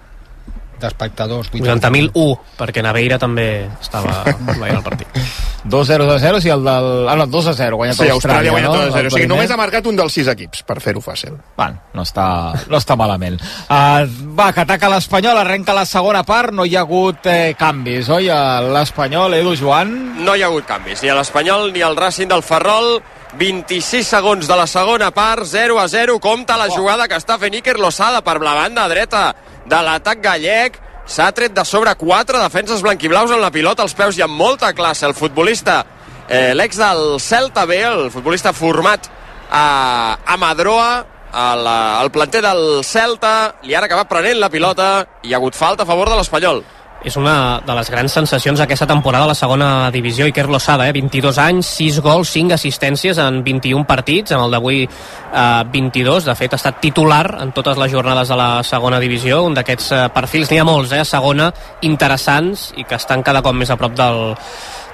d'espectadors. 0.80 1.50
80.001, 1.52 2.38
perquè 2.58 2.84
Naveira 2.84 3.18
també 3.22 3.66
estava 3.80 4.22
veient 4.60 4.78
el 4.78 4.84
partit. 4.84 5.20
2 5.66 5.86
0 5.88 6.06
a 6.12 6.18
0, 6.18 6.40
sí, 6.40 6.48
el 6.48 6.62
del... 6.64 7.08
Ah, 7.08 7.16
no, 7.16 7.26
2 7.26 7.46
a 7.50 7.54
0, 7.54 7.76
guanyat 7.76 7.98
Sí, 7.98 8.08
Austràlia 8.08 8.52
guanya 8.54 8.68
no? 8.68 8.74
2 8.76 8.82
a 8.86 8.90
0. 8.92 9.00
El 9.00 9.06
O 9.06 9.16
sigui, 9.16 9.30
només 9.30 9.50
ha 9.50 9.58
marcat 9.58 9.86
un 9.90 9.98
dels 9.98 10.14
sis 10.14 10.28
equips, 10.30 10.62
per 10.66 10.78
fer-ho 10.84 11.02
fàcil. 11.02 11.34
Bueno, 11.58 11.80
no 11.96 12.04
està, 12.06 12.26
no 12.70 12.78
està 12.78 12.96
malament. 12.98 13.40
Uh, 13.66 14.06
va, 14.38 14.52
que 14.54 14.62
ataca 14.62 14.90
l'Espanyol, 14.92 15.40
arrenca 15.42 15.74
la 15.76 15.86
segona 15.88 16.22
part, 16.28 16.54
no 16.54 16.64
hi 16.64 16.76
ha 16.76 16.84
hagut 16.86 17.26
eh, 17.30 17.56
canvis, 17.58 18.10
oi? 18.14 18.30
A 18.30 18.60
L'Espanyol, 18.62 19.40
Edu 19.40 19.56
Joan... 19.58 19.96
No 20.22 20.36
hi 20.36 20.44
ha 20.44 20.50
hagut 20.52 20.68
canvis, 20.68 21.02
ni 21.02 21.10
a 21.10 21.18
l'Espanyol 21.18 21.72
ni 21.74 21.82
al 21.82 21.98
Racing 21.98 22.30
del 22.30 22.46
Ferrol. 22.46 23.00
26 23.36 24.06
segons 24.06 24.46
de 24.48 24.56
la 24.56 24.64
segona 24.70 25.10
part, 25.12 25.44
0 25.44 25.80
a 25.82 25.88
0. 25.92 26.20
Compta 26.24 26.56
la 26.56 26.70
jugada 26.72 27.08
que 27.10 27.18
està 27.18 27.36
fent 27.42 27.58
Iker 27.58 27.76
Lozada 27.82 28.22
per 28.24 28.38
la 28.40 28.54
banda 28.56 28.86
dreta 28.88 29.26
de 29.68 29.82
l'atac 29.82 30.22
gallec. 30.22 30.80
S'ha 31.06 31.28
tret 31.34 31.54
de 31.54 31.62
sobre 31.64 31.94
quatre 31.94 32.40
defenses 32.42 32.82
blanquiblaus 32.82 33.30
en 33.30 33.40
la 33.42 33.52
pilota 33.54 33.84
als 33.84 33.94
peus 33.94 34.16
i 34.18 34.24
amb 34.24 34.34
molta 34.34 34.72
classe 34.74 35.06
el 35.06 35.14
futbolista, 35.14 35.84
eh, 36.28 36.50
l'ex 36.54 36.80
del 36.80 37.20
Celta 37.22 37.62
B, 37.64 37.78
el 37.78 38.08
futbolista 38.10 38.52
format 38.52 39.06
a, 39.50 40.18
a 40.26 40.36
Madroa, 40.36 41.06
al, 41.30 41.66
al 41.66 42.10
planter 42.10 42.42
del 42.42 42.82
Celta, 42.82 43.54
li 43.62 43.76
han 43.76 43.86
acabat 43.86 44.10
prenent 44.10 44.40
la 44.40 44.50
pilota 44.50 45.06
i 45.22 45.32
ha 45.32 45.38
hagut 45.38 45.54
falta 45.54 45.84
a 45.84 45.86
favor 45.86 46.10
de 46.10 46.18
l'Espanyol. 46.18 46.64
És 47.04 47.14
una 47.16 47.60
de 47.62 47.74
les 47.76 47.90
grans 47.92 48.12
sensacions 48.12 48.60
aquesta 48.60 48.86
temporada 48.88 49.26
a 49.26 49.30
la 49.30 49.36
segona 49.36 49.90
divisió, 49.92 50.26
Iker 50.26 50.48
Lozada, 50.48 50.88
eh? 50.88 50.94
22 50.96 51.38
anys, 51.38 51.68
6 51.76 52.00
gols, 52.02 52.32
5 52.32 52.56
assistències 52.56 53.18
en 53.22 53.42
21 53.44 53.84
partits, 53.86 54.32
en 54.32 54.40
el 54.42 54.50
d'avui 54.50 54.82
eh, 54.86 55.62
22, 55.72 56.24
de 56.26 56.34
fet 56.34 56.56
ha 56.56 56.58
estat 56.58 56.80
titular 56.80 57.36
en 57.44 57.52
totes 57.52 57.78
les 57.78 57.92
jornades 57.92 58.32
de 58.32 58.38
la 58.40 58.48
segona 58.64 58.98
divisió, 59.02 59.42
un 59.44 59.54
d'aquests 59.54 59.92
eh, 59.92 60.02
perfils, 60.14 60.50
n'hi 60.50 60.58
ha 60.58 60.66
molts, 60.66 60.96
eh, 60.96 61.04
segona, 61.04 61.52
interessants 61.86 62.72
i 62.76 62.84
que 62.88 62.98
estan 62.98 63.22
cada 63.22 63.44
cop 63.44 63.54
més 63.54 63.70
a 63.70 63.78
prop 63.78 63.94
del, 63.94 64.34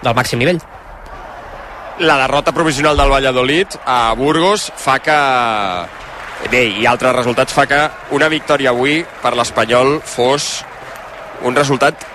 del 0.03 0.19
màxim 0.19 0.43
nivell. 0.43 0.61
la 1.99 2.17
derrota 2.19 2.53
provisional 2.53 2.97
del 2.97 3.11
Valladolid 3.11 3.69
a 3.87 4.13
Burgos 4.17 4.73
fa 4.75 4.99
que 4.99 5.17
bé, 6.51 6.65
i 6.81 6.87
altres 6.87 7.15
resultats 7.15 7.53
fa 7.53 7.67
que 7.67 7.81
una 8.17 8.29
victòria 8.33 8.73
avui 8.73 9.05
per 9.23 9.35
l'Espanyol 9.37 10.01
fos 10.03 10.65
un 11.45 11.57
resultat 11.57 12.07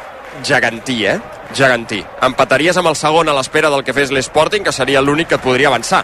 gegantí, 0.44 1.06
eh? 1.06 1.20
Gegantí. 1.56 2.04
Empataries 2.22 2.78
amb 2.78 2.92
el 2.92 2.98
segon 3.00 3.30
a 3.30 3.36
l'espera 3.38 3.72
del 3.74 3.84
que 3.84 3.96
fes 3.96 4.12
l'Sporting, 4.12 4.66
que 4.66 4.76
seria 4.76 5.02
l'únic 5.02 5.32
que 5.34 5.42
podria 5.42 5.72
avançar. 5.72 6.04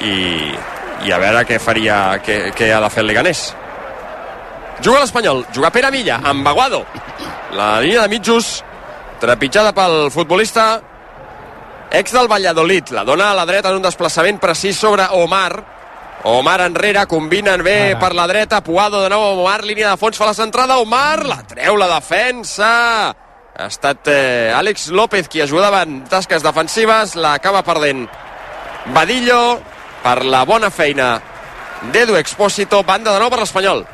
I, 0.00 0.14
i 1.06 1.12
a 1.14 1.18
veure 1.22 1.44
què 1.46 1.58
faria, 1.62 2.18
què, 2.24 2.52
què 2.54 2.72
ha 2.74 2.82
de 2.82 2.90
fer 2.92 3.04
el 3.04 3.10
Leganés. 3.10 3.48
Juga 4.84 5.00
l'Espanyol, 5.02 5.44
juga 5.54 5.72
Pere 5.74 5.90
Milla, 5.90 6.20
amb 6.22 6.46
Baguado. 6.46 6.84
La 7.56 7.80
línia 7.80 8.04
de 8.04 8.12
mitjos, 8.12 8.60
trepitjada 9.18 9.72
pel 9.74 10.12
futbolista 10.14 10.68
ex 11.90 12.12
del 12.12 12.28
Valladolid. 12.30 12.92
La 12.94 13.04
dona 13.04 13.32
a 13.32 13.34
la 13.34 13.46
dreta 13.46 13.72
en 13.72 13.80
un 13.80 13.86
desplaçament 13.86 14.38
precís 14.38 14.78
sobre 14.78 15.08
Omar. 15.18 15.77
Omar 16.24 16.60
enrere, 16.64 17.04
combinen 17.06 17.62
bé 17.62 17.94
per 18.00 18.10
la 18.14 18.26
dreta, 18.26 18.60
Puado 18.64 19.04
de 19.04 19.10
nou, 19.12 19.38
Omar, 19.38 19.62
línia 19.64 19.92
de 19.92 20.00
fons, 20.00 20.18
fa 20.18 20.26
la 20.26 20.34
centrada, 20.34 20.80
Omar, 20.82 21.22
la 21.28 21.42
treu 21.46 21.78
la 21.78 21.86
defensa. 21.92 22.70
Ha 23.58 23.66
estat 23.66 24.10
eh, 24.10 24.50
Àlex 24.54 24.88
López 24.90 25.28
qui 25.30 25.42
ajudava 25.42 25.84
en 25.86 26.02
tasques 26.10 26.42
defensives, 26.42 27.14
l'acaba 27.14 27.62
perdent 27.66 28.06
Badillo 28.94 29.60
per 30.02 30.24
la 30.26 30.44
bona 30.46 30.70
feina 30.74 31.16
d'Edu 31.92 32.18
Expósito, 32.18 32.82
banda 32.82 33.14
de 33.14 33.22
nou 33.22 33.30
per 33.30 33.40
l'Espanyol. 33.42 33.84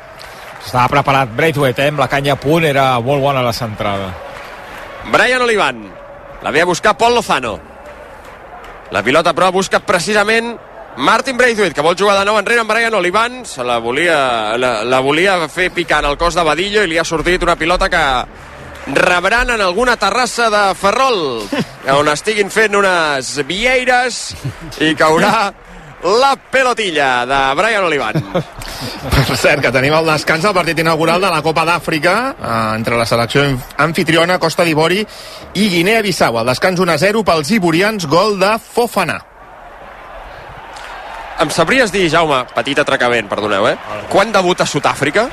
Estava 0.65 0.89
preparat 0.89 1.33
Braithwaite, 1.37 1.85
eh? 1.85 1.93
amb 1.93 2.01
la 2.01 2.09
canya 2.09 2.33
a 2.33 2.41
punt, 2.41 2.65
era 2.65 2.95
molt 3.05 3.21
bona 3.21 3.45
la 3.45 3.53
centrada. 3.53 4.09
Brian 5.13 5.45
Olivan. 5.45 5.85
La 6.41 6.51
ve 6.51 6.61
a 6.61 6.65
buscar 6.65 6.97
Pol 6.97 7.13
Lozano. 7.13 7.59
La 8.91 9.01
pilota, 9.05 9.33
però, 9.33 9.51
busca 9.53 9.79
precisament 9.81 10.55
Martin 10.97 11.37
Braithwaite, 11.37 11.73
que 11.75 11.83
vol 11.83 11.97
jugar 11.99 12.15
de 12.19 12.25
nou 12.25 12.37
enrere 12.39 12.61
amb 12.63 12.71
Brian 12.71 12.95
Olivan. 12.95 13.41
Se 13.45 13.63
la 13.63 13.77
volia, 13.83 14.55
la, 14.57 14.77
la 14.87 15.01
volia 15.03 15.35
fer 15.51 15.69
picant 15.75 16.05
al 16.07 16.17
cos 16.17 16.37
de 16.37 16.45
Badillo 16.47 16.85
i 16.85 16.91
li 16.91 16.99
ha 16.99 17.03
sortit 17.03 17.43
una 17.43 17.57
pilota 17.59 17.89
que 17.91 18.03
rebran 18.95 19.49
en 19.49 19.61
alguna 19.61 19.97
terrassa 19.97 20.49
de 20.49 20.63
Ferrol, 20.77 21.43
on 21.99 22.11
estiguin 22.13 22.51
fent 22.53 22.77
unes 22.79 23.35
vieires 23.47 24.35
i 24.79 24.93
caurà 24.95 25.51
la 26.05 26.35
pelotilla 26.51 27.25
de 27.25 27.41
Brian 27.57 27.83
Olivan. 27.83 28.21
Per 29.15 29.37
cert, 29.37 29.61
que 29.63 29.71
tenim 29.73 29.93
el 29.97 30.07
descans 30.13 30.43
del 30.45 30.53
partit 30.55 30.79
inaugural 30.79 31.21
de 31.23 31.31
la 31.33 31.41
Copa 31.43 31.65
d'Àfrica 31.67 32.15
eh, 32.31 32.57
entre 32.77 32.99
la 32.99 33.07
selecció 33.09 33.45
anfitriona 33.81 34.39
Costa 34.39 34.63
d'Ivori 34.63 35.01
i 35.01 35.69
Guinea-Bissau. 35.75 36.39
El 36.39 36.51
descans 36.53 36.79
1-0 36.79 37.23
pels 37.25 37.55
iborians, 37.57 38.07
gol 38.07 38.37
de 38.39 38.55
Fofana. 38.59 39.23
Em 41.39 41.49
sabries 41.51 41.91
dir, 41.91 42.05
Jaume, 42.09 42.45
petit 42.55 42.79
atracament, 42.79 43.27
perdoneu, 43.27 43.67
eh? 43.67 43.75
Quan 44.11 44.31
debuta 44.31 44.65
Sud-àfrica? 44.65 45.25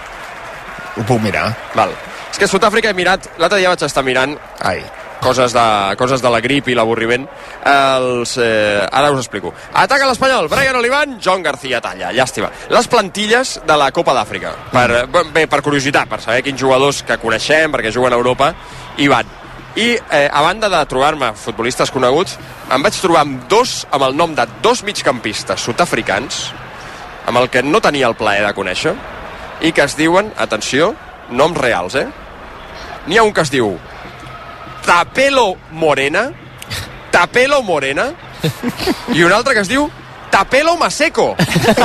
Ho 0.96 1.04
puc 1.06 1.20
mirar. 1.22 1.52
Val. 1.78 1.94
És 2.32 2.40
que 2.40 2.48
Sud-àfrica 2.50 2.90
he 2.90 2.96
mirat, 2.96 3.30
l'altre 3.38 3.60
dia 3.60 3.70
vaig 3.70 3.84
estar 3.86 4.02
mirant 4.04 4.34
Ai. 4.66 4.82
coses 5.22 5.54
de, 5.54 5.64
coses 6.00 6.20
de 6.24 6.30
la 6.32 6.40
grip 6.42 6.68
i 6.72 6.74
l'avorriment. 6.74 7.26
Els, 7.70 8.34
eh, 8.42 8.82
ara 8.90 9.12
us 9.12 9.20
explico. 9.22 9.52
Ataca 9.78 10.08
l'Espanyol, 10.08 10.48
Brian 10.50 10.76
Olivan, 10.80 11.18
John 11.22 11.42
García 11.42 11.80
talla. 11.80 12.10
Llàstima. 12.12 12.50
Les 12.68 12.88
plantilles 12.88 13.60
de 13.64 13.76
la 13.78 13.92
Copa 13.92 14.16
d'Àfrica. 14.16 14.56
Per, 14.72 14.88
bé, 15.32 15.46
per 15.46 15.62
curiositat, 15.62 16.10
per 16.10 16.20
saber 16.24 16.42
quins 16.42 16.60
jugadors 16.60 17.04
que 17.06 17.20
coneixem, 17.22 17.70
perquè 17.70 17.94
juguen 17.94 18.12
a 18.12 18.18
Europa, 18.18 18.52
hi 18.98 19.08
van. 19.12 19.41
I 19.76 19.86
eh, 19.96 20.28
a 20.28 20.42
banda 20.44 20.68
de 20.68 20.80
trobar-me 20.88 21.30
futbolistes 21.38 21.90
coneguts, 21.90 22.36
em 22.72 22.82
vaig 22.84 22.98
trobar 23.00 23.22
amb 23.24 23.46
dos, 23.48 23.86
amb 23.90 24.04
el 24.08 24.16
nom 24.16 24.34
de 24.36 24.44
dos 24.64 24.82
migcampistes 24.84 25.64
sud-africans, 25.64 26.42
amb 27.26 27.40
el 27.40 27.48
que 27.48 27.62
no 27.62 27.80
tenia 27.80 28.10
el 28.10 28.18
plaer 28.18 28.44
de 28.44 28.52
conèixer, 28.56 28.92
i 29.62 29.72
que 29.72 29.86
es 29.86 29.96
diuen, 29.96 30.32
atenció, 30.36 30.92
noms 31.30 31.56
reals, 31.56 31.96
eh? 31.96 32.08
N'hi 33.06 33.18
ha 33.18 33.24
un 33.24 33.32
que 33.34 33.42
es 33.46 33.50
diu 33.50 33.72
Tapelo 34.84 35.54
Morena, 35.70 36.28
Tapelo 37.14 37.62
Morena, 37.62 38.10
i 39.14 39.24
un 39.24 39.32
altre 39.32 39.54
que 39.54 39.64
es 39.64 39.70
diu 39.70 39.88
Tapelo 40.32 40.76
Maseco. 40.80 41.32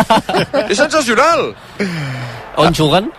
És 0.71 0.77
sensacional. 0.79 1.51
On 2.57 2.75
juguen? 2.75 3.11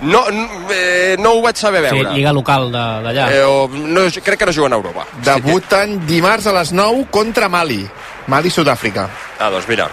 No, 0.00 0.24
eh, 0.70 1.16
no 1.18 1.30
ho 1.38 1.42
vaig 1.42 1.56
saber 1.56 1.88
Sí, 1.88 1.96
veure. 1.96 2.12
lliga 2.12 2.32
local 2.32 2.70
de- 2.70 2.78
d'allà. 3.06 3.28
Eh, 3.32 3.68
no, 3.72 4.00
crec 4.22 4.38
que 4.38 4.46
no 4.46 4.52
juguen 4.52 4.72
a 4.72 4.76
Europa. 4.76 5.06
Debuten 5.24 6.06
dimarts 6.06 6.46
a 6.46 6.52
les 6.52 6.72
9 6.72 7.06
contra 7.10 7.48
Mali. 7.48 7.88
Mali-Sud-àfrica. 8.26 9.08
Ah, 9.38 9.48
doncs 9.50 9.68
mira. 9.68 9.88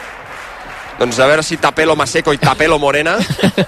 Doncs 0.99 1.17
a 1.19 1.25
veure 1.25 1.41
si 1.43 1.57
Tapelo 1.57 1.95
Maseco 1.95 2.33
i 2.33 2.37
Tapelo 2.37 2.77
Morena 2.79 3.15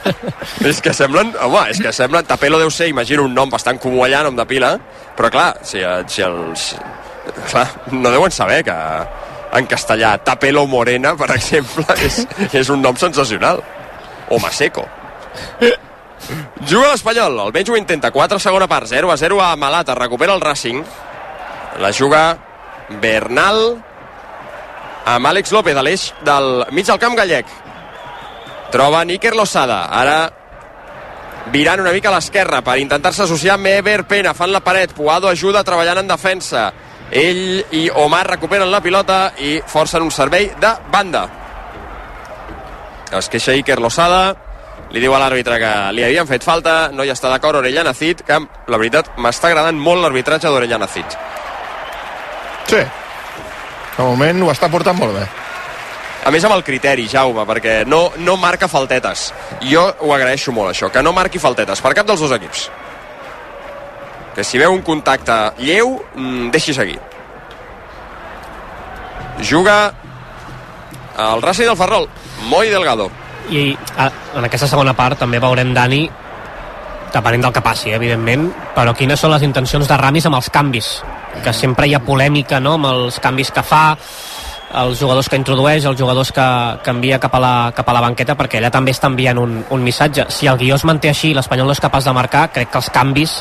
és 0.64 0.80
que 0.82 0.94
semblen, 0.94 1.34
home, 1.42 1.64
és 1.72 1.80
que 1.82 1.92
semblen 1.94 2.26
Tapelo 2.26 2.60
deu 2.60 2.70
ser, 2.70 2.88
imagino, 2.88 3.24
un 3.24 3.34
nom 3.34 3.50
bastant 3.50 3.80
comú 3.82 4.04
allà, 4.06 4.22
nom 4.24 4.36
de 4.36 4.46
pila, 4.46 4.76
però 5.18 5.32
clar, 5.32 5.56
si, 5.64 5.82
si 6.08 6.22
els... 6.22 6.76
Clar, 7.50 7.66
no 7.92 8.12
deuen 8.14 8.30
saber 8.32 8.64
que 8.64 8.76
en 9.58 9.66
castellà 9.66 10.18
Tapelo 10.24 10.68
Morena, 10.68 11.16
per 11.18 11.32
exemple, 11.34 11.86
és, 12.06 12.28
és 12.54 12.70
un 12.70 12.82
nom 12.82 12.96
sensacional. 12.96 13.64
O 14.30 14.38
Maseco. 14.40 14.86
Juga 16.66 16.92
l'Espanyol, 16.92 17.40
almenys 17.40 17.70
ho 17.70 17.78
intenta. 17.78 18.12
4 18.12 18.40
segona 18.40 18.68
part, 18.68 18.88
0 18.90 19.12
a 19.12 19.18
0 19.18 19.42
a 19.44 19.56
Malata. 19.56 19.96
Recupera 19.96 20.34
el 20.34 20.42
Racing. 20.42 20.84
La 21.80 21.92
juga 21.92 22.38
Bernal 23.02 23.60
amb 25.06 25.28
Àlex 25.30 25.52
López 25.54 25.78
a 25.78 25.84
l'eix 25.86 26.08
del 26.26 26.66
mig 26.72 26.88
del 26.88 27.00
camp 27.02 27.18
gallec. 27.18 27.46
Troba 28.74 29.04
Níker 29.06 29.36
Losada. 29.36 29.86
Ara 29.92 30.32
virant 31.54 31.84
una 31.84 31.94
mica 31.94 32.10
a 32.10 32.16
l'esquerra 32.16 32.64
per 32.66 32.80
intentar-se 32.82 33.24
associar 33.28 33.60
amb 33.60 33.70
Ever 33.70 34.06
Pena. 34.10 34.34
Fan 34.34 34.52
la 34.52 34.64
paret. 34.66 34.96
Puado 34.98 35.30
ajuda 35.30 35.64
treballant 35.64 36.02
en 36.02 36.10
defensa. 36.10 36.72
Ell 37.12 37.62
i 37.78 37.86
Omar 38.02 38.26
recuperen 38.32 38.72
la 38.72 38.82
pilota 38.82 39.34
i 39.38 39.60
forcen 39.68 40.02
un 40.02 40.12
servei 40.12 40.50
de 40.62 40.74
banda. 40.92 41.28
Es 43.14 43.30
queixa 43.30 43.54
Iker 43.54 43.78
Losada 43.80 44.45
li 44.96 45.02
diu 45.04 45.12
a 45.12 45.18
l'àrbitre 45.20 45.58
que 45.60 45.72
li 45.92 46.06
havien 46.08 46.28
fet 46.28 46.46
falta, 46.48 46.88
no 46.96 47.04
hi 47.04 47.10
està 47.12 47.28
d'acord 47.28 47.60
Orellana 47.60 47.92
Cid, 47.94 48.22
que 48.24 48.38
la 48.72 48.78
veritat 48.80 49.10
m'està 49.20 49.50
agradant 49.50 49.76
molt 49.76 50.00
l'arbitratge 50.06 50.48
d'Orellana 50.48 50.88
Cid. 50.88 51.18
Sí. 52.70 52.80
De 53.98 54.06
moment 54.06 54.46
ho 54.46 54.54
està 54.54 54.70
portant 54.72 54.96
molt 54.96 55.18
bé. 55.18 55.26
A 56.26 56.32
més 56.32 56.48
amb 56.48 56.56
el 56.56 56.64
criteri, 56.64 57.10
Jaume, 57.12 57.44
perquè 57.46 57.82
no, 57.86 58.06
no 58.24 58.38
marca 58.40 58.70
faltetes. 58.72 59.28
Jo 59.68 59.84
ho 60.00 60.14
agraeixo 60.16 60.56
molt, 60.56 60.72
això, 60.72 60.88
que 60.90 61.04
no 61.04 61.14
marqui 61.14 61.44
faltetes 61.44 61.84
per 61.84 61.92
cap 62.00 62.08
dels 62.08 62.24
dos 62.24 62.32
equips. 62.40 62.70
Que 64.36 64.48
si 64.48 64.64
veu 64.64 64.72
un 64.72 64.82
contacte 64.82 65.36
lleu, 65.60 66.00
mm, 66.16 66.48
deixi 66.56 66.74
seguir. 66.74 67.02
Juga 69.44 69.78
el 71.20 71.44
Racing 71.44 71.68
del 71.68 71.78
Ferrol, 71.84 72.10
Moi 72.48 72.72
Delgado. 72.72 73.12
I 73.50 73.66
a, 73.98 74.10
en 74.38 74.48
aquesta 74.48 74.70
segona 74.70 74.96
part 74.98 75.20
també 75.22 75.42
veurem 75.44 75.74
Dani 75.76 76.06
depenent 77.16 77.46
del 77.46 77.54
que 77.56 77.64
passi, 77.64 77.94
evidentment 77.96 78.50
però 78.76 78.94
quines 78.98 79.22
són 79.22 79.32
les 79.36 79.46
intencions 79.48 79.88
de 79.88 79.98
Ramis 80.00 80.26
amb 80.28 80.40
els 80.40 80.50
canvis 80.52 80.90
que 81.44 81.54
sempre 81.54 81.88
hi 81.88 81.96
ha 81.96 82.04
polèmica 82.04 82.60
no? 82.60 82.76
amb 82.80 82.90
els 82.92 83.20
canvis 83.24 83.52
que 83.56 83.64
fa 83.64 83.86
els 84.76 85.00
jugadors 85.00 85.30
que 85.30 85.38
introdueix, 85.40 85.86
els 85.86 86.00
jugadors 86.00 86.32
que, 86.36 86.46
que 86.84 86.92
envia 86.92 87.20
cap 87.22 87.36
a, 87.38 87.40
la, 87.40 87.54
cap 87.76 87.88
a 87.88 87.96
la 87.96 88.02
banqueta 88.04 88.36
perquè 88.36 88.60
allà 88.60 88.72
també 88.74 88.92
està 88.96 89.08
enviant 89.12 89.40
un, 89.40 89.62
un 89.72 89.86
missatge 89.86 90.28
si 90.34 90.50
el 90.52 90.60
guió 90.60 90.76
es 90.76 90.84
manté 90.88 91.12
així 91.12 91.32
i 91.32 91.38
l'Espanyol 91.38 91.70
no 91.70 91.76
és 91.78 91.84
capaç 91.84 92.10
de 92.10 92.16
marcar 92.18 92.50
crec 92.56 92.74
que 92.74 92.82
els 92.82 92.92
canvis 92.92 93.38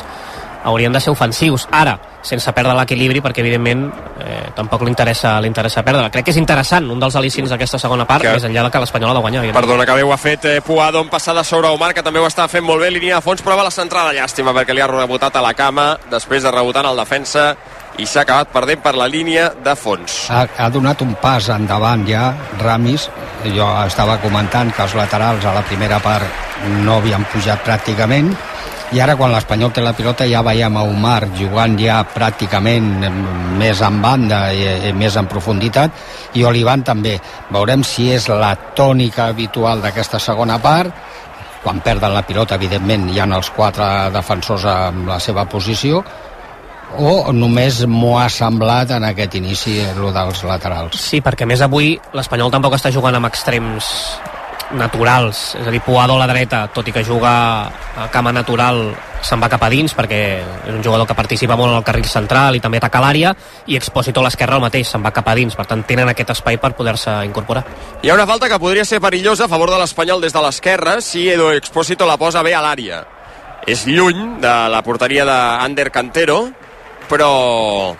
haurien 0.65 0.91
de 0.93 0.99
ser 0.99 1.11
ofensius. 1.13 1.67
Ara, 1.71 1.95
sense 2.25 2.51
perdre 2.57 2.73
l'equilibri, 2.73 3.21
perquè 3.21 3.39
evidentment 3.43 3.85
eh, 4.19 4.49
tampoc 4.57 4.81
li 4.83 4.89
interessa, 4.89 5.35
li 5.41 5.47
interessa 5.47 5.83
perdre. 5.85 6.09
Crec 6.11 6.25
que 6.25 6.31
és 6.33 6.37
interessant, 6.41 6.89
un 6.91 6.99
dels 6.99 7.15
al·licins 7.15 7.49
d'aquesta 7.53 7.77
segona 7.79 8.05
part, 8.09 8.21
Que- 8.25 8.33
més 8.33 8.43
enllà 8.43 8.63
de 8.65 8.71
que 8.73 8.79
l'Espanyol 8.81 9.11
ha 9.11 9.13
de 9.13 9.19
guanyar. 9.21 9.43
evidentment. 9.43 9.65
Perdona, 9.65 9.85
que 9.85 9.93
bé 9.99 10.03
ho 10.03 10.11
ha 10.13 10.17
fet 10.17 10.45
eh, 10.45 10.61
Puado 10.65 10.99
en 11.01 11.09
passada 11.09 11.43
sobre 11.43 11.69
Omar, 11.69 11.93
que 11.93 12.03
també 12.03 12.19
ho 12.19 12.25
està 12.27 12.47
fent 12.49 12.65
molt 12.65 12.81
bé, 12.81 12.89
línia 12.91 13.15
de 13.15 13.21
fons, 13.21 13.41
prova 13.41 13.63
la 13.63 13.71
centrada, 13.71 14.11
llàstima, 14.13 14.51
perquè 14.53 14.73
li 14.73 14.81
ha 14.81 14.87
rebotat 14.87 15.35
a 15.35 15.41
la 15.41 15.53
cama, 15.53 15.97
després 16.11 16.43
de 16.43 16.51
rebotar 16.51 16.83
en 16.83 16.91
el 16.91 16.97
defensa, 16.97 17.55
i 17.97 18.05
s'ha 18.05 18.21
acabat 18.25 18.49
perdent 18.51 18.81
per 18.83 18.95
la 18.95 19.07
línia 19.07 19.53
de 19.63 19.75
fons. 19.75 20.25
ha, 20.29 20.47
ha 20.57 20.69
donat 20.69 20.99
un 21.01 21.13
pas 21.15 21.47
endavant 21.49 22.05
ja 22.05 22.33
Ramis 22.59 23.05
jo 23.55 23.67
estava 23.85 24.17
comentant 24.19 24.73
que 24.75 24.81
els 24.83 24.95
laterals 24.95 25.45
a 25.45 25.53
la 25.53 25.61
primera 25.61 25.99
part 25.99 26.25
no 26.83 26.97
havien 26.97 27.23
pujat 27.31 27.63
pràcticament 27.63 28.33
i 28.93 28.99
ara 29.01 29.15
quan 29.17 29.31
l'Espanyol 29.33 29.71
té 29.73 29.81
la 29.81 29.95
pilota 29.97 30.27
ja 30.29 30.43
veiem 30.45 30.75
a 30.77 30.83
Omar 30.85 31.31
jugant 31.37 31.73
ja 31.79 32.03
pràcticament 32.05 33.07
més 33.57 33.81
en 33.81 33.97
banda 34.03 34.41
i, 34.53 34.61
i 34.89 34.91
més 34.93 35.17
en 35.17 35.25
profunditat 35.31 36.37
i 36.37 36.45
Olivan 36.45 36.83
també. 36.85 37.15
Veurem 37.49 37.83
si 37.83 38.11
és 38.13 38.27
la 38.29 38.53
tònica 38.77 39.31
habitual 39.31 39.81
d'aquesta 39.81 40.21
segona 40.21 40.59
part. 40.61 40.93
Quan 41.63 41.81
perden 41.81 42.13
la 42.13 42.21
pilota 42.27 42.59
evidentment 42.59 43.09
hi 43.09 43.19
ha 43.19 43.25
els 43.25 43.49
quatre 43.55 44.11
defensors 44.13 44.67
amb 44.69 45.09
la 45.09 45.17
seva 45.19 45.47
posició 45.49 46.03
o 47.01 47.33
només 47.33 47.81
m'ho 47.89 48.13
ha 48.21 48.29
semblat 48.29 48.93
en 48.95 49.09
aquest 49.09 49.35
inici 49.41 49.79
el 49.81 50.13
dels 50.13 50.45
laterals. 50.45 51.01
Sí, 51.01 51.23
perquè 51.25 51.49
més 51.49 51.65
avui 51.65 51.95
l'Espanyol 52.13 52.53
tampoc 52.53 52.77
està 52.77 52.93
jugant 52.93 53.17
amb 53.17 53.33
extrems 53.33 53.89
naturals, 54.73 55.55
és 55.59 55.67
a 55.67 55.71
dir, 55.71 55.81
Puado 55.85 56.15
a 56.15 56.19
la 56.19 56.27
dreta, 56.27 56.65
tot 56.73 56.87
i 56.89 56.93
que 56.93 57.03
juga 57.05 57.31
a 57.65 58.07
cama 58.11 58.31
natural, 58.33 58.95
se'n 59.25 59.41
va 59.41 59.49
cap 59.49 59.61
a 59.65 59.69
dins 59.69 59.93
perquè 59.95 60.19
és 60.41 60.73
un 60.73 60.83
jugador 60.83 61.07
que 61.07 61.17
participa 61.17 61.55
molt 61.57 61.71
en 61.71 61.77
el 61.79 61.85
carril 61.85 62.05
central 62.09 62.57
i 62.57 62.61
també 62.61 62.79
ataca 62.81 63.01
l'àrea, 63.03 63.33
i 63.67 63.77
Expósito 63.77 64.21
a 64.21 64.25
l'esquerra 64.25 64.57
el 64.57 64.65
mateix, 64.65 64.89
se'n 64.89 65.05
va 65.05 65.13
cap 65.13 65.27
a 65.29 65.35
dins, 65.37 65.55
per 65.55 65.67
tant 65.69 65.83
tenen 65.85 66.09
aquest 66.09 66.33
espai 66.35 66.57
per 66.61 66.73
poder-se 66.77 67.13
incorporar. 67.25 67.65
Hi 68.01 68.09
ha 68.09 68.17
una 68.17 68.27
falta 68.29 68.49
que 68.49 68.59
podria 68.59 68.85
ser 68.85 69.01
perillosa 69.01 69.45
a 69.45 69.51
favor 69.51 69.71
de 69.71 69.79
l'Espanyol 69.81 70.21
des 70.21 70.33
de 70.33 70.41
l'esquerra 70.41 70.99
si 71.01 71.27
Edo 71.29 71.51
Expósito 71.53 72.05
la 72.05 72.17
posa 72.17 72.43
bé 72.43 72.55
a 72.55 72.63
l'àrea. 72.65 73.03
És 73.65 73.85
lluny 73.87 74.39
de 74.41 74.55
la 74.69 74.81
porteria 74.85 75.25
d'Ander 75.25 75.89
Cantero, 75.91 76.43
però 77.09 77.95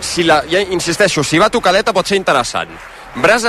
si 0.00 0.24
la, 0.24 0.42
ja 0.50 0.60
insisteixo, 0.60 1.22
si 1.22 1.38
va 1.38 1.50
tocadeta 1.50 1.92
pot 1.92 2.06
ser 2.06 2.18
interessant. 2.18 2.70
Braç 3.18 3.42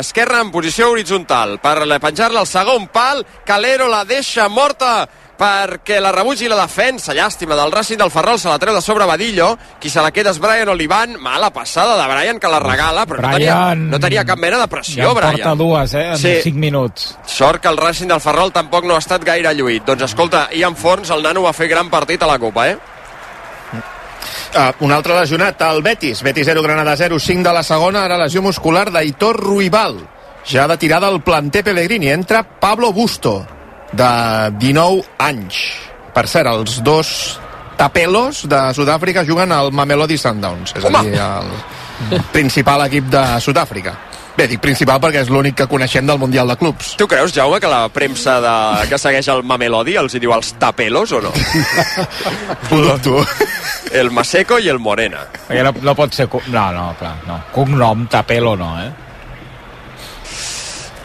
esquerra 0.00 0.38
en 0.40 0.52
posició 0.54 0.92
horitzontal 0.92 1.56
per 1.60 1.82
penjar-la 2.00 2.44
al 2.44 2.46
segon 2.46 2.86
pal, 2.94 3.24
Calero 3.44 3.88
la 3.90 4.04
deixa 4.06 4.46
morta 4.48 5.08
perquè 5.40 5.96
la 6.04 6.12
rebutgi 6.12 6.46
la 6.52 6.58
defensa, 6.60 7.14
llàstima 7.16 7.56
del 7.56 7.72
Racing 7.72 7.96
del 7.98 8.10
Ferrol, 8.12 8.38
se 8.38 8.46
la 8.48 8.58
treu 8.60 8.74
de 8.76 8.82
sobre 8.84 9.06
Badillo, 9.08 9.54
qui 9.80 9.88
se 9.88 10.02
la 10.04 10.10
queda 10.12 10.30
és 10.34 10.38
Brian 10.38 10.68
Olivan, 10.68 11.14
mala 11.18 11.48
passada 11.50 11.96
de 11.96 12.06
Brian 12.12 12.38
que 12.38 12.46
la 12.52 12.60
regala, 12.60 13.06
però 13.08 13.22
no 13.24 13.30
tenia, 13.32 13.54
Brian- 13.54 13.88
no 13.90 13.98
tenia 13.98 14.24
cap 14.28 14.38
mena 14.38 14.58
de 14.58 14.62
Ja 14.66 14.68
pressió, 14.68 15.14
porta 15.14 15.32
Brian. 15.32 15.58
dues, 15.58 15.94
eh, 15.94 16.10
en 16.10 16.18
Sí. 16.18 16.34
5 16.42 16.58
minuts. 16.58 17.16
Sort 17.24 17.62
que 17.62 17.68
el 17.68 17.78
Racing 17.78 18.08
del 18.08 18.20
Ferrol 18.20 18.52
tampoc 18.52 18.84
no 18.84 18.94
ha 18.94 18.98
estat 18.98 19.24
gaire 19.24 19.54
lluït. 19.56 19.82
Doncs 19.84 20.02
escolta, 20.02 20.50
Ian 20.52 20.76
Forns, 20.76 21.08
el 21.10 21.22
nano 21.22 21.42
va 21.42 21.52
fer 21.54 21.68
gran 21.68 21.88
partit 21.88 22.22
a 22.22 22.26
la 22.26 22.38
Copa, 22.38 22.68
eh? 22.68 22.78
Uh, 24.50 24.84
un 24.84 24.92
altre 24.92 25.14
lesionat, 25.18 25.60
el 25.68 25.82
Betis. 25.82 26.22
Betis 26.26 26.48
0, 26.50 26.62
Granada 26.62 26.96
0, 26.96 27.18
5 27.18 27.48
de 27.48 27.52
la 27.54 27.62
segona. 27.62 28.04
Ara 28.04 28.18
lesió 28.20 28.42
muscular 28.42 28.88
d'Aitor 28.90 29.38
Ruibal. 29.40 30.00
Ja 30.46 30.66
de 30.68 30.76
tirada 30.80 31.08
al 31.08 31.22
planter 31.22 31.62
Pellegrini. 31.64 32.10
Entra 32.10 32.42
Pablo 32.42 32.92
Busto, 32.92 33.46
de 33.92 34.10
19 34.58 35.04
anys. 35.18 35.60
Per 36.14 36.26
cert, 36.26 36.50
els 36.50 36.80
dos 36.82 37.38
tapelos 37.80 38.44
de 38.50 38.60
Sud-àfrica 38.76 39.24
juguen 39.24 39.52
al 39.56 39.72
Mamelodi 39.72 40.18
Sundowns. 40.18 40.74
És 40.76 40.84
a 40.84 40.88
Home! 40.90 41.10
dir, 41.10 41.20
el 42.10 42.24
principal 42.32 42.84
equip 42.88 43.08
de 43.12 43.24
Sud-àfrica. 43.40 43.96
Bé, 44.36 44.46
dic 44.48 44.60
principal 44.62 45.00
perquè 45.02 45.24
és 45.24 45.30
l'únic 45.32 45.56
que 45.58 45.66
coneixem 45.68 46.06
del 46.06 46.18
Mundial 46.20 46.48
de 46.48 46.56
Clubs. 46.60 46.94
Tu 47.00 47.06
creus, 47.10 47.34
Jaume, 47.34 47.58
que 47.60 47.68
la 47.70 47.82
premsa 47.92 48.38
de... 48.40 48.54
que 48.88 48.98
segueix 49.00 49.28
el 49.32 49.42
Mamelodi 49.44 49.96
els 50.00 50.14
hi 50.14 50.22
diu 50.22 50.32
els 50.36 50.54
tapelos 50.60 51.12
o 51.16 51.20
no? 51.24 51.32
Ho 52.70 52.80
dubto. 52.80 53.24
El 53.92 54.12
Maseco 54.14 54.60
i 54.62 54.70
el 54.70 54.78
Morena. 54.78 55.26
Perquè 55.48 55.66
no, 55.66 55.74
no 55.82 55.94
pot 55.98 56.14
ser... 56.14 56.28
No, 56.30 56.66
no, 56.76 56.90
clar, 56.98 57.16
no. 57.26 57.40
Cognom, 57.52 58.06
Tapelo, 58.12 58.54
no, 58.56 58.74
eh? 58.80 58.90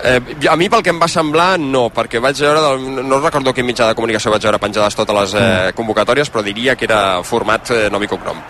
Eh, 0.05 0.21
a 0.51 0.55
mi 0.55 0.67
pel 0.69 0.83
que 0.85 0.91
em 0.93 0.99
va 1.01 1.07
semblar 1.09 1.55
no, 1.57 1.87
perquè 1.89 2.19
vaig 2.21 2.37
veure, 2.37 2.75
no 3.01 3.17
recordo 3.23 3.55
quin 3.55 3.65
mitjà 3.65 3.87
de 3.89 3.95
comunicació 3.97 4.29
vaig 4.29 4.43
veure 4.45 4.59
penjades 4.61 4.97
totes 4.99 5.17
les 5.17 5.33
eh, 5.39 5.71
convocatòries, 5.73 6.29
però 6.29 6.43
diria 6.45 6.75
que 6.77 6.85
era 6.85 7.23
format 7.25 7.71
eh, 7.73 7.87
nom 7.89 8.03
i 8.03 8.09
cognom. 8.11 8.43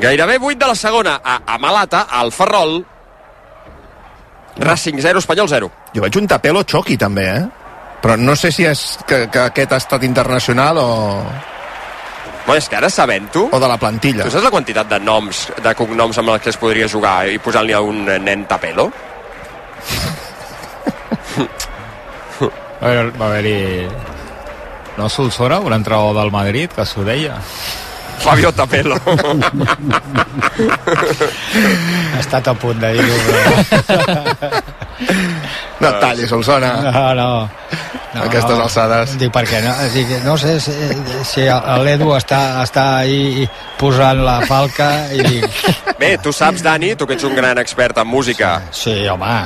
Gairebé 0.00 0.36
8 0.36 0.58
de 0.60 0.68
la 0.68 0.76
segona, 0.76 1.16
a, 1.24 1.40
a 1.46 1.56
Malata, 1.58 2.04
al 2.20 2.34
Ferrol, 2.36 2.82
Racing 4.60 5.00
0, 5.00 5.18
Espanyol 5.24 5.48
0. 5.48 5.70
Jo 5.96 6.02
veig 6.04 6.16
un 6.20 6.26
tapelo 6.28 6.62
xoqui 6.68 6.96
també, 7.00 7.24
eh? 7.38 7.44
Però 8.00 8.16
no 8.16 8.34
sé 8.36 8.50
si 8.52 8.64
és 8.64 8.98
que, 9.08 9.26
que 9.32 9.46
aquest 9.50 9.72
ha 9.72 9.78
estat 9.80 10.04
internacional 10.06 10.78
o... 10.80 10.90
Bueno, 12.46 12.56
és 12.58 12.68
que 12.68 12.76
ara 12.78 12.88
sabent-ho... 12.90 13.48
O 13.52 13.58
de 13.60 13.68
la 13.68 13.76
plantilla. 13.78 14.24
Tu 14.24 14.30
saps 14.32 14.44
la 14.46 14.50
quantitat 14.50 14.88
de 14.88 14.98
noms, 15.04 15.46
de 15.62 15.74
cognoms 15.76 16.18
amb 16.18 16.32
els 16.34 16.42
que 16.42 16.50
es 16.50 16.56
podria 16.60 16.88
jugar 16.88 17.28
i 17.28 17.38
posant-li 17.38 17.76
a 17.76 17.80
un 17.84 18.04
nen 18.24 18.46
tapelo? 18.48 18.88
Va 22.80 22.88
haver- 22.88 23.12
va 23.20 23.26
haver-hi... 23.26 23.88
No 24.96 25.08
Solsona, 25.08 25.60
un 25.60 25.72
entrenador 25.72 26.16
del 26.16 26.32
Madrid, 26.32 26.72
que 26.74 26.84
s'ho 26.84 27.04
deia. 27.04 27.36
Fabio 28.20 28.52
Tapelo. 28.52 28.96
ha 32.14 32.20
estat 32.20 32.48
a 32.48 32.54
punt 32.54 32.80
de 32.80 32.92
dir-ho 32.98 33.18
però... 33.26 33.50
No 35.80 35.88
et 35.88 36.00
tallis, 36.02 36.28
Solsona. 36.28 36.74
no, 36.84 37.14
no, 37.16 37.48
no 38.12 38.24
Aquestes 38.26 38.56
no. 38.56 38.64
alçades. 38.66 39.14
Dic, 39.20 39.30
perquè 39.32 39.62
no, 39.64 39.72
dic, 39.94 40.10
no 40.26 40.34
sé 40.40 40.58
si, 40.60 40.74
si 41.24 41.46
l'Edu 41.84 42.10
està, 42.16 42.40
està 42.64 42.84
ahí 42.98 43.46
posant 43.80 44.20
la 44.26 44.40
falca 44.48 44.90
i 45.16 45.22
dic... 45.24 45.46
Bé, 46.00 46.18
tu 46.20 46.32
saps, 46.36 46.60
Dani, 46.64 46.94
tu 47.00 47.06
que 47.08 47.16
ets 47.16 47.24
un 47.28 47.36
gran 47.36 47.58
expert 47.62 47.96
en 48.02 48.08
música. 48.08 48.58
Sí, 48.76 49.06
home. 49.08 49.38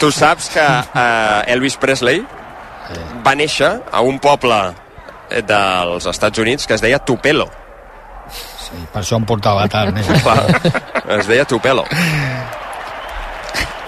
Tu 0.00 0.10
saps 0.12 0.50
que 0.52 0.64
eh, 0.64 1.52
Elvis 1.54 1.78
Presley 1.80 2.20
va 3.24 3.34
néixer 3.36 3.72
a 3.92 4.00
un 4.04 4.20
poble 4.20 4.58
eh, 5.30 5.42
dels 5.46 6.06
Estats 6.12 6.44
Units 6.44 6.66
que 6.68 6.76
es 6.76 6.84
deia 6.84 7.00
Tupelo. 7.00 7.48
Sí, 8.68 8.78
per 8.92 9.00
això 9.02 9.16
em 9.16 9.24
portava 9.24 9.66
tant. 9.72 9.96
Eh? 9.96 10.04
Es 11.18 11.26
deia 11.26 11.44
Tupelo. 11.48 11.84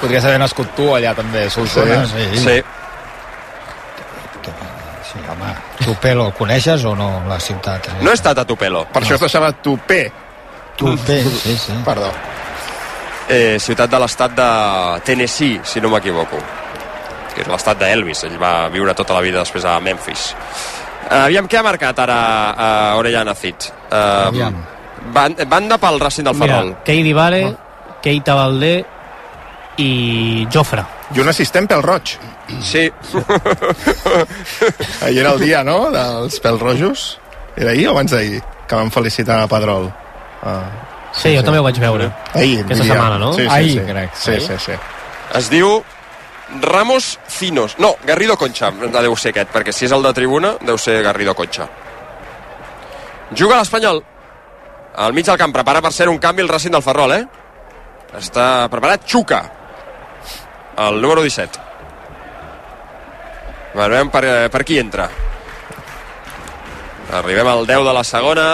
Podries 0.00 0.24
haver 0.24 0.38
nascut 0.40 0.70
tu 0.76 0.88
allà 0.96 1.12
també, 1.14 1.48
Solsona. 1.52 2.06
Sí, 2.08 2.28
Sí. 2.40 2.62
Tupelo, 5.84 6.30
coneixes 6.36 6.84
o 6.84 6.94
no 6.96 7.22
la 7.28 7.38
ciutat? 7.40 7.88
No 8.00 8.10
he 8.10 8.14
estat 8.14 8.38
a 8.38 8.44
Tupelo. 8.46 8.84
Per 8.92 9.02
això 9.02 9.16
es 9.16 9.20
deixava 9.24 9.50
Tupé. 9.52 10.04
Tupé, 10.78 11.22
sí, 11.24 11.56
sí. 11.58 11.72
Perdó. 11.84 12.10
Eh, 13.28 13.58
ciutat 13.62 13.90
de 13.90 13.98
l'estat 14.02 14.32
de 14.34 14.48
Tennessee, 15.06 15.60
si 15.64 15.80
no 15.80 15.90
m'equivoco. 15.92 16.38
Que 17.34 17.42
és 17.44 17.48
l'estat 17.50 17.78
d'Elvis. 17.78 18.24
Ell 18.26 18.38
va 18.40 18.68
viure 18.72 18.94
tota 18.98 19.14
la 19.18 19.20
vida 19.24 19.42
després 19.42 19.64
a 19.64 19.78
Memphis. 19.80 20.30
Eh, 21.08 21.24
aviam, 21.24 21.46
què 21.48 21.56
ha 21.58 21.62
marcat 21.64 21.98
ara 22.04 22.18
uh, 22.52 22.98
Orellana 23.00 23.34
Cid? 23.34 23.70
Uh, 23.90 24.28
Aviam. 24.28 24.58
Ban 25.14 25.34
banda 25.48 25.78
pel 25.80 25.98
Racing 26.00 26.26
del 26.28 26.36
Ferrol. 26.36 26.66
Mira, 26.74 26.82
Keidi 26.84 27.12
Vare, 27.16 27.42
Keita 28.04 28.34
Valdé 28.36 28.74
i 29.80 30.46
Jofre. 30.52 30.84
I 31.16 31.22
un 31.24 31.28
assistent 31.32 31.66
pel 31.70 31.82
roig. 31.82 32.12
Sí. 32.62 32.84
ahir 35.02 35.18
era 35.24 35.32
el 35.32 35.40
dia, 35.40 35.62
no?, 35.64 35.90
dels 35.94 36.36
pèls 36.42 36.60
rojos. 36.62 37.06
Era 37.56 37.70
ahir 37.72 37.88
o 37.88 37.94
abans 37.96 38.12
d'ahir? 38.14 38.42
Que 38.68 38.76
vam 38.78 38.90
felicitar 38.94 39.40
a 39.44 39.48
Pedrol. 39.50 39.90
Ah, 40.42 40.62
Sí, 41.10 41.32
jo 41.34 41.40
també 41.42 41.58
ho 41.58 41.64
vaig 41.66 41.74
veure. 41.82 42.06
ahir, 42.38 42.60
Aquesta 42.60 42.84
diria. 42.84 42.92
setmana, 42.94 43.16
no? 43.18 43.32
Sí, 43.34 43.42
sí, 43.42 43.48
Ahir, 43.50 43.72
sí. 43.80 43.86
crec. 43.88 44.10
Sí, 44.14 44.30
Ahir. 44.30 44.42
sí, 44.46 44.54
sí. 44.66 44.72
Es 45.34 45.48
diu 45.50 45.82
Ramos 46.58 47.18
Finos. 47.28 47.78
No, 47.78 47.94
Garrido 48.04 48.36
Concha. 48.36 48.70
Deu 48.70 49.14
ser 49.16 49.30
aquest, 49.30 49.52
perquè 49.54 49.72
si 49.72 49.86
és 49.86 49.94
el 49.94 50.02
de 50.02 50.12
tribuna, 50.16 50.56
deu 50.66 50.78
ser 50.78 51.00
Garrido 51.06 51.34
Concha. 51.38 51.68
Juga 53.30 53.60
l'Espanyol. 53.60 54.02
Al 55.00 55.14
mig 55.14 55.26
del 55.26 55.38
camp, 55.38 55.54
prepara 55.54 55.80
per 55.80 55.92
ser 55.94 56.08
un 56.10 56.18
canvi 56.18 56.42
el 56.42 56.50
Racing 56.50 56.74
del 56.74 56.82
Ferrol, 56.82 57.14
eh? 57.14 57.24
Està 58.18 58.66
preparat 58.68 59.06
Xuca, 59.06 59.44
el 60.88 61.00
número 61.00 61.22
17. 61.22 61.68
Veurem 63.76 64.10
per, 64.10 64.24
per 64.50 64.64
qui 64.66 64.80
entra. 64.82 65.06
Arribem 67.20 67.46
al 67.46 67.66
10 67.66 67.86
de 67.86 67.94
la 67.94 68.02
segona. 68.04 68.46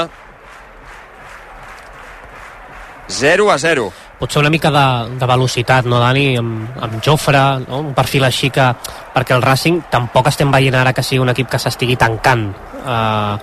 0 3.09 3.51
a 3.53 3.59
0. 3.59 3.93
Potser 4.19 4.41
una 4.41 4.51
mica 4.51 4.71
de, 4.73 4.85
de 5.21 5.27
velocitat, 5.29 5.85
no, 5.85 5.99
Dani? 6.01 6.37
Amb, 6.41 6.77
amb 6.83 7.01
Jofre, 7.05 7.43
no? 7.67 7.83
un 7.85 7.95
perfil 7.97 8.25
així 8.25 8.51
que... 8.51 8.69
Perquè 9.17 9.37
el 9.37 9.43
Racing 9.45 9.83
tampoc 9.93 10.29
estem 10.31 10.51
veient 10.53 10.75
ara 10.77 10.93
que 10.97 11.05
sigui 11.05 11.23
un 11.25 11.33
equip 11.33 11.49
que 11.53 11.61
s'estigui 11.61 11.97
tancant 12.01 12.47
eh, 12.53 13.37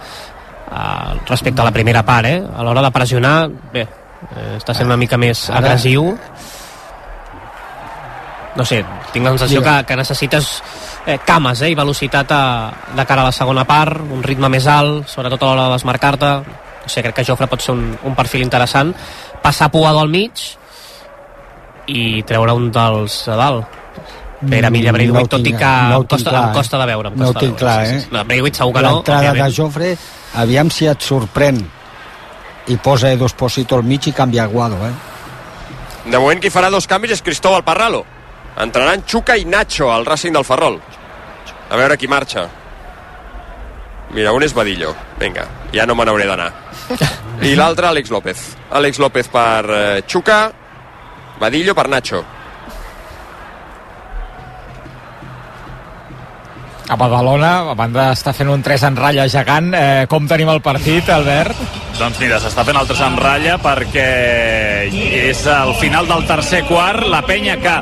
eh, 0.72 1.14
respecte 1.30 1.62
a 1.62 1.68
la 1.70 1.74
primera 1.76 2.04
part, 2.06 2.30
eh? 2.30 2.42
A 2.42 2.66
l'hora 2.66 2.82
de 2.86 2.92
pressionar, 2.94 3.36
bé, 3.74 3.86
eh, 3.86 4.50
està 4.58 4.74
sent 4.78 4.90
una 4.90 4.98
mica 4.98 5.18
més 5.18 5.48
Ara- 5.50 5.64
agressiu. 5.64 6.12
No 8.54 8.66
sé, 8.70 8.84
tinc 9.12 9.26
la 9.26 9.32
sensació 9.34 9.64
que, 9.66 9.76
que 9.90 9.96
necessites 9.98 10.50
eh, 11.08 11.18
cames 11.26 11.64
eh, 11.66 11.72
i 11.74 11.78
velocitat 11.78 12.34
a, 12.36 12.44
de 12.94 13.06
cara 13.10 13.24
a 13.24 13.32
la 13.32 13.34
segona 13.34 13.64
part, 13.66 13.98
un 14.14 14.22
ritme 14.22 14.50
més 14.54 14.68
alt, 14.70 15.08
sobretot 15.10 15.42
a 15.42 15.50
l'hora 15.50 15.64
de 15.70 15.78
desmarcar-te. 15.80 16.34
No 16.84 16.92
sé, 16.92 17.02
crec 17.02 17.16
que 17.18 17.26
Jofre 17.26 17.48
pot 17.50 17.64
ser 17.66 17.74
un, 17.74 17.88
un 18.06 18.14
perfil 18.14 18.44
interessant. 18.46 18.92
Passar 19.42 19.72
Puado 19.74 20.04
al 20.04 20.12
mig, 20.12 20.38
i 21.88 22.24
treure 22.28 22.54
un 22.56 22.70
dels 22.72 23.24
de 23.28 23.36
dalt 23.40 23.80
Pere 24.44 24.70
Milla 24.70 24.92
Mm, 24.92 24.96
Breivik, 24.96 25.14
no 25.16 25.22
ho 25.24 25.28
tot 25.32 25.46
i 25.48 25.54
que 25.56 25.70
no 25.88 25.98
ho 25.98 26.02
em 26.02 26.08
costa, 26.08 26.30
clar, 26.30 26.50
em 26.50 26.58
costa 26.58 26.80
de 26.80 26.86
veure 26.90 27.10
em 27.10 27.16
No 27.16 27.30
ho 27.30 27.32
costa 27.32 27.40
de 27.40 27.46
tinc 27.46 27.60
clar, 27.60 27.86
sí, 27.86 27.94
eh? 27.96 28.00
sí. 28.02 28.10
No, 28.12 28.26
Breivik 28.26 28.56
segur 28.60 28.74
que 28.74 28.82
no 28.84 28.92
L'entrada 28.98 29.34
de. 29.34 29.52
Jofre, 29.56 29.94
aviam 30.44 30.72
si 30.74 30.88
et 30.92 31.02
sorprèn 31.02 31.62
i 32.68 32.78
posa 32.78 33.12
Edu 33.12 33.28
Esposito 33.28 33.76
al 33.76 33.84
mig 33.84 34.08
i 34.08 34.14
canvia 34.16 34.46
Guado, 34.48 34.80
eh? 34.88 34.92
De 36.06 36.20
moment 36.20 36.42
qui 36.44 36.52
farà 36.52 36.70
dos 36.72 36.88
canvis 36.88 37.16
és 37.16 37.24
Cristóbal 37.24 37.64
Parralo. 37.64 38.04
Entraran 38.60 39.04
Xuca 39.08 39.38
i 39.40 39.46
Nacho 39.46 39.90
al 39.92 40.06
Racing 40.06 40.36
del 40.36 40.44
Ferrol. 40.44 40.80
A 41.70 41.80
veure 41.80 41.98
qui 41.98 42.08
marxa. 42.08 42.48
Mira, 44.14 44.34
un 44.36 44.44
és 44.44 44.54
Badillo. 44.54 44.94
Vinga, 45.20 45.48
ja 45.74 45.88
no 45.88 45.96
me 45.96 46.06
n'hauré 46.06 46.28
d'anar. 46.28 46.52
I 47.50 47.56
l'altre, 47.56 47.88
Àlex 47.88 48.12
López. 48.14 48.44
Àlex 48.72 49.00
López 49.02 49.32
per 49.32 49.64
eh, 49.72 50.04
Xuca, 50.06 50.52
Badillo 51.38 51.74
per 51.74 51.88
Nacho. 51.88 52.43
A 56.90 56.98
Badalona, 57.00 57.54
a 57.72 57.76
banda 57.80 58.10
d'estar 58.10 58.34
fent 58.36 58.52
un 58.52 58.64
3 58.64 58.90
en 58.90 58.98
ratlla 59.00 59.30
gegant, 59.32 59.72
eh, 59.74 60.06
com 60.10 60.28
tenim 60.28 60.50
el 60.52 60.62
partit, 60.62 61.10
Albert? 61.10 61.56
Doncs 61.94 62.18
mira, 62.18 62.40
s'està 62.42 62.64
fent 62.66 62.78
el 62.80 62.88
3 62.90 63.02
en 63.06 63.18
ratlla 63.22 63.58
perquè 63.62 64.08
és 65.30 65.44
el 65.46 65.76
final 65.78 66.08
del 66.10 66.26
tercer 66.26 66.64
quart. 66.66 67.06
La 67.08 67.22
penya 67.22 67.56
que 67.62 67.76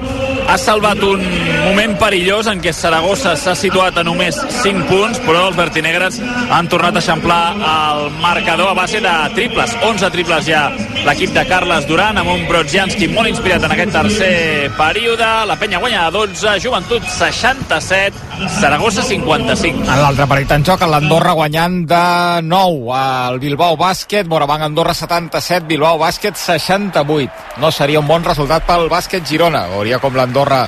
ha 0.52 0.58
salvat 0.60 0.99
un 1.08 1.24
moment 1.64 1.95
perillós 1.97 2.49
en 2.52 2.60
què 2.62 2.74
Saragossa 2.76 3.38
s'ha 3.39 3.56
situat 3.56 3.97
a 3.97 4.04
només 4.04 4.36
5 4.60 4.84
punts, 4.89 5.22
però 5.24 5.45
els 5.47 5.56
vertinegres 5.56 6.20
han 6.52 6.68
tornat 6.68 6.97
a 6.97 6.99
eixamplar 6.99 7.39
el 7.56 8.12
marcador 8.20 8.74
a 8.74 8.76
base 8.76 8.99
de 8.99 9.14
triples. 9.38 9.78
11 9.88 10.12
triples 10.12 10.45
ja 10.45 10.66
l'equip 11.06 11.32
de 11.34 11.45
Carles 11.47 11.88
Duran 11.88 12.20
amb 12.20 12.34
un 12.36 12.43
Brodzianski 12.49 13.08
molt 13.16 13.32
inspirat 13.32 13.64
en 13.64 13.78
aquest 13.78 13.95
tercer 13.95 14.36
període. 14.76 15.32
La 15.47 15.56
penya 15.56 15.80
guanya 15.80 16.06
a 16.10 16.12
12, 16.12 16.60
Joventut 16.60 17.08
67, 17.16 18.49
Saragossa 18.60 18.91
55. 18.92 19.86
En 19.88 20.00
l'altre 20.02 20.26
partit 20.28 20.52
en 20.52 20.66
joc, 20.68 20.82
l'Andorra 20.84 21.32
guanyant 21.38 21.78
de 21.88 22.02
9 22.44 22.89
al 22.98 23.39
Bilbao 23.39 23.78
Bàsquet, 23.80 24.28
Morabanc 24.28 24.66
Andorra 24.68 24.94
77, 24.98 25.66
Bilbao 25.70 26.00
Bàsquet 26.02 26.36
68. 26.36 27.60
No 27.64 27.72
seria 27.72 28.02
un 28.02 28.10
bon 28.10 28.26
resultat 28.28 28.68
pel 28.68 28.89
bàsquet 28.92 29.24
Girona. 29.28 29.64
Veuria 29.72 30.02
com 30.04 30.18
l'Andorra 30.20 30.66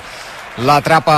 l'atrapa 0.64 1.18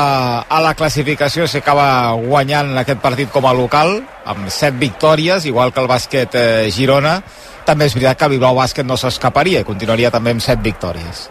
a 0.50 0.62
la 0.64 0.74
classificació 0.74 1.46
si 1.46 1.60
acaba 1.62 2.16
guanyant 2.18 2.74
aquest 2.82 3.04
partit 3.04 3.30
com 3.30 3.46
a 3.46 3.54
local 3.54 4.00
amb 4.26 4.50
7 4.50 4.80
victòries, 4.82 5.46
igual 5.46 5.76
que 5.76 5.84
el 5.84 5.92
bàsquet 5.92 6.40
eh, 6.40 6.72
Girona 6.74 7.20
també 7.66 7.86
és 7.86 7.94
veritat 7.94 8.18
que 8.18 8.30
el 8.30 8.38
Bilbao 8.38 8.58
Bàsquet 8.58 8.88
no 8.88 8.98
s'escaparia 8.98 9.62
i 9.62 9.68
continuaria 9.68 10.14
també 10.14 10.34
amb 10.34 10.42
7 10.42 10.64
victòries 10.66 11.28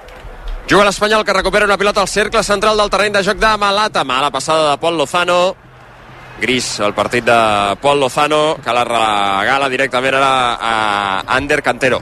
Juga 0.65 0.87
l'Espanyol 0.87 1.27
que 1.29 1.35
recupera 1.37 1.67
una 1.69 1.77
pilota 1.77 2.01
al 2.01 2.09
cercle 2.09 2.41
central 2.43 2.79
del 2.81 2.89
terreny 2.89 3.13
de 3.13 3.23
joc 3.23 3.37
de 3.37 3.51
Malata. 3.61 4.01
Mala 4.05 4.31
passada 4.33 4.71
de 4.71 4.79
Pol 4.81 4.97
Lozano. 4.97 5.64
Gris, 6.41 6.81
el 6.81 6.93
partit 6.95 7.25
de 7.25 7.77
Pol 7.81 8.01
Lozano, 8.01 8.57
que 8.63 8.73
la 8.75 8.85
regala 8.85 9.69
directament 9.71 10.17
ara 10.19 10.33
a 10.61 10.75
Ander 11.37 11.61
Cantero. 11.63 12.01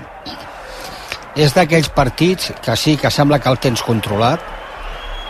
És 1.37 1.55
d'aquells 1.57 1.89
partits 1.95 2.51
que 2.65 2.75
sí, 2.77 2.97
que 3.01 3.11
sembla 3.11 3.39
que 3.41 3.49
el 3.53 3.59
tens 3.63 3.83
controlat, 3.85 4.41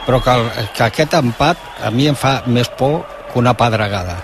però 0.07 0.19
que, 0.23 0.33
el, 0.35 0.49
que 0.75 0.85
aquest 0.89 1.15
empat 1.15 1.59
a 1.87 1.91
mi 1.95 2.09
em 2.11 2.17
fa 2.19 2.41
més 2.47 2.69
por 2.79 3.03
que 3.33 3.39
una 3.39 3.55
pedregada. 3.55 4.17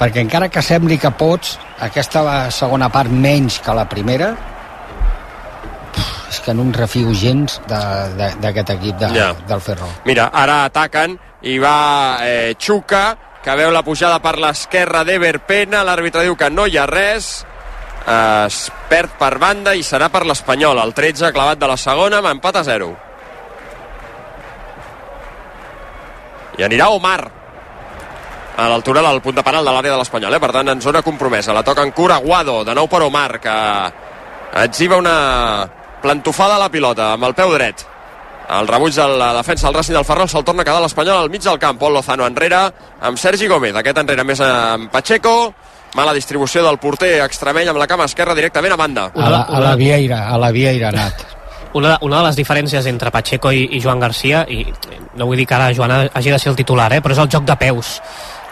Perquè 0.00 0.20
encara 0.24 0.48
que 0.52 0.62
sembli 0.64 0.98
que 0.98 1.10
pots, 1.16 1.56
aquesta 1.80 2.50
segona 2.50 2.88
part 2.92 3.10
menys 3.12 3.60
que 3.62 3.74
la 3.76 3.86
primera, 3.88 4.32
és 6.32 6.40
que 6.40 6.54
no 6.56 6.64
em 6.64 6.72
refio 6.72 7.12
gens 7.14 7.60
de- 7.68 8.14
de- 8.16 8.34
d'aquest 8.40 8.70
equip 8.70 8.96
de, 8.98 9.08
Ja. 9.14 9.32
del 9.46 9.60
Ferro. 9.60 9.88
Mira, 10.04 10.30
ara 10.32 10.64
ataquen 10.64 11.18
i 11.42 11.58
va 11.58 12.18
eh, 12.22 12.54
Xuca, 12.58 13.16
que 13.42 13.54
veu 13.58 13.72
la 13.74 13.82
pujada 13.82 14.20
per 14.22 14.36
l'esquerra 14.38 15.02
d'Ever 15.04 15.40
Pena. 15.46 15.82
L'àrbitre 15.84 16.22
diu 16.26 16.36
que 16.38 16.50
no 16.50 16.66
hi 16.66 16.78
ha 16.78 16.86
res. 16.86 17.32
Es 18.02 18.64
perd 18.90 19.16
per 19.18 19.36
banda 19.42 19.74
i 19.78 19.82
serà 19.86 20.08
per 20.10 20.24
l'Espanyol. 20.26 20.78
El 20.82 20.94
13 20.94 21.32
clavat 21.34 21.58
de 21.58 21.70
la 21.70 21.78
segona 21.78 22.22
amb 22.22 22.30
empat 22.32 22.58
a 22.60 22.64
0. 22.66 22.90
I 26.58 26.66
anirà 26.66 26.90
Omar 26.94 27.20
a 28.52 28.66
l'altura 28.68 29.00
del 29.02 29.22
punt 29.24 29.38
de 29.38 29.42
penal 29.42 29.64
de 29.64 29.72
l'àrea 29.72 29.94
de 29.94 30.00
l'Espanyol, 30.02 30.34
eh? 30.36 30.40
per 30.42 30.50
tant 30.52 30.68
en 30.68 30.82
zona 30.84 31.00
compromesa 31.02 31.54
la 31.56 31.62
toca 31.64 31.82
en 31.82 31.94
cura 31.96 32.18
Guado, 32.20 32.58
de 32.68 32.74
nou 32.76 32.86
per 32.86 33.00
Omar 33.06 33.40
que 33.40 33.54
exhiba 34.60 34.98
una 35.00 35.66
plantofada 36.02 36.58
a 36.58 36.60
la 36.60 36.68
pilota 36.68 37.14
amb 37.14 37.24
el 37.24 37.34
peu 37.38 37.54
dret 37.54 37.86
el 38.60 38.68
rebuig 38.68 38.94
de 38.94 39.06
la 39.18 39.32
defensa 39.34 39.66
del 39.68 39.76
Racing 39.76 39.96
del 39.96 40.04
Ferrol 40.04 40.28
se'l 40.28 40.44
torna 40.44 40.62
a 40.62 40.68
quedar 40.68 40.80
l'Espanyol 40.82 41.22
al 41.22 41.30
mig 41.30 41.42
del 41.42 41.58
camp. 41.58 41.78
Pol 41.80 41.94
Lozano 41.94 42.26
enrere 42.26 42.62
amb 43.00 43.18
Sergi 43.18 43.48
Gómez 43.48 43.76
aquest 43.76 43.98
enrere 44.02 44.24
més 44.28 44.40
amb 44.44 44.90
Pacheco. 44.92 45.52
Mala 45.94 46.14
distribució 46.16 46.62
del 46.64 46.78
porter 46.80 47.18
extremeny 47.24 47.68
amb 47.68 47.80
la 47.80 47.86
cama 47.86 48.06
esquerra 48.08 48.34
directament 48.34 48.72
a 48.72 48.80
banda. 48.80 49.10
A 49.14 49.30
la, 49.30 49.42
a 49.42 49.60
la 49.60 49.76
Vieira, 49.76 50.26
a 50.28 50.38
la 50.40 50.50
Vieira 50.50 50.88
ha 50.88 50.92
anat. 50.94 51.26
una, 51.74 51.98
una 52.02 52.18
de 52.18 52.26
les 52.28 52.36
diferències 52.36 52.86
entre 52.86 53.10
Pacheco 53.10 53.52
i, 53.52 53.66
i 53.76 53.80
Joan 53.80 54.00
Garcia 54.00 54.44
i 54.48 54.64
no 55.16 55.26
vull 55.26 55.36
dir 55.40 55.46
que 55.48 55.54
ara 55.56 55.72
Joan 55.74 55.92
hagi 56.12 56.30
de 56.30 56.38
ser 56.38 56.50
el 56.52 56.56
titular 56.56 56.90
eh, 56.92 57.00
però 57.00 57.16
és 57.16 57.20
el 57.22 57.30
joc 57.32 57.44
de 57.48 57.56
peus. 57.56 58.00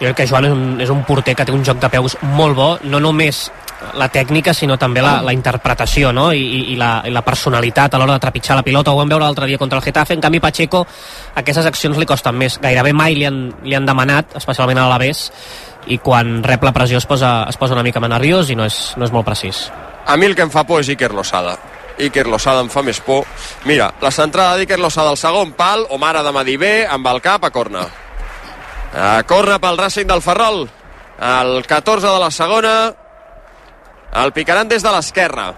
Jo 0.01 0.07
crec 0.09 0.23
que 0.23 0.27
Joan 0.27 0.49
és 0.49 0.53
un, 0.53 0.65
és 0.81 0.93
un 0.93 1.03
porter 1.05 1.35
que 1.37 1.45
té 1.45 1.53
un 1.53 1.65
joc 1.65 1.81
de 1.81 1.91
peus 1.93 2.17
molt 2.37 2.57
bo 2.57 2.71
no 2.85 3.01
només 3.01 3.51
la 3.97 4.09
tècnica 4.13 4.53
sinó 4.55 4.77
també 4.79 5.03
la, 5.03 5.21
la 5.25 5.33
interpretació 5.33 6.13
no? 6.13 6.31
I, 6.33 6.75
i, 6.75 6.77
la, 6.79 7.01
i 7.09 7.13
la 7.15 7.23
personalitat 7.27 7.95
a 7.95 8.01
l'hora 8.01 8.19
de 8.19 8.23
trepitjar 8.23 8.59
la 8.59 8.67
pilota. 8.67 8.93
Ho 8.93 9.01
vam 9.01 9.11
veure 9.11 9.25
l'altre 9.25 9.49
dia 9.49 9.59
contra 9.59 9.79
el 9.81 9.85
Getafe. 9.85 10.15
En 10.15 10.23
canvi 10.25 10.41
Pacheco 10.41 10.85
aquestes 11.35 11.67
accions 11.67 11.99
li 11.99 12.09
costen 12.09 12.37
més. 12.39 12.59
Gairebé 12.63 12.93
mai 12.97 13.17
li 13.19 13.27
han, 13.29 13.43
li 13.65 13.77
han 13.77 13.89
demanat 13.89 14.37
especialment 14.41 14.79
a 14.79 14.87
l'Alavés 14.87 15.27
i 15.89 15.99
quan 15.99 16.43
rep 16.45 16.65
la 16.67 16.75
pressió 16.77 17.01
es 17.01 17.09
posa, 17.09 17.47
es 17.49 17.57
posa 17.57 17.75
una 17.75 17.85
mica 17.87 18.01
nerviós 18.01 18.51
i 18.51 18.57
no 18.57 18.69
és, 18.69 18.93
no 19.01 19.09
és 19.09 19.13
molt 19.13 19.27
precís. 19.27 19.69
A 20.07 20.17
mi 20.17 20.29
el 20.29 20.37
que 20.37 20.45
em 20.45 20.53
fa 20.53 20.65
por 20.69 20.81
és 20.83 20.93
Iker 20.93 21.13
Losada 21.15 21.57
Iker 22.01 22.27
Losada 22.29 22.63
em 22.65 22.71
fa 22.73 22.83
més 22.83 23.01
por. 23.05 23.27
Mira, 23.69 23.91
la 24.01 24.13
centrada 24.13 24.57
d'Iker 24.57 24.79
Losada 24.81 25.13
al 25.13 25.21
segon 25.21 25.53
pal 25.57 25.85
Omar 25.91 26.17
ha 26.17 26.25
de 26.25 26.33
medir 26.33 26.57
bé 26.61 26.75
amb 26.89 27.07
el 27.13 27.21
cap 27.25 27.45
a 27.45 27.53
corna 27.53 27.85
a 28.91 29.23
corna 29.23 29.61
pel 29.63 29.79
Racing 29.79 30.07
del 30.07 30.23
Ferrol. 30.23 30.69
El 31.21 31.67
14 31.67 32.07
de 32.07 32.19
la 32.19 32.31
segona, 32.31 32.73
el 34.13 34.33
picaran 34.33 34.69
des 34.69 34.83
de 34.83 34.91
l'esquerra. 34.91 35.53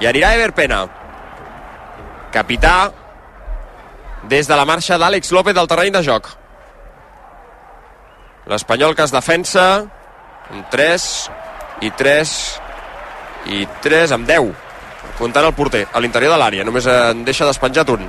I 0.00 0.06
anirà 0.06 0.34
Ever 0.36 0.52
Pena. 0.52 0.84
Capità 2.32 2.92
des 4.28 4.48
de 4.48 4.56
la 4.56 4.66
marxa 4.68 4.98
d'Àlex 4.98 5.32
López 5.32 5.54
del 5.54 5.68
terreny 5.70 5.92
de 5.94 6.02
joc. 6.02 6.28
L'Espanyol 8.46 8.94
que 8.94 9.06
es 9.06 9.14
defensa 9.14 9.66
amb 10.50 10.70
3 10.70 11.08
i 11.82 11.90
3 11.90 12.36
i 13.56 13.66
3 13.82 14.14
amb 14.14 14.28
10 14.28 14.52
comptant 15.18 15.46
el 15.48 15.54
porter 15.56 15.86
a 15.92 16.00
l'interior 16.00 16.34
de 16.34 16.38
l'àrea 16.40 16.64
només 16.66 16.86
en 16.90 17.24
deixa 17.26 17.48
despenjat 17.48 17.90
un 17.94 18.06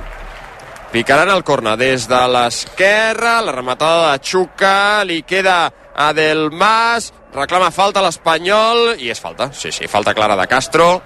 picaran 0.92 1.30
el 1.32 1.44
corna 1.44 1.74
des 1.76 2.06
de 2.08 2.20
l'esquerra 2.32 3.38
la 3.44 3.54
rematada 3.54 4.12
de 4.12 4.22
Xuca 4.24 5.04
li 5.04 5.22
queda 5.22 5.58
a 5.94 6.12
Del 6.12 6.50
Mas 6.50 7.12
reclama 7.34 7.70
falta 7.70 8.02
l'Espanyol 8.02 8.94
i 8.98 9.10
és 9.12 9.20
falta, 9.20 9.50
sí, 9.52 9.70
sí, 9.72 9.86
falta 9.88 10.14
clara 10.14 10.36
de 10.36 10.46
Castro 10.48 11.02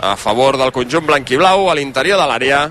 a 0.00 0.16
favor 0.16 0.56
del 0.60 0.72
conjunt 0.72 1.06
blanquiblau 1.06 1.70
a 1.70 1.74
l'interior 1.78 2.18
de 2.20 2.26
l'àrea 2.28 2.64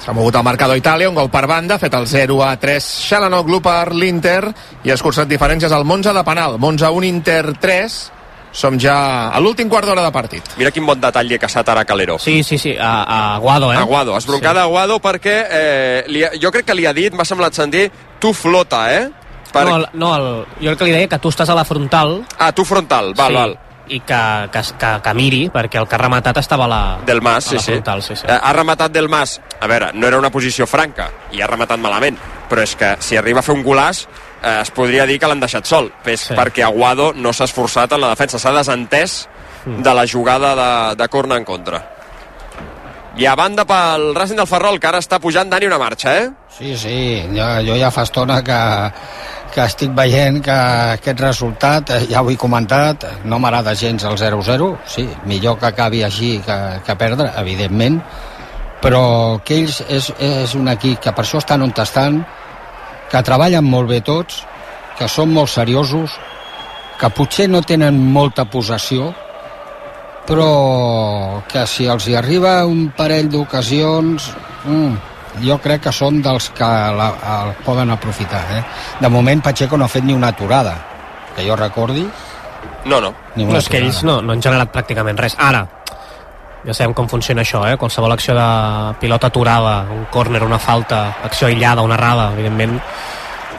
S'ha 0.00 0.14
mogut 0.16 0.32
el 0.38 0.44
marcador 0.46 0.78
Itàlia, 0.80 1.10
un 1.10 1.14
gol 1.18 1.28
per 1.28 1.42
banda, 1.46 1.76
fet 1.78 1.92
el 1.92 2.06
0 2.08 2.38
a 2.40 2.54
3 2.56 2.86
Xalanoglu 3.10 3.58
per 3.60 3.90
l'Inter 3.92 4.46
i 4.88 4.94
escurçat 4.94 5.28
diferències 5.28 5.72
al 5.76 5.84
Monza 5.84 6.14
de 6.16 6.22
penal. 6.24 6.56
Monza 6.58 6.88
1, 6.90 7.04
Inter 7.04 7.52
3. 7.60 7.98
Som 8.50 8.78
ja 8.80 9.28
a 9.28 9.38
l'últim 9.44 9.68
quart 9.70 9.84
d'hora 9.86 10.02
de 10.02 10.10
partit. 10.10 10.48
Mira 10.58 10.72
quin 10.74 10.86
bon 10.88 10.98
detall 10.98 11.28
li 11.28 11.36
ha 11.36 11.38
caçat 11.38 11.68
ara 11.70 11.84
Calero. 11.84 12.16
Sí, 12.18 12.40
sí, 12.42 12.56
sí, 12.58 12.72
a, 12.80 13.02
a 13.04 13.18
Aguado, 13.36 13.68
eh? 13.74 13.76
Aguado, 13.76 14.16
esbroncada 14.16 14.62
sí. 14.64 14.66
Aguado 14.70 14.96
perquè 15.04 15.36
eh, 15.50 16.04
li, 16.08 16.24
ha- 16.24 16.32
jo 16.40 16.50
crec 16.50 16.64
que 16.66 16.74
li 16.74 16.86
ha 16.88 16.94
dit, 16.96 17.12
m'ha 17.14 17.28
semblat 17.28 17.54
sentir, 17.54 17.90
tu 18.18 18.32
flota, 18.34 18.86
eh? 18.96 19.04
Per... 19.52 19.64
No, 19.66 19.76
el, 19.76 19.86
no 19.94 20.12
el, 20.16 20.28
jo 20.60 20.70
el 20.70 20.76
que 20.78 20.86
li 20.88 20.92
deia 20.94 21.08
que 21.08 21.18
tu 21.18 21.28
estàs 21.32 21.50
a 21.50 21.56
la 21.58 21.64
frontal... 21.64 22.20
Ah, 22.38 22.52
tu 22.52 22.64
frontal, 22.64 23.12
val, 23.18 23.28
sí, 23.34 23.38
val. 23.40 23.58
I 23.90 23.98
que, 24.06 24.20
que, 24.54 24.60
que, 24.78 24.90
que 25.02 25.12
miri, 25.18 25.40
perquè 25.50 25.80
el 25.80 25.88
que 25.90 25.96
ha 25.96 25.98
rematat 25.98 26.36
estava 26.38 26.68
a 26.68 26.70
la, 26.70 26.80
Del 27.06 27.20
Mas, 27.20 27.48
a 27.48 27.50
sí, 27.50 27.56
la 27.56 27.62
sí. 27.62 27.72
frontal. 27.72 28.02
sí, 28.06 28.14
sí. 28.16 28.26
Eh, 28.28 28.38
Ha 28.38 28.52
rematat 28.54 28.92
Del 28.94 29.08
Mas. 29.10 29.40
A 29.60 29.66
veure, 29.66 29.90
no 29.94 30.06
era 30.06 30.18
una 30.18 30.30
posició 30.30 30.66
franca 30.70 31.08
i 31.34 31.42
ha 31.42 31.48
rematat 31.50 31.80
malament, 31.82 32.16
però 32.48 32.62
és 32.62 32.76
que 32.78 32.94
si 33.02 33.18
arriba 33.18 33.42
a 33.42 33.42
fer 33.42 33.56
un 33.56 33.64
golàs 33.66 34.04
eh, 34.06 34.60
es 34.60 34.70
podria 34.70 35.06
dir 35.10 35.18
que 35.18 35.26
l'han 35.26 35.42
deixat 35.42 35.66
sol, 35.66 35.90
és 36.06 36.28
sí. 36.30 36.38
perquè 36.38 36.62
Aguado 36.68 37.10
no 37.16 37.32
s'ha 37.34 37.48
esforçat 37.50 37.92
en 37.98 38.00
la 38.06 38.12
defensa, 38.14 38.38
s'ha 38.38 38.54
desentès 38.56 39.24
Mm. 39.60 39.82
de 39.84 39.92
la 39.92 40.06
jugada 40.08 40.54
de, 40.56 40.96
de 40.96 41.06
corna 41.12 41.36
en 41.36 41.44
contra. 41.44 41.82
I 43.20 43.26
a 43.28 43.34
banda 43.36 43.66
pel 43.68 44.14
Racing 44.16 44.38
del 44.40 44.46
Ferrol, 44.48 44.78
que 44.80 44.88
ara 44.88 44.98
està 45.02 45.18
pujant 45.20 45.50
Dani 45.52 45.66
una 45.68 45.76
marxa, 45.76 46.14
eh? 46.16 46.28
Sí, 46.56 46.70
sí, 46.80 46.94
jo, 47.34 47.48
jo 47.66 47.74
ja 47.76 47.90
fa 47.92 48.06
estona 48.06 48.38
que, 48.40 48.60
que 49.52 49.66
estic 49.68 49.92
veient 49.92 50.38
que 50.46 50.54
aquest 50.94 51.20
resultat, 51.20 51.92
eh, 51.92 52.06
ja 52.08 52.22
ho 52.24 52.30
he 52.32 52.38
comentat, 52.40 53.04
no 53.28 53.36
m'agrada 53.36 53.76
gens 53.76 54.08
el 54.08 54.16
0-0, 54.16 54.70
sí, 54.88 55.04
millor 55.28 55.58
que 55.60 55.68
acabi 55.68 56.00
així 56.06 56.30
que, 56.46 56.56
que 56.86 56.96
perdre, 56.96 57.28
evidentment, 57.44 58.00
però 58.80 59.04
que 59.44 59.60
ells 59.66 59.82
és, 59.92 60.08
és 60.16 60.56
un 60.56 60.72
equip 60.72 61.04
que 61.04 61.12
per 61.12 61.26
això 61.26 61.44
estan 61.44 61.68
on 61.68 61.76
estan, 61.76 62.22
que 63.12 63.26
treballen 63.26 63.68
molt 63.68 63.92
bé 63.92 64.00
tots, 64.00 64.46
que 64.96 65.12
són 65.12 65.36
molt 65.36 65.52
seriosos, 65.52 66.16
que 66.96 67.12
potser 67.12 67.50
no 67.52 67.60
tenen 67.60 68.00
molta 68.16 68.48
possessió, 68.48 69.12
però 70.30 71.42
que 71.50 71.66
si 71.66 71.88
els 71.90 72.06
hi 72.08 72.16
arriba 72.18 72.60
un 72.70 72.88
parell 72.96 73.30
d'ocasions 73.32 74.30
mm, 74.64 74.94
jo 75.44 75.58
crec 75.62 75.88
que 75.88 75.92
són 75.94 76.22
dels 76.22 76.50
que 76.54 76.70
la, 76.96 77.10
el 77.36 77.54
poden 77.66 77.90
aprofitar 77.90 78.44
eh? 78.56 78.64
de 79.00 79.10
moment 79.10 79.42
Pacheco 79.42 79.76
no 79.76 79.86
ha 79.86 79.92
fet 79.92 80.06
ni 80.06 80.14
una 80.14 80.30
aturada 80.34 80.76
que 81.36 81.46
jo 81.46 81.56
recordi 81.58 82.06
No, 82.84 83.00
no. 83.00 83.12
Ni 83.36 83.44
No, 83.44 83.58
és 83.58 83.68
que 83.68 83.78
ells 83.80 84.02
no, 84.06 84.20
no 84.24 84.32
han 84.32 84.42
generat 84.44 84.72
pràcticament 84.72 85.18
res. 85.20 85.36
Ara, 85.40 85.62
ja 86.64 86.76
sabem 86.76 86.94
com 86.96 87.08
funciona 87.08 87.44
això, 87.44 87.62
eh? 87.68 87.76
Qualsevol 87.80 88.12
acció 88.12 88.36
de 88.36 88.46
pilota 89.00 89.28
aturada, 89.28 89.74
un 89.92 90.06
córner, 90.12 90.42
una 90.44 90.58
falta, 90.58 91.02
acció 91.24 91.48
aïllada, 91.48 91.84
una 91.84 91.96
errada, 92.00 92.30
evidentment, 92.36 92.78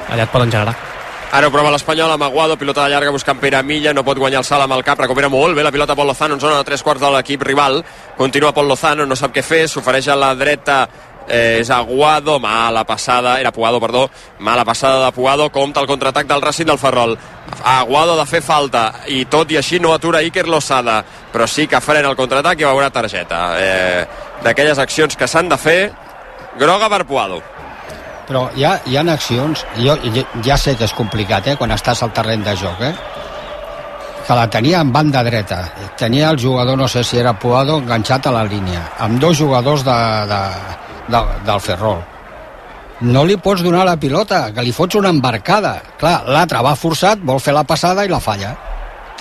allà 0.10 0.26
et 0.26 0.34
poden 0.34 0.54
generar. 0.54 0.91
Ara 1.32 1.48
ho 1.48 1.52
prova 1.54 1.70
l'Espanyol 1.72 2.12
amb 2.12 2.26
Aguado, 2.26 2.58
pilota 2.60 2.84
de 2.84 2.92
llarga 2.92 3.12
buscant 3.16 3.40
Pere 3.40 3.62
Milla, 3.64 3.94
no 3.96 4.04
pot 4.04 4.20
guanyar 4.20 4.42
el 4.42 4.48
salt 4.48 4.66
amb 4.66 4.76
el 4.76 4.84
cap, 4.84 5.00
recupera 5.00 5.30
molt 5.32 5.56
bé 5.56 5.64
la 5.64 5.72
pilota 5.72 5.96
Pol 5.96 6.10
Lozano 6.12 6.36
en 6.36 6.42
zona 6.44 6.58
de 6.58 6.66
tres 6.68 6.84
quarts 6.84 7.00
de 7.00 7.12
l'equip 7.14 7.46
rival, 7.48 7.80
continua 8.18 8.52
Pol 8.52 8.68
Lozano, 8.68 9.06
no 9.08 9.16
sap 9.16 9.32
què 9.32 9.40
fer, 9.40 9.62
s'ofereix 9.72 10.10
a 10.12 10.18
la 10.20 10.34
dreta 10.36 10.82
eh, 11.30 11.62
és 11.62 11.70
Aguado, 11.72 12.36
mala 12.44 12.84
passada, 12.84 13.38
era 13.40 13.54
Puado, 13.56 13.80
perdó, 13.80 14.10
mala 14.40 14.66
passada 14.66 15.06
de 15.06 15.14
Puado, 15.16 15.48
compta 15.52 15.80
el 15.80 15.88
contraatac 15.88 16.28
del 16.28 16.42
Racing 16.42 16.68
del 16.68 16.82
Ferrol. 16.82 17.18
Aguado 17.64 18.18
de 18.20 18.28
fer 18.28 18.44
falta 18.44 18.84
i 19.08 19.24
tot 19.24 19.56
i 19.56 19.62
així 19.62 19.80
no 19.80 19.94
atura 19.96 20.20
Iker 20.28 20.50
Lozada, 20.50 21.00
però 21.32 21.48
sí 21.48 21.64
que 21.68 21.80
frena 21.80 22.12
el 22.12 22.20
contraatac 22.20 22.60
i 22.60 22.68
veurà 22.68 22.92
targeta. 22.92 23.42
Eh, 23.56 24.06
D'aquelles 24.44 24.80
accions 24.82 25.16
que 25.16 25.28
s'han 25.30 25.48
de 25.48 25.58
fer, 25.62 25.92
groga 26.60 26.90
per 26.90 27.06
Puado. 27.06 27.40
Però 28.28 28.50
hi 28.56 28.64
ha, 28.66 28.78
hi 28.86 28.98
ha 28.98 29.04
accions 29.14 29.66
jo, 29.78 29.96
ja 30.46 30.58
sé 30.58 30.76
que 30.76 30.86
és 30.88 30.94
complicat 30.98 31.48
eh, 31.48 31.56
quan 31.60 31.72
estàs 31.72 32.04
al 32.04 32.14
terreny 32.14 32.44
de 32.44 32.56
joc 32.56 32.82
eh? 32.82 32.94
que 34.28 34.38
la 34.38 34.48
tenia 34.50 34.80
en 34.82 34.92
banda 34.94 35.24
dreta 35.24 35.62
tenia 35.98 36.30
el 36.30 36.40
jugador, 36.40 36.78
no 36.78 36.88
sé 36.88 37.04
si 37.04 37.18
era 37.18 37.34
Puado 37.34 37.78
enganxat 37.82 38.28
a 38.28 38.32
la 38.32 38.44
línia, 38.46 38.92
amb 39.00 39.20
dos 39.20 39.38
jugadors 39.38 39.84
de, 39.84 39.98
de, 40.32 40.42
de, 41.12 41.22
del 41.46 41.60
Ferrol 41.60 42.02
no 43.02 43.24
li 43.26 43.38
pots 43.42 43.64
donar 43.66 43.86
la 43.86 43.98
pilota 43.98 44.52
que 44.54 44.62
li 44.62 44.72
fots 44.72 44.96
una 44.96 45.10
embarcada 45.10 45.80
clar, 45.98 46.22
l'altre 46.28 46.62
va 46.62 46.76
forçat, 46.76 47.20
vol 47.24 47.40
fer 47.42 47.54
la 47.58 47.64
passada 47.66 48.06
i 48.06 48.12
la 48.12 48.20
falla 48.22 48.56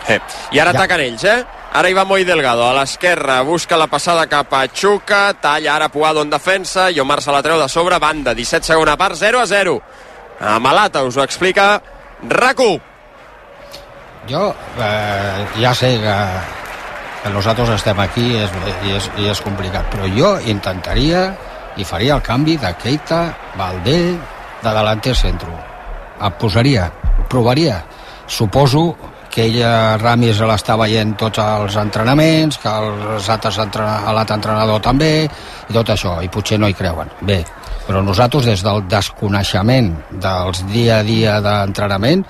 Eh. 0.08 0.18
I 0.52 0.58
ara 0.58 0.72
Ja. 0.72 0.78
ataquen 0.78 1.00
ells, 1.00 1.24
eh? 1.24 1.44
Ara 1.70 1.86
hi 1.86 1.94
va 1.94 2.02
Moi 2.02 2.24
Delgado, 2.26 2.64
a 2.66 2.74
l'esquerra, 2.74 3.42
busca 3.46 3.76
la 3.78 3.86
passada 3.86 4.24
cap 4.26 4.50
a 4.58 4.64
Xuca, 4.66 5.36
talla 5.38 5.76
ara 5.76 5.88
Puado 5.88 6.24
en 6.26 6.30
defensa, 6.30 6.88
i 6.90 6.98
Omar 6.98 7.20
se 7.22 7.30
la 7.30 7.44
treu 7.46 7.60
de 7.60 7.68
sobre, 7.70 8.00
banda, 8.02 8.34
17 8.34 8.66
segona 8.66 8.96
part, 8.98 9.14
0 9.14 9.38
a 9.38 9.46
0. 9.46 9.76
A 10.40 10.58
Malata 10.58 11.04
us 11.06 11.16
ho 11.16 11.22
explica 11.22 11.80
RAC1. 12.26 12.80
jo 14.28 14.54
eh, 14.78 15.46
ja 15.62 15.72
sé 15.74 15.94
que, 16.02 16.16
que 17.22 17.30
nosaltres 17.30 17.70
estem 17.76 18.02
aquí 18.02 18.26
i 18.34 18.42
és, 18.42 18.50
i, 18.82 18.96
és, 18.96 19.08
i 19.22 19.30
és 19.30 19.40
complicat, 19.40 19.86
però 19.94 20.10
jo 20.10 20.34
intentaria 20.50 21.22
i 21.78 21.86
faria 21.86 22.18
el 22.18 22.22
canvi 22.26 22.58
de 22.58 22.74
Keita, 22.82 23.22
Valdé, 23.56 24.18
de 24.60 24.74
delanter 24.74 25.14
centro. 25.14 25.54
El 26.20 26.34
posaria, 26.34 26.90
provaria. 27.30 27.84
Suposo 28.26 28.96
que 29.30 29.46
ella, 29.46 29.96
Ramis, 30.00 30.42
l'està 30.42 30.76
veient 30.80 31.14
tots 31.18 31.40
els 31.42 31.76
entrenaments, 31.80 32.58
que 32.60 32.70
els 32.70 33.30
altres 33.30 33.60
entrena, 33.62 34.12
l'altre 34.14 34.38
entrenador 34.40 34.82
també, 34.84 35.12
i 35.24 35.72
tot 35.76 35.94
això, 35.94 36.18
i 36.24 36.30
potser 36.32 36.58
no 36.58 36.68
hi 36.68 36.76
creuen. 36.76 37.10
Bé, 37.22 37.40
però 37.86 38.02
nosaltres 38.04 38.48
des 38.50 38.64
del 38.66 38.82
desconeixement 38.90 39.92
dels 40.22 40.64
dia 40.70 41.00
a 41.00 41.06
dia 41.06 41.38
d'entrenament 41.44 42.26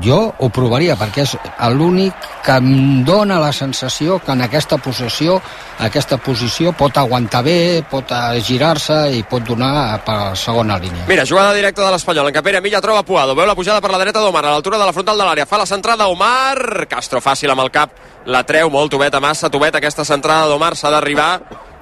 jo 0.00 0.32
ho 0.38 0.48
provaria 0.48 0.96
perquè 0.96 1.26
és 1.26 1.34
l'únic 1.74 2.14
que 2.42 2.56
em 2.56 3.04
dona 3.04 3.38
la 3.42 3.52
sensació 3.52 4.18
que 4.24 4.32
en 4.32 4.40
aquesta 4.46 4.78
possessió 4.80 5.36
aquesta 5.84 6.16
posició 6.16 6.72
pot 6.72 6.96
aguantar 6.96 7.42
bé 7.44 7.82
pot 7.90 8.12
girar-se 8.46 8.96
i 9.12 9.22
pot 9.28 9.44
donar 9.44 10.00
per 10.06 10.36
segona 10.36 10.78
línia 10.80 11.04
Mira, 11.08 11.26
jugada 11.28 11.52
directa 11.52 11.84
de 11.84 11.90
l'Espanyol, 11.92 12.30
en 12.30 12.36
què 12.36 12.44
Pere 12.44 12.62
Milla 12.64 12.80
troba 12.80 13.04
Puado, 13.04 13.36
veu 13.36 13.46
la 13.46 13.56
pujada 13.58 13.82
per 13.84 13.90
la 13.92 14.00
dreta 14.00 14.22
d'Omar, 14.22 14.44
a 14.46 14.54
l'altura 14.54 14.78
de 14.78 14.88
la 14.88 14.94
frontal 14.96 15.18
de 15.18 15.26
l'àrea, 15.28 15.46
fa 15.46 15.60
la 15.60 15.68
centrada 15.68 16.08
Omar, 16.08 16.86
Castro 16.88 17.20
fàcil 17.20 17.52
amb 17.52 17.66
el 17.66 17.70
cap, 17.74 17.92
la 18.26 18.44
treu 18.48 18.70
molt 18.70 18.90
tubeta, 18.94 19.20
massa 19.20 19.50
tubeta, 19.50 19.78
aquesta 19.82 20.06
centrada 20.08 20.48
d'Omar 20.48 20.74
s'ha 20.76 20.90
d'arribar 20.94 21.30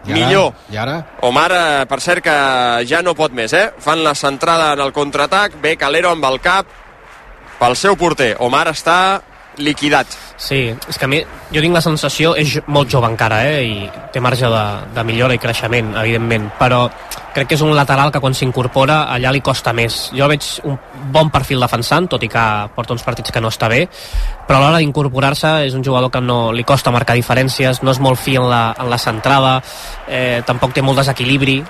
I 0.06 0.12
ara? 0.12 0.18
millor. 0.18 0.52
I 0.72 0.78
ara? 0.80 0.98
Omar, 1.28 1.50
eh, 1.52 1.86
per 1.86 2.00
cert, 2.00 2.24
que 2.24 2.36
ja 2.88 3.02
no 3.02 3.14
pot 3.14 3.32
més, 3.36 3.52
eh? 3.52 3.66
Fan 3.78 4.02
la 4.04 4.14
centrada 4.14 4.72
en 4.72 4.80
el 4.80 4.94
contraatac, 4.96 5.60
ve 5.60 5.76
Calero 5.76 6.10
amb 6.10 6.24
el 6.24 6.40
cap 6.40 6.66
pel 7.60 7.76
seu 7.76 7.96
porter. 8.00 8.34
Omar 8.40 8.66
està 8.72 9.20
liquidat. 9.60 10.06
Sí, 10.40 10.70
és 10.88 10.98
que 10.98 11.04
a 11.04 11.10
mi, 11.10 11.20
jo 11.52 11.60
tinc 11.60 11.76
la 11.76 11.82
sensació, 11.84 12.32
és 12.38 12.56
molt 12.70 12.88
jove 12.90 13.08
encara, 13.10 13.42
eh, 13.50 13.64
i 13.66 14.06
té 14.12 14.20
marge 14.22 14.48
de, 14.48 14.62
de 14.94 15.04
millora 15.04 15.36
i 15.36 15.40
creixement, 15.42 15.92
evidentment, 16.00 16.48
però 16.58 16.86
crec 17.34 17.50
que 17.50 17.58
és 17.58 17.62
un 17.62 17.74
lateral 17.76 18.10
que 18.10 18.22
quan 18.22 18.34
s'incorpora 18.34 19.02
allà 19.12 19.32
li 19.34 19.42
costa 19.44 19.74
més. 19.76 19.98
Jo 20.16 20.30
veig 20.30 20.46
un 20.64 20.78
bon 21.12 21.30
perfil 21.30 21.60
defensant, 21.60 22.08
tot 22.10 22.24
i 22.24 22.30
que 22.30 22.46
porta 22.74 22.96
uns 22.96 23.04
partits 23.06 23.34
que 23.34 23.42
no 23.42 23.52
està 23.52 23.68
bé, 23.70 23.84
però 24.48 24.58
a 24.58 24.64
l'hora 24.64 24.80
d'incorporar-se 24.80 25.52
és 25.68 25.76
un 25.76 25.84
jugador 25.84 26.10
que 26.10 26.24
no 26.24 26.40
li 26.56 26.64
costa 26.64 26.94
marcar 26.94 27.18
diferències, 27.18 27.84
no 27.84 27.92
és 27.92 28.00
molt 28.00 28.18
fi 28.18 28.38
en 28.40 28.48
la, 28.50 28.64
en 28.78 28.90
la 28.90 28.98
centrada, 28.98 29.58
eh, 30.08 30.40
tampoc 30.46 30.72
té 30.74 30.82
molt 30.82 31.02
desequilibri, 31.02 31.60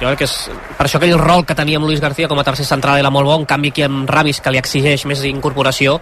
jo 0.00 0.08
crec 0.08 0.18
que 0.22 0.24
és 0.24 0.34
per 0.78 0.86
això 0.86 0.96
aquell 0.96 1.18
rol 1.20 1.44
que 1.44 1.54
tenia 1.54 1.76
amb 1.76 1.84
Luis 1.86 2.00
García 2.00 2.28
com 2.28 2.38
a 2.40 2.44
tercer 2.44 2.64
central 2.64 2.98
era 2.98 3.10
molt 3.12 3.28
bo, 3.28 3.34
en 3.36 3.44
canvi 3.48 3.68
aquí 3.68 3.82
amb 3.84 4.08
Ramis 4.08 4.40
que 4.40 4.50
li 4.54 4.58
exigeix 4.60 5.04
més 5.06 5.22
incorporació 5.28 5.98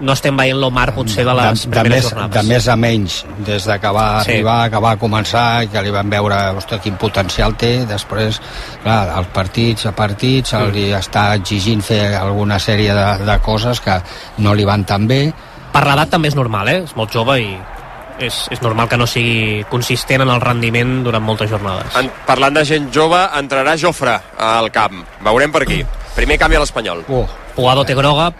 no 0.00 0.14
estem 0.16 0.36
veient 0.40 0.56
l'Omar 0.58 0.94
potser 0.96 1.24
de 1.28 1.34
les 1.36 1.66
de, 1.66 1.68
de, 1.68 1.74
primeres 1.74 1.98
més, 2.04 2.08
jornades 2.10 2.34
de 2.38 2.54
més 2.54 2.68
a 2.68 2.76
menys 2.80 3.18
des 3.44 3.66
de 3.68 3.78
que 3.82 3.92
va 3.92 4.06
Sí. 4.22 4.30
arribar, 4.32 4.70
que 4.70 4.80
va 4.80 4.96
començar 4.96 5.44
que 5.70 5.82
li 5.82 5.90
van 5.92 6.08
veure 6.10 6.40
ostres, 6.56 6.80
quin 6.80 6.96
potencial 6.96 7.54
té 7.60 7.84
després, 7.86 8.40
clar, 8.82 9.10
als 9.18 9.28
partits 9.34 9.86
a 9.86 9.92
partits 9.92 10.50
se 10.56 10.64
li 10.72 10.88
està 10.96 11.34
exigint 11.36 11.82
fer 11.82 12.14
alguna 12.16 12.58
sèrie 12.58 12.94
de, 12.94 13.06
de 13.26 13.38
coses 13.44 13.80
que 13.80 14.00
no 14.38 14.54
li 14.54 14.64
van 14.64 14.84
tan 14.84 15.06
bé 15.06 15.26
per 15.72 15.84
l'edat 15.86 16.10
també 16.12 16.28
és 16.28 16.34
normal, 16.36 16.68
eh? 16.68 16.82
és 16.84 16.96
molt 16.96 17.12
jove 17.12 17.38
i 17.40 17.56
és, 18.22 18.38
és 18.54 18.62
normal 18.62 18.88
que 18.88 18.98
no 19.00 19.08
sigui 19.10 19.64
consistent 19.70 20.24
en 20.24 20.32
el 20.32 20.40
rendiment 20.42 21.00
durant 21.06 21.24
moltes 21.24 21.50
jornades 21.50 21.96
En, 21.98 22.10
parlant 22.26 22.54
de 22.56 22.64
gent 22.68 22.88
jove, 22.94 23.18
entrarà 23.38 23.74
Jofre 23.78 24.14
al 24.38 24.70
camp. 24.74 25.02
Veurem 25.24 25.52
per 25.52 25.64
aquí. 25.64 25.82
Primer 26.16 26.38
canvi 26.40 26.58
a 26.58 26.62
l'Espanyol. 26.62 27.04
Uh, 27.08 27.26
Pugado 27.56 27.84
té 27.88 27.96
groga 27.98 28.30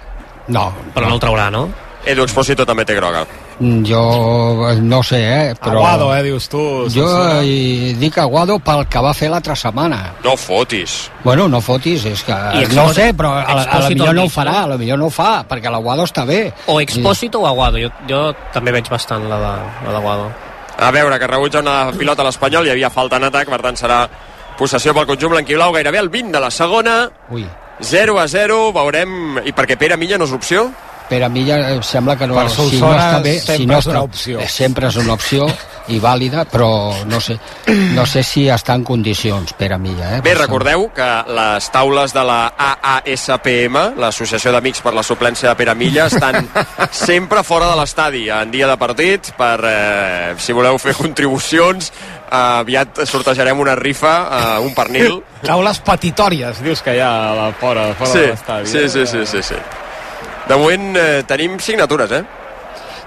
no, 0.49 0.73
però 0.95 1.07
no 1.09 1.17
el 1.17 1.23
traurà, 1.23 1.49
no? 1.55 1.69
Edu 2.07 2.25
Expósito 2.27 2.67
també 2.67 2.85
té 2.85 2.97
groga. 2.99 3.23
Jo 3.61 4.69
eh, 4.71 4.77
no 4.81 5.03
sé, 5.03 5.21
eh, 5.51 5.55
però... 5.55 5.79
Aguado, 5.79 6.15
eh, 6.17 6.23
dius 6.23 6.49
tu. 6.49 6.61
Jo 6.93 7.07
eh, 7.43 7.95
dic 7.99 8.17
Aguado 8.19 8.59
pel 8.63 8.87
que 8.91 9.03
va 9.05 9.13
fer 9.15 9.29
l'altra 9.31 9.55
setmana. 9.57 10.01
No 10.25 10.37
fotis. 10.37 11.11
Bueno, 11.25 11.49
no 11.49 11.61
fotis, 11.61 12.05
és 12.11 12.23
que... 12.27 12.33
I 12.33 12.67
no 12.75 12.87
ho 12.89 12.95
sé, 12.95 13.11
però 13.15 13.35
a, 13.39 13.55
la- 13.55 13.65
a 13.65 13.81
la 13.85 13.91
millor 13.93 14.15
no 14.17 14.25
ho 14.27 14.33
farà, 14.33 14.63
a 14.65 14.71
la 14.75 14.79
millor 14.81 14.99
no 14.99 15.07
ho 15.11 15.15
fa, 15.15 15.45
perquè 15.49 15.71
l'Aguado 15.71 16.05
està 16.09 16.25
bé. 16.27 16.53
o 16.67 16.81
Expósito 16.81 17.41
o 17.43 17.47
Aguado 17.47 17.79
jo, 17.83 17.91
jo 18.09 18.23
també 18.53 18.73
veig 18.75 18.89
bastant 18.91 19.29
la 19.31 19.39
d'Aguado 19.87 20.31
A 20.83 20.91
veure, 20.91 21.19
que 21.21 21.27
rebutja 21.29 21.61
una 21.61 21.93
pilota 21.97 22.23
a 22.25 22.27
l'Espanyol, 22.27 22.67
hi 22.67 22.71
havia 22.73 22.91
falta 22.91 23.17
en 23.21 23.25
atac, 23.29 23.49
per 23.53 23.61
tant 23.63 23.77
serà 23.79 24.07
possessió 24.59 24.95
pel 24.97 25.07
conjunt 25.07 25.31
blanquiblau, 25.37 25.73
gairebé 25.77 25.99
al 26.01 26.09
20 26.11 26.33
de 26.33 26.41
la 26.41 26.51
segona, 26.51 26.95
Ui, 27.31 27.45
0 27.81 28.19
a 28.19 28.27
0, 28.29 28.73
veurem... 28.75 29.39
I 29.45 29.53
perquè 29.53 29.77
Pere 29.79 29.97
Milla 30.01 30.19
no 30.19 30.25
és 30.27 30.33
opció? 30.35 30.71
Per 31.13 31.21
a 31.27 31.29
mi 31.29 31.43
ja 31.45 31.59
eh, 31.75 31.83
sembla 31.85 32.17
que 32.17 32.27
no, 32.31 32.39
Per 32.41 32.49
si 32.49 32.81
no 32.81 32.95
està 32.97 33.21
bé, 33.21 33.37
si 33.45 33.67
no 33.69 33.77
és 33.83 33.87
una 33.93 34.01
opció. 34.09 34.41
eh, 34.41 34.49
sempre 34.49 34.89
és 34.89 34.97
una 34.97 35.13
opció 35.19 35.45
i 35.93 35.99
vàlida, 36.01 36.45
però 36.49 36.95
no 37.11 37.19
sé, 37.21 37.35
no 37.93 38.05
sé 38.07 38.23
si 38.23 38.45
està 38.49 38.77
en 38.79 38.85
condicions 38.87 39.53
per 39.59 39.73
a 39.75 39.79
mi 39.83 39.91
ja, 39.99 40.13
eh? 40.17 40.21
Bé, 40.23 40.33
recordeu 40.39 40.87
que 40.95 41.09
les 41.37 41.69
taules 41.75 42.15
de 42.15 42.23
la 42.25 42.39
AASPM, 42.57 43.77
l'Associació 43.99 44.53
d'Amics 44.55 44.81
per 44.81 44.95
la 44.95 45.03
Suplència 45.03 45.51
de 45.51 45.57
Pere 45.59 45.75
Milla, 45.75 46.07
estan 46.07 46.47
sempre 46.93 47.43
fora 47.45 47.69
de 47.73 47.77
l'estadi 47.81 48.29
en 48.31 48.55
dia 48.55 48.71
de 48.71 48.79
partit 48.81 49.33
per, 49.37 49.59
eh, 49.69 50.33
si 50.39 50.55
voleu 50.57 50.79
fer 50.79 50.95
contribucions, 50.95 51.91
eh, 51.91 52.33
aviat 52.63 53.03
sortejarem 53.05 53.59
una 53.61 53.75
rifa, 53.75 54.15
eh, 54.39 54.59
un 54.65 54.73
pernil. 54.79 55.19
Taules 55.43 55.83
petitòries, 55.83 56.63
dius 56.63 56.81
que 56.87 56.95
hi 56.97 57.03
ha 57.03 57.13
a 57.33 57.35
la 57.35 57.53
fora, 57.59 57.91
fora 57.99 58.13
Sí, 58.15 58.19
de 58.23 58.35
l'estadi. 58.37 58.67
sí, 58.71 58.79
eh? 58.87 58.89
sí, 58.89 59.07
sí, 59.07 59.27
sí, 59.27 59.43
sí. 59.43 59.59
De 60.49 60.57
moment 60.59 60.97
eh, 60.99 61.23
tenim 61.29 61.59
signatures, 61.63 62.13
eh? 62.13 62.23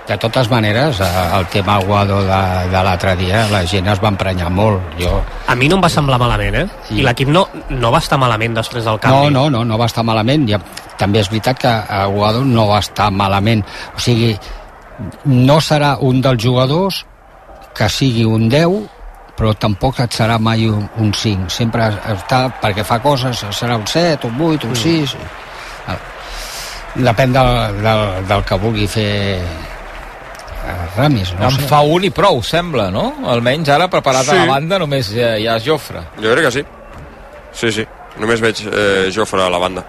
De 0.05 0.15
totes 0.21 0.49
maneres, 0.51 0.99
eh, 1.01 1.38
el 1.38 1.47
tema 1.49 1.77
Aguado 1.79 2.21
de, 2.23 2.41
de 2.69 2.81
l'altre 2.86 3.15
dia, 3.17 3.47
la 3.49 3.63
gent 3.65 3.88
es 3.89 4.01
va 4.03 4.11
emprenyar 4.13 4.51
molt. 4.53 4.83
Jo, 4.99 5.17
a 5.49 5.55
mi 5.57 5.69
no 5.69 5.79
em 5.79 5.86
va 5.86 5.89
semblar 5.89 6.19
malament, 6.21 6.59
eh? 6.61 6.65
Sí. 6.88 6.99
i 6.99 7.05
l'equip 7.05 7.31
no, 7.33 7.47
no 7.73 7.91
va 7.93 8.03
estar 8.03 8.19
malament 8.21 8.53
després 8.57 8.86
del 8.86 8.99
no, 8.99 9.01
canvi 9.01 9.33
no, 9.33 9.47
no, 9.49 9.63
no 9.65 9.79
va 9.81 9.89
estar 9.89 10.05
malament. 10.05 10.45
Ja, 10.49 10.61
també 11.01 11.23
és 11.23 11.31
veritat 11.33 11.59
que 11.63 11.73
Aguado 11.99 12.45
no 12.45 12.67
va 12.69 12.79
estar 12.86 13.09
malament. 13.11 13.65
O 13.97 14.03
sigui, 14.03 14.36
no 15.25 15.57
serà 15.59 15.95
un 16.05 16.21
dels 16.23 16.43
jugadors 16.43 17.01
que 17.75 17.89
sigui 17.89 18.23
un 18.29 18.45
10, 18.49 18.77
però 19.36 19.55
tampoc 19.59 19.99
et 20.05 20.13
serà 20.15 20.38
mai 20.39 20.69
un, 20.69 20.86
un 21.01 21.11
5. 21.11 21.49
Sempre 21.51 21.89
està, 22.13 22.45
perquè 22.61 22.86
fa 22.88 23.01
coses, 23.03 23.41
serà 23.57 23.75
un 23.81 23.89
7, 23.89 24.29
un 24.29 24.45
8, 24.53 24.69
un 24.69 24.79
6... 24.86 25.17
Depèn 26.95 27.33
del, 27.35 27.81
del, 27.83 28.03
del 28.29 28.43
que 28.47 28.55
vulgui 28.61 28.85
fer 28.87 29.09
eh, 29.35 30.75
Ramis, 30.95 31.33
no 31.35 31.49
En 31.49 31.57
sé. 31.57 31.65
fa 31.67 31.81
un 31.83 32.05
i 32.07 32.11
prou, 32.15 32.39
sembla, 32.45 32.87
no? 32.93 33.09
Almenys 33.33 33.69
ara 33.73 33.89
preparat 33.91 34.23
Sí. 34.29 34.31
a 34.31 34.45
la 34.45 34.53
banda 34.53 34.79
només 34.79 35.09
hi 35.11 35.21
ha, 35.23 35.33
hi 35.37 35.47
ha 35.51 35.57
Jofre. 35.59 36.01
Jo 36.21 36.31
crec 36.31 36.45
que 36.47 36.51
sí. 36.51 36.63
Sí, 37.51 37.71
sí. 37.81 37.85
Només 38.19 38.39
veig 38.41 38.63
eh, 38.71 39.11
Jofre 39.13 39.43
a 39.43 39.49
la 39.51 39.57
banda. 39.59 39.83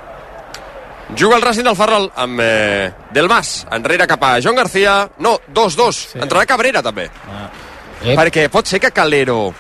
Juga 1.17 1.37
el 1.37 1.43
Racing 1.43 1.63
del 1.63 1.77
Ferrol 1.79 2.09
amb 2.19 2.41
eh, 2.43 2.91
Del 3.15 3.29
Mas, 3.31 3.61
enrere 3.71 4.09
cap 4.11 4.25
a 4.27 4.41
Joan 4.43 4.57
García. 4.59 5.09
No, 5.23 5.37
2-2. 5.55 5.93
Sí. 5.93 6.19
Entrarà 6.19 6.45
Cabrera, 6.47 6.83
també. 6.83 7.07
Ah. 7.31 7.47
Eh, 8.03 8.17
Perquè 8.19 8.49
pot 8.51 8.67
ser 8.67 8.81
que 8.83 8.91
Calero... 8.91 9.55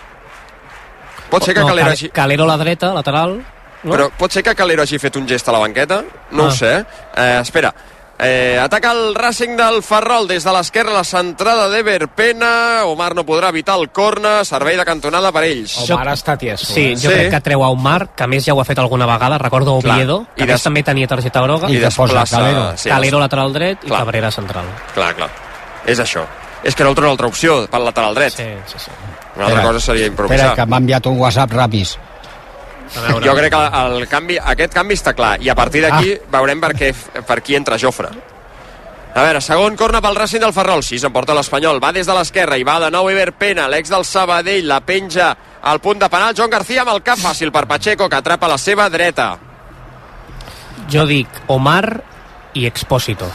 Pot 1.31 1.43
ser 1.47 1.55
que 1.55 1.61
no, 1.63 1.69
Calero 1.71 1.91
Cal-. 1.95 2.11
Calero 2.13 2.45
a 2.45 2.47
la 2.49 2.57
dreta, 2.59 2.93
lateral 2.95 3.39
no? 3.83 3.93
Però 3.93 4.11
pot 4.17 4.33
ser 4.33 4.43
que 4.43 4.55
Calero 4.55 4.83
hagi 4.83 4.99
fet 4.99 5.17
un 5.17 5.27
gest 5.29 5.49
a 5.49 5.53
la 5.53 5.59
banqueta? 5.59 6.03
No 6.33 6.45
Ah. 6.45 6.47
ho 6.47 6.51
sé. 6.51 6.85
Eh, 7.17 7.39
espera. 7.43 7.75
Eh, 8.19 8.59
ataca 8.59 8.93
el 8.93 9.15
Racing 9.15 9.59
del 9.59 9.83
Ferrol 9.83 10.27
des 10.27 10.43
de 10.43 10.51
l'esquerra 10.51 10.91
la 10.91 11.05
centrada 11.05 11.69
d'Ever 11.69 12.09
Pena 12.09 12.87
Omar 12.87 13.15
no 13.15 13.27
podrà 13.27 13.51
evitar 13.51 13.75
el 13.79 13.91
corna 13.91 14.43
servei 14.43 14.75
de 14.75 14.87
cantonada 14.89 15.31
per 15.31 15.43
ells 15.45 15.75
Omar 15.91 16.09
està 16.15 16.35
tieso. 16.39 16.65
Sí, 16.65 16.93
eh? 16.93 16.97
jo 16.97 17.11
Sí. 17.11 17.15
crec 17.15 17.31
que 17.31 17.41
treu 17.43 17.63
a 17.63 17.69
Omar, 17.69 18.15
que 18.17 18.25
a 18.25 18.27
més 18.27 18.43
ja 18.43 18.55
ho 18.55 18.61
ha 18.63 18.65
fet 18.65 18.79
alguna 18.79 19.05
vegada, 19.05 19.37
recordo 19.37 19.79
Clar. 19.81 19.97
Oviedo, 19.97 20.27
que 20.35 20.41
I 20.41 20.45
a 20.45 20.47
més 20.47 20.55
des- 20.55 20.63
també 20.63 20.83
tenia 20.83 21.07
targeta 21.07 21.43
groga, 21.43 21.69
I 21.69 21.77
i 21.77 21.79
desplaça 21.79 22.39
Calero. 22.39 22.73
sí, 22.79 22.89
Calero 22.89 23.21
lateral 23.21 23.53
dret 23.53 23.85
i 23.85 23.87
Clar. 23.89 23.99
Cabrera 24.01 24.31
central. 24.31 24.65
Clar, 24.95 25.15
clar. 25.15 25.31
És 25.85 26.01
això. 26.01 26.25
És 26.65 26.75
que 26.75 26.85
no 26.85 26.89
el 26.91 26.97
trona 26.97 27.11
altra 27.11 27.27
opció 27.27 27.67
pel 27.69 27.85
lateral 27.85 28.15
dret. 28.15 28.33
Sí, 28.33 28.45
sí, 28.65 28.79
sí. 28.79 28.91
Una 29.37 29.45
altra 29.45 29.61
Espera, 29.61 29.63
cosa 29.75 29.81
seria 29.87 30.07
Espera, 30.07 30.25
improvisar. 30.25 30.55
que 30.55 30.65
m'ha 30.65 30.77
enviat 30.79 31.07
un 31.07 31.19
WhatsApp 31.21 31.53
Ramis. 31.53 31.99
Jo 32.95 33.35
crec 33.35 33.51
que 33.53 33.65
el 33.83 34.07
canvi, 34.09 34.39
aquest 34.39 34.75
canvi 34.75 34.95
està 34.95 35.13
clar 35.17 35.37
i 35.43 35.51
a 35.51 35.57
partir 35.59 35.83
d'aquí 35.85 36.15
ah. 36.15 36.25
veurem 36.39 36.63
per, 36.63 36.73
què, 36.79 36.93
per 37.27 37.41
qui 37.43 37.57
entra 37.59 37.79
Jofre. 37.79 38.13
A 39.17 39.23
veure, 39.25 39.41
segon 39.41 39.79
corna 39.81 40.03
pel 40.05 40.19
Racing 40.19 40.43
del 40.45 40.53
Ferrol. 40.53 40.83
Sí, 40.85 40.99
s'emporta 41.01 41.33
l'Espanyol. 41.35 41.79
Va 41.81 41.89
des 41.97 42.05
de 42.05 42.13
l'esquerra 42.13 42.59
i 42.61 42.65
va 42.69 42.77
de 42.83 42.91
nou 42.93 43.09
Iber 43.09 43.31
Pena, 43.33 43.65
l'ex 43.73 43.89
del 43.89 44.05
Sabadell, 44.05 44.67
la 44.69 44.83
penja 44.85 45.31
al 45.63 45.81
punt 45.81 46.03
de 46.03 46.11
penal. 46.13 46.35
Joan 46.37 46.53
García 46.53 46.83
amb 46.85 46.93
el 46.93 47.01
cap 47.03 47.17
fàcil 47.23 47.49
per 47.53 47.65
Pacheco, 47.67 48.11
que 48.13 48.19
atrapa 48.21 48.51
la 48.53 48.59
seva 48.61 48.91
dreta. 48.93 49.31
Jo 50.93 51.07
dic 51.09 51.41
Omar 51.49 52.03
i 52.53 52.67
Expósito. 52.69 53.31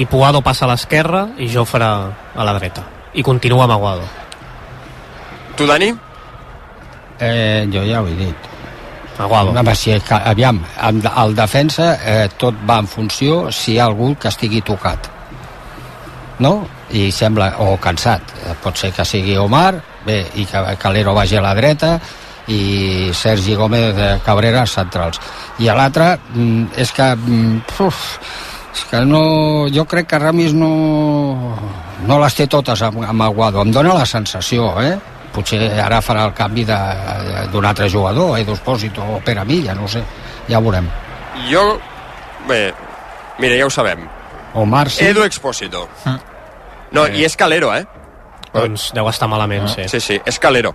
I 0.00 0.06
Puado 0.08 0.40
passa 0.40 0.64
a 0.64 0.70
l'esquerra 0.70 1.26
i 1.36 1.50
Jofre 1.52 1.84
a 1.84 2.48
la 2.48 2.56
dreta. 2.56 2.86
I 3.12 3.22
continua 3.22 3.68
amb 3.68 3.76
Aguado. 3.76 4.08
Tu, 5.60 5.68
Dani? 5.68 5.92
Eh, 7.20 7.68
jo 7.68 7.84
ja 7.84 8.00
ho 8.00 8.08
he 8.08 8.16
dit. 8.16 8.51
Aguado. 9.18 9.50
Home, 9.50 9.74
si, 9.76 9.92
aviam, 10.08 10.62
en, 10.82 11.02
el 11.24 11.34
defensa 11.36 11.98
eh, 12.04 12.28
tot 12.38 12.54
va 12.68 12.78
en 12.82 12.88
funció 12.88 13.50
si 13.52 13.74
hi 13.74 13.78
ha 13.78 13.86
algú 13.90 14.14
que 14.16 14.28
estigui 14.28 14.62
tocat. 14.62 15.10
No? 16.42 16.54
I 16.92 17.10
sembla, 17.12 17.54
o 17.64 17.76
cansat. 17.80 18.34
Eh, 18.42 18.54
Pot 18.62 18.76
ser 18.80 18.92
que 18.92 19.04
sigui 19.04 19.36
Omar, 19.38 19.76
bé, 20.06 20.22
i 20.36 20.46
que 20.48 20.64
Calero 20.80 21.14
vagi 21.14 21.36
a 21.38 21.44
la 21.44 21.54
dreta, 21.54 21.98
i 22.48 23.12
Sergi 23.14 23.54
Gómez 23.54 23.94
de 23.94 24.08
Cabrera 24.24 24.64
centrals. 24.66 25.20
I 25.62 25.68
a 25.68 25.76
l'altre, 25.78 26.16
mm, 26.34 26.72
és 26.76 26.92
que... 26.92 27.12
mm, 27.14 27.60
Uf, 27.86 28.18
és 28.72 28.84
que 28.90 29.04
no... 29.06 29.68
Jo 29.72 29.84
crec 29.84 30.08
que 30.10 30.18
Ramis 30.18 30.54
no... 30.56 30.72
No 32.02 32.18
les 32.18 32.34
té 32.34 32.48
totes 32.50 32.80
amb, 32.82 33.04
amb 33.06 33.22
Aguado. 33.22 33.62
Em 33.62 33.70
dóna 33.70 33.94
la 33.94 34.06
sensació, 34.08 34.72
eh? 34.82 34.96
Potser 35.32 35.60
ara 35.80 36.02
farà 36.04 36.26
el 36.28 36.34
canvi 36.36 36.64
de- 36.68 37.46
d'un 37.52 37.64
altre 37.64 37.88
jugador, 37.90 38.38
Edu 38.38 38.52
Espósito 38.52 39.02
o 39.02 39.20
Pere 39.24 39.44
Milla, 39.48 39.74
no 39.74 39.88
sé. 39.88 40.02
Ja 40.48 40.58
ho 40.58 40.62
veurem. 40.62 40.88
Jo... 41.50 41.78
Bé, 42.48 42.74
mira, 43.38 43.54
ja 43.56 43.66
ho 43.66 43.70
sabem. 43.70 44.00
Omar, 44.54 44.90
sí. 44.90 45.04
Edu 45.06 45.22
Expósito. 45.24 45.88
No, 46.92 47.06
i 47.08 47.24
és 47.24 47.36
Calero, 47.38 47.70
eh? 47.74 47.86
Doncs 48.52 48.90
deu 48.92 49.06
estar 49.08 49.28
malament, 49.30 49.68
sí. 49.72 49.86
Sí, 49.88 50.00
sí, 50.00 50.20
és 50.26 50.38
Calero. 50.42 50.74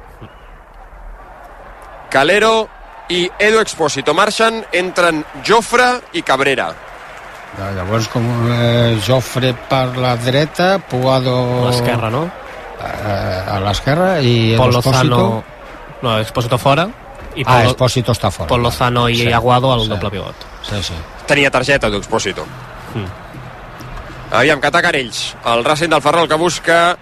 Calero 2.09 2.67
i 3.09 3.27
Edu 3.39 3.59
Expósito 3.61 4.13
marxen, 4.15 4.63
entren 4.71 5.23
Jofre 5.45 5.99
i 6.13 6.21
Cabrera. 6.23 6.71
Ja, 7.57 7.69
Llavors, 7.75 8.07
com 8.11 8.25
eh, 8.51 8.97
Jofre 9.05 9.53
per 9.69 9.97
la 9.97 10.15
dreta, 10.19 10.77
Puado... 10.79 11.35
A 11.67 11.69
l'esquerra, 11.71 12.09
no? 12.13 12.25
Eh, 12.77 13.43
a 13.55 13.59
l'esquerra 13.63 14.19
i 14.21 14.55
Pol. 14.57 14.71
Lozano... 14.73 15.43
No, 16.01 16.19
Expósito 16.19 16.57
fora. 16.61 16.87
I 17.35 17.43
Ah, 17.45 17.59
Pol, 17.61 17.71
Espósito 17.71 18.11
està 18.13 18.29
fora. 18.31 18.47
Pol 18.49 18.61
Lozano 18.61 19.07
i 19.09 19.15
Sí, 19.15 19.31
Aguado 19.33 19.71
al 19.73 19.81
sí. 19.81 19.89
doble 19.89 20.09
pivot. 20.11 20.45
Sí, 20.67 20.81
sí. 20.83 20.93
Tenia 21.25 21.49
targeta 21.51 21.89
d'Expósito. 21.89 22.45
Mm. 22.93 24.35
Aviam, 24.37 24.59
que 24.61 24.67
ataquen 24.67 24.95
ells. 24.99 25.35
El 25.45 25.63
Racing 25.65 25.89
del 25.89 26.01
Ferrol 26.01 26.27
que 26.27 26.35
busca 26.35 26.97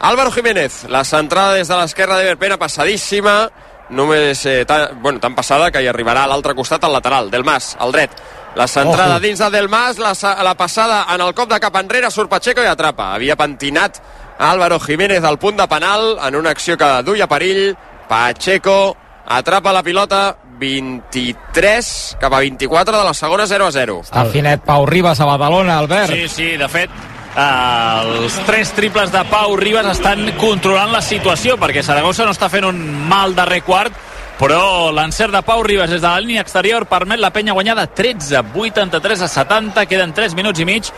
Álvaro 0.00 0.30
Jiménez. 0.32 0.84
La 0.88 1.04
centrada 1.04 1.54
des 1.54 1.68
de 1.68 1.76
l'esquerra 1.76 2.16
de 2.18 2.24
Verpena, 2.24 2.56
passadíssima. 2.58 3.50
Només 3.90 4.44
eh, 4.46 4.64
tan, 4.64 5.00
bueno, 5.02 5.18
tan 5.20 5.34
passada 5.34 5.70
que 5.74 5.82
hi 5.82 5.88
arribarà 5.90 6.22
a 6.24 6.30
l'altre 6.30 6.54
costat, 6.54 6.84
al 6.86 6.92
lateral, 6.94 7.28
del 7.30 7.42
Mas, 7.44 7.76
al 7.80 7.90
dret. 7.92 8.10
La 8.54 8.66
centrada 8.70 9.16
Ojo. 9.16 9.20
dins 9.26 9.38
de 9.38 9.50
Del 9.50 9.68
Mas, 9.68 9.98
la, 9.98 10.12
la 10.42 10.54
passada 10.56 11.04
en 11.14 11.20
el 11.20 11.34
cop 11.34 11.50
de 11.50 11.58
cap 11.60 11.74
enrere, 11.76 12.10
surt 12.10 12.30
Pacheco 12.30 12.62
i 12.62 12.66
atrapa. 12.70 13.12
Havia 13.14 13.36
pentinat 13.36 13.98
Álvaro 14.40 14.80
Jiménez 14.80 15.22
al 15.22 15.38
punt 15.38 15.58
de 15.60 15.68
penal 15.68 16.16
en 16.26 16.34
una 16.34 16.50
acció 16.50 16.76
que 16.78 17.02
duia 17.04 17.28
perill. 17.28 17.76
Pacheco 18.08 18.96
atrapa 19.26 19.72
la 19.72 19.82
pilota 19.82 20.38
23 20.58 22.16
cap 22.18 22.32
a 22.32 22.40
24 22.40 22.98
de 22.98 23.04
la 23.04 23.14
segona 23.14 23.46
0 23.46 23.66
a 23.66 23.72
0. 23.72 24.00
Està 24.08 24.24
finet 24.32 24.64
Pau 24.64 24.86
Ribas 24.88 25.20
a 25.20 25.28
Badalona, 25.28 25.78
Albert. 25.78 26.12
Sí, 26.12 26.26
sí, 26.28 26.48
de 26.56 26.68
fet, 26.72 26.90
eh, 27.36 28.02
els 28.16 28.40
tres 28.48 28.72
triples 28.72 29.12
de 29.12 29.22
Pau 29.28 29.56
Ribas 29.60 29.92
estan 29.92 30.24
controlant 30.40 30.92
la 30.92 31.04
situació, 31.04 31.58
perquè 31.60 31.84
Saragossa 31.84 32.24
no 32.24 32.32
està 32.32 32.48
fent 32.48 32.64
un 32.64 32.80
mal 33.08 33.36
darrer 33.36 33.60
quart, 33.62 33.92
però 34.40 34.90
l'encert 34.96 35.36
de 35.36 35.44
Pau 35.44 35.62
Ribas 35.62 35.92
des 35.92 36.00
de 36.00 36.08
la 36.08 36.20
línia 36.20 36.40
exterior 36.40 36.88
permet 36.88 37.20
la 37.20 37.32
penya 37.32 37.52
guanyada 37.52 37.86
13, 37.86 38.40
83 38.56 39.20
a 39.20 39.28
70, 39.28 39.84
queden 39.84 40.16
3 40.16 40.34
minuts 40.34 40.60
i 40.60 40.64
mig. 40.64 40.88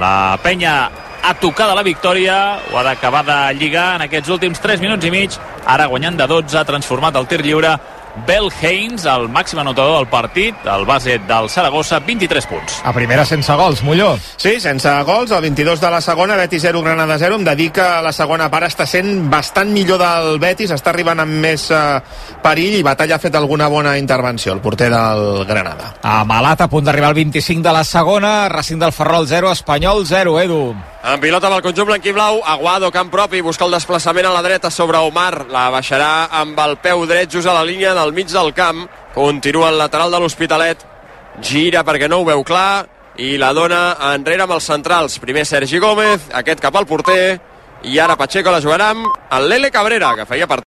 La 0.00 0.38
penya 0.42 0.78
a 1.26 1.34
tocar 1.34 1.66
de 1.68 1.74
la 1.74 1.82
victòria, 1.82 2.60
ho 2.70 2.78
ha 2.78 2.84
d'acabar 2.86 3.24
de 3.26 3.36
lligar 3.58 3.96
en 3.96 4.04
aquests 4.06 4.30
últims 4.30 4.60
3 4.62 4.80
minuts 4.80 5.06
i 5.06 5.10
mig, 5.10 5.34
ara 5.66 5.88
guanyant 5.90 6.14
de 6.14 6.26
12, 6.30 6.54
ha 6.58 6.66
transformat 6.68 7.16
el 7.18 7.26
tir 7.26 7.40
lliure 7.42 7.72
Bel 8.24 8.46
Haynes, 8.62 9.04
el 9.10 9.26
màxim 9.28 9.58
anotador 9.60 9.98
del 9.98 10.06
partit, 10.08 10.62
el 10.64 10.86
base 10.86 11.18
del 11.28 11.50
Saragossa, 11.50 11.98
23 12.00 12.46
punts. 12.46 12.78
A 12.86 12.92
primera 12.94 13.26
sense 13.26 13.52
gols, 13.58 13.82
Molló. 13.84 14.14
Sí, 14.36 14.54
sense 14.62 14.88
gols, 15.04 15.34
el 15.34 15.42
22 15.42 15.82
de 15.82 15.90
la 15.90 16.00
segona, 16.00 16.36
Betis 16.36 16.62
0, 16.62 16.80
Granada 16.86 17.18
0. 17.18 17.36
Em 17.36 17.44
dedica 17.44 17.98
a 17.98 18.02
la 18.06 18.14
segona 18.16 18.48
part, 18.50 18.70
està 18.70 18.86
sent 18.86 19.28
bastant 19.30 19.74
millor 19.74 20.00
del 20.00 20.40
Betis, 20.40 20.72
està 20.72 20.94
arribant 20.94 21.20
amb 21.26 21.42
més 21.42 21.68
eh, 21.74 21.82
perill 22.42 22.78
i 22.78 22.86
Batalla 22.86 23.18
ha 23.18 23.22
fet 23.22 23.36
alguna 23.36 23.68
bona 23.68 23.98
intervenció, 23.98 24.54
el 24.54 24.64
porter 24.64 24.88
del 24.94 25.44
Granada. 25.44 25.96
A 26.02 26.22
Malat, 26.24 26.62
a 26.62 26.70
punt 26.72 26.86
d'arribar 26.86 27.12
al 27.12 27.20
25 27.20 27.66
de 27.66 27.74
la 27.74 27.84
segona, 27.84 28.36
Racing 28.48 28.80
del 28.80 28.94
Ferrol 28.96 29.28
0, 29.28 29.52
Espanyol 29.52 30.06
0, 30.06 30.40
Edu. 30.40 30.62
En 31.06 31.20
pilota 31.22 31.46
amb 31.46 31.54
el 31.54 31.62
conjunt 31.62 31.86
blanquiblau, 31.86 32.40
Aguado, 32.50 32.88
camp 32.90 33.12
propi, 33.12 33.38
busca 33.38 33.62
el 33.62 33.74
desplaçament 33.76 34.26
a 34.26 34.32
la 34.34 34.40
dreta 34.42 34.72
sobre 34.74 34.98
Omar, 35.06 35.44
la 35.54 35.68
baixarà 35.70 36.26
amb 36.40 36.58
el 36.58 36.74
peu 36.82 37.04
dret 37.06 37.30
just 37.30 37.46
a 37.46 37.52
la 37.54 37.62
línia 37.62 37.92
del 37.94 38.10
mig 38.12 38.32
del 38.32 38.50
camp, 38.56 38.88
continua 39.14 39.68
el 39.70 39.78
lateral 39.78 40.10
de 40.10 40.18
l'Hospitalet, 40.18 40.82
gira 41.38 41.84
perquè 41.86 42.08
no 42.10 42.18
ho 42.18 42.26
veu 42.26 42.42
clar, 42.42 42.88
i 43.22 43.36
la 43.38 43.52
dona 43.54 43.96
enrere 44.08 44.42
amb 44.48 44.56
els 44.56 44.66
centrals. 44.66 45.20
Primer 45.22 45.44
Sergi 45.46 45.78
Gómez, 45.78 46.26
aquest 46.34 46.58
cap 46.64 46.74
al 46.74 46.88
porter, 46.90 47.38
i 47.84 48.00
ara 48.02 48.16
Pacheco 48.16 48.50
la 48.50 48.60
jugarà 48.64 48.90
amb 48.90 49.06
el 49.30 49.48
Lele 49.48 49.70
Cabrera, 49.70 50.14
que 50.16 50.26
feia 50.26 50.48
part 50.50 50.64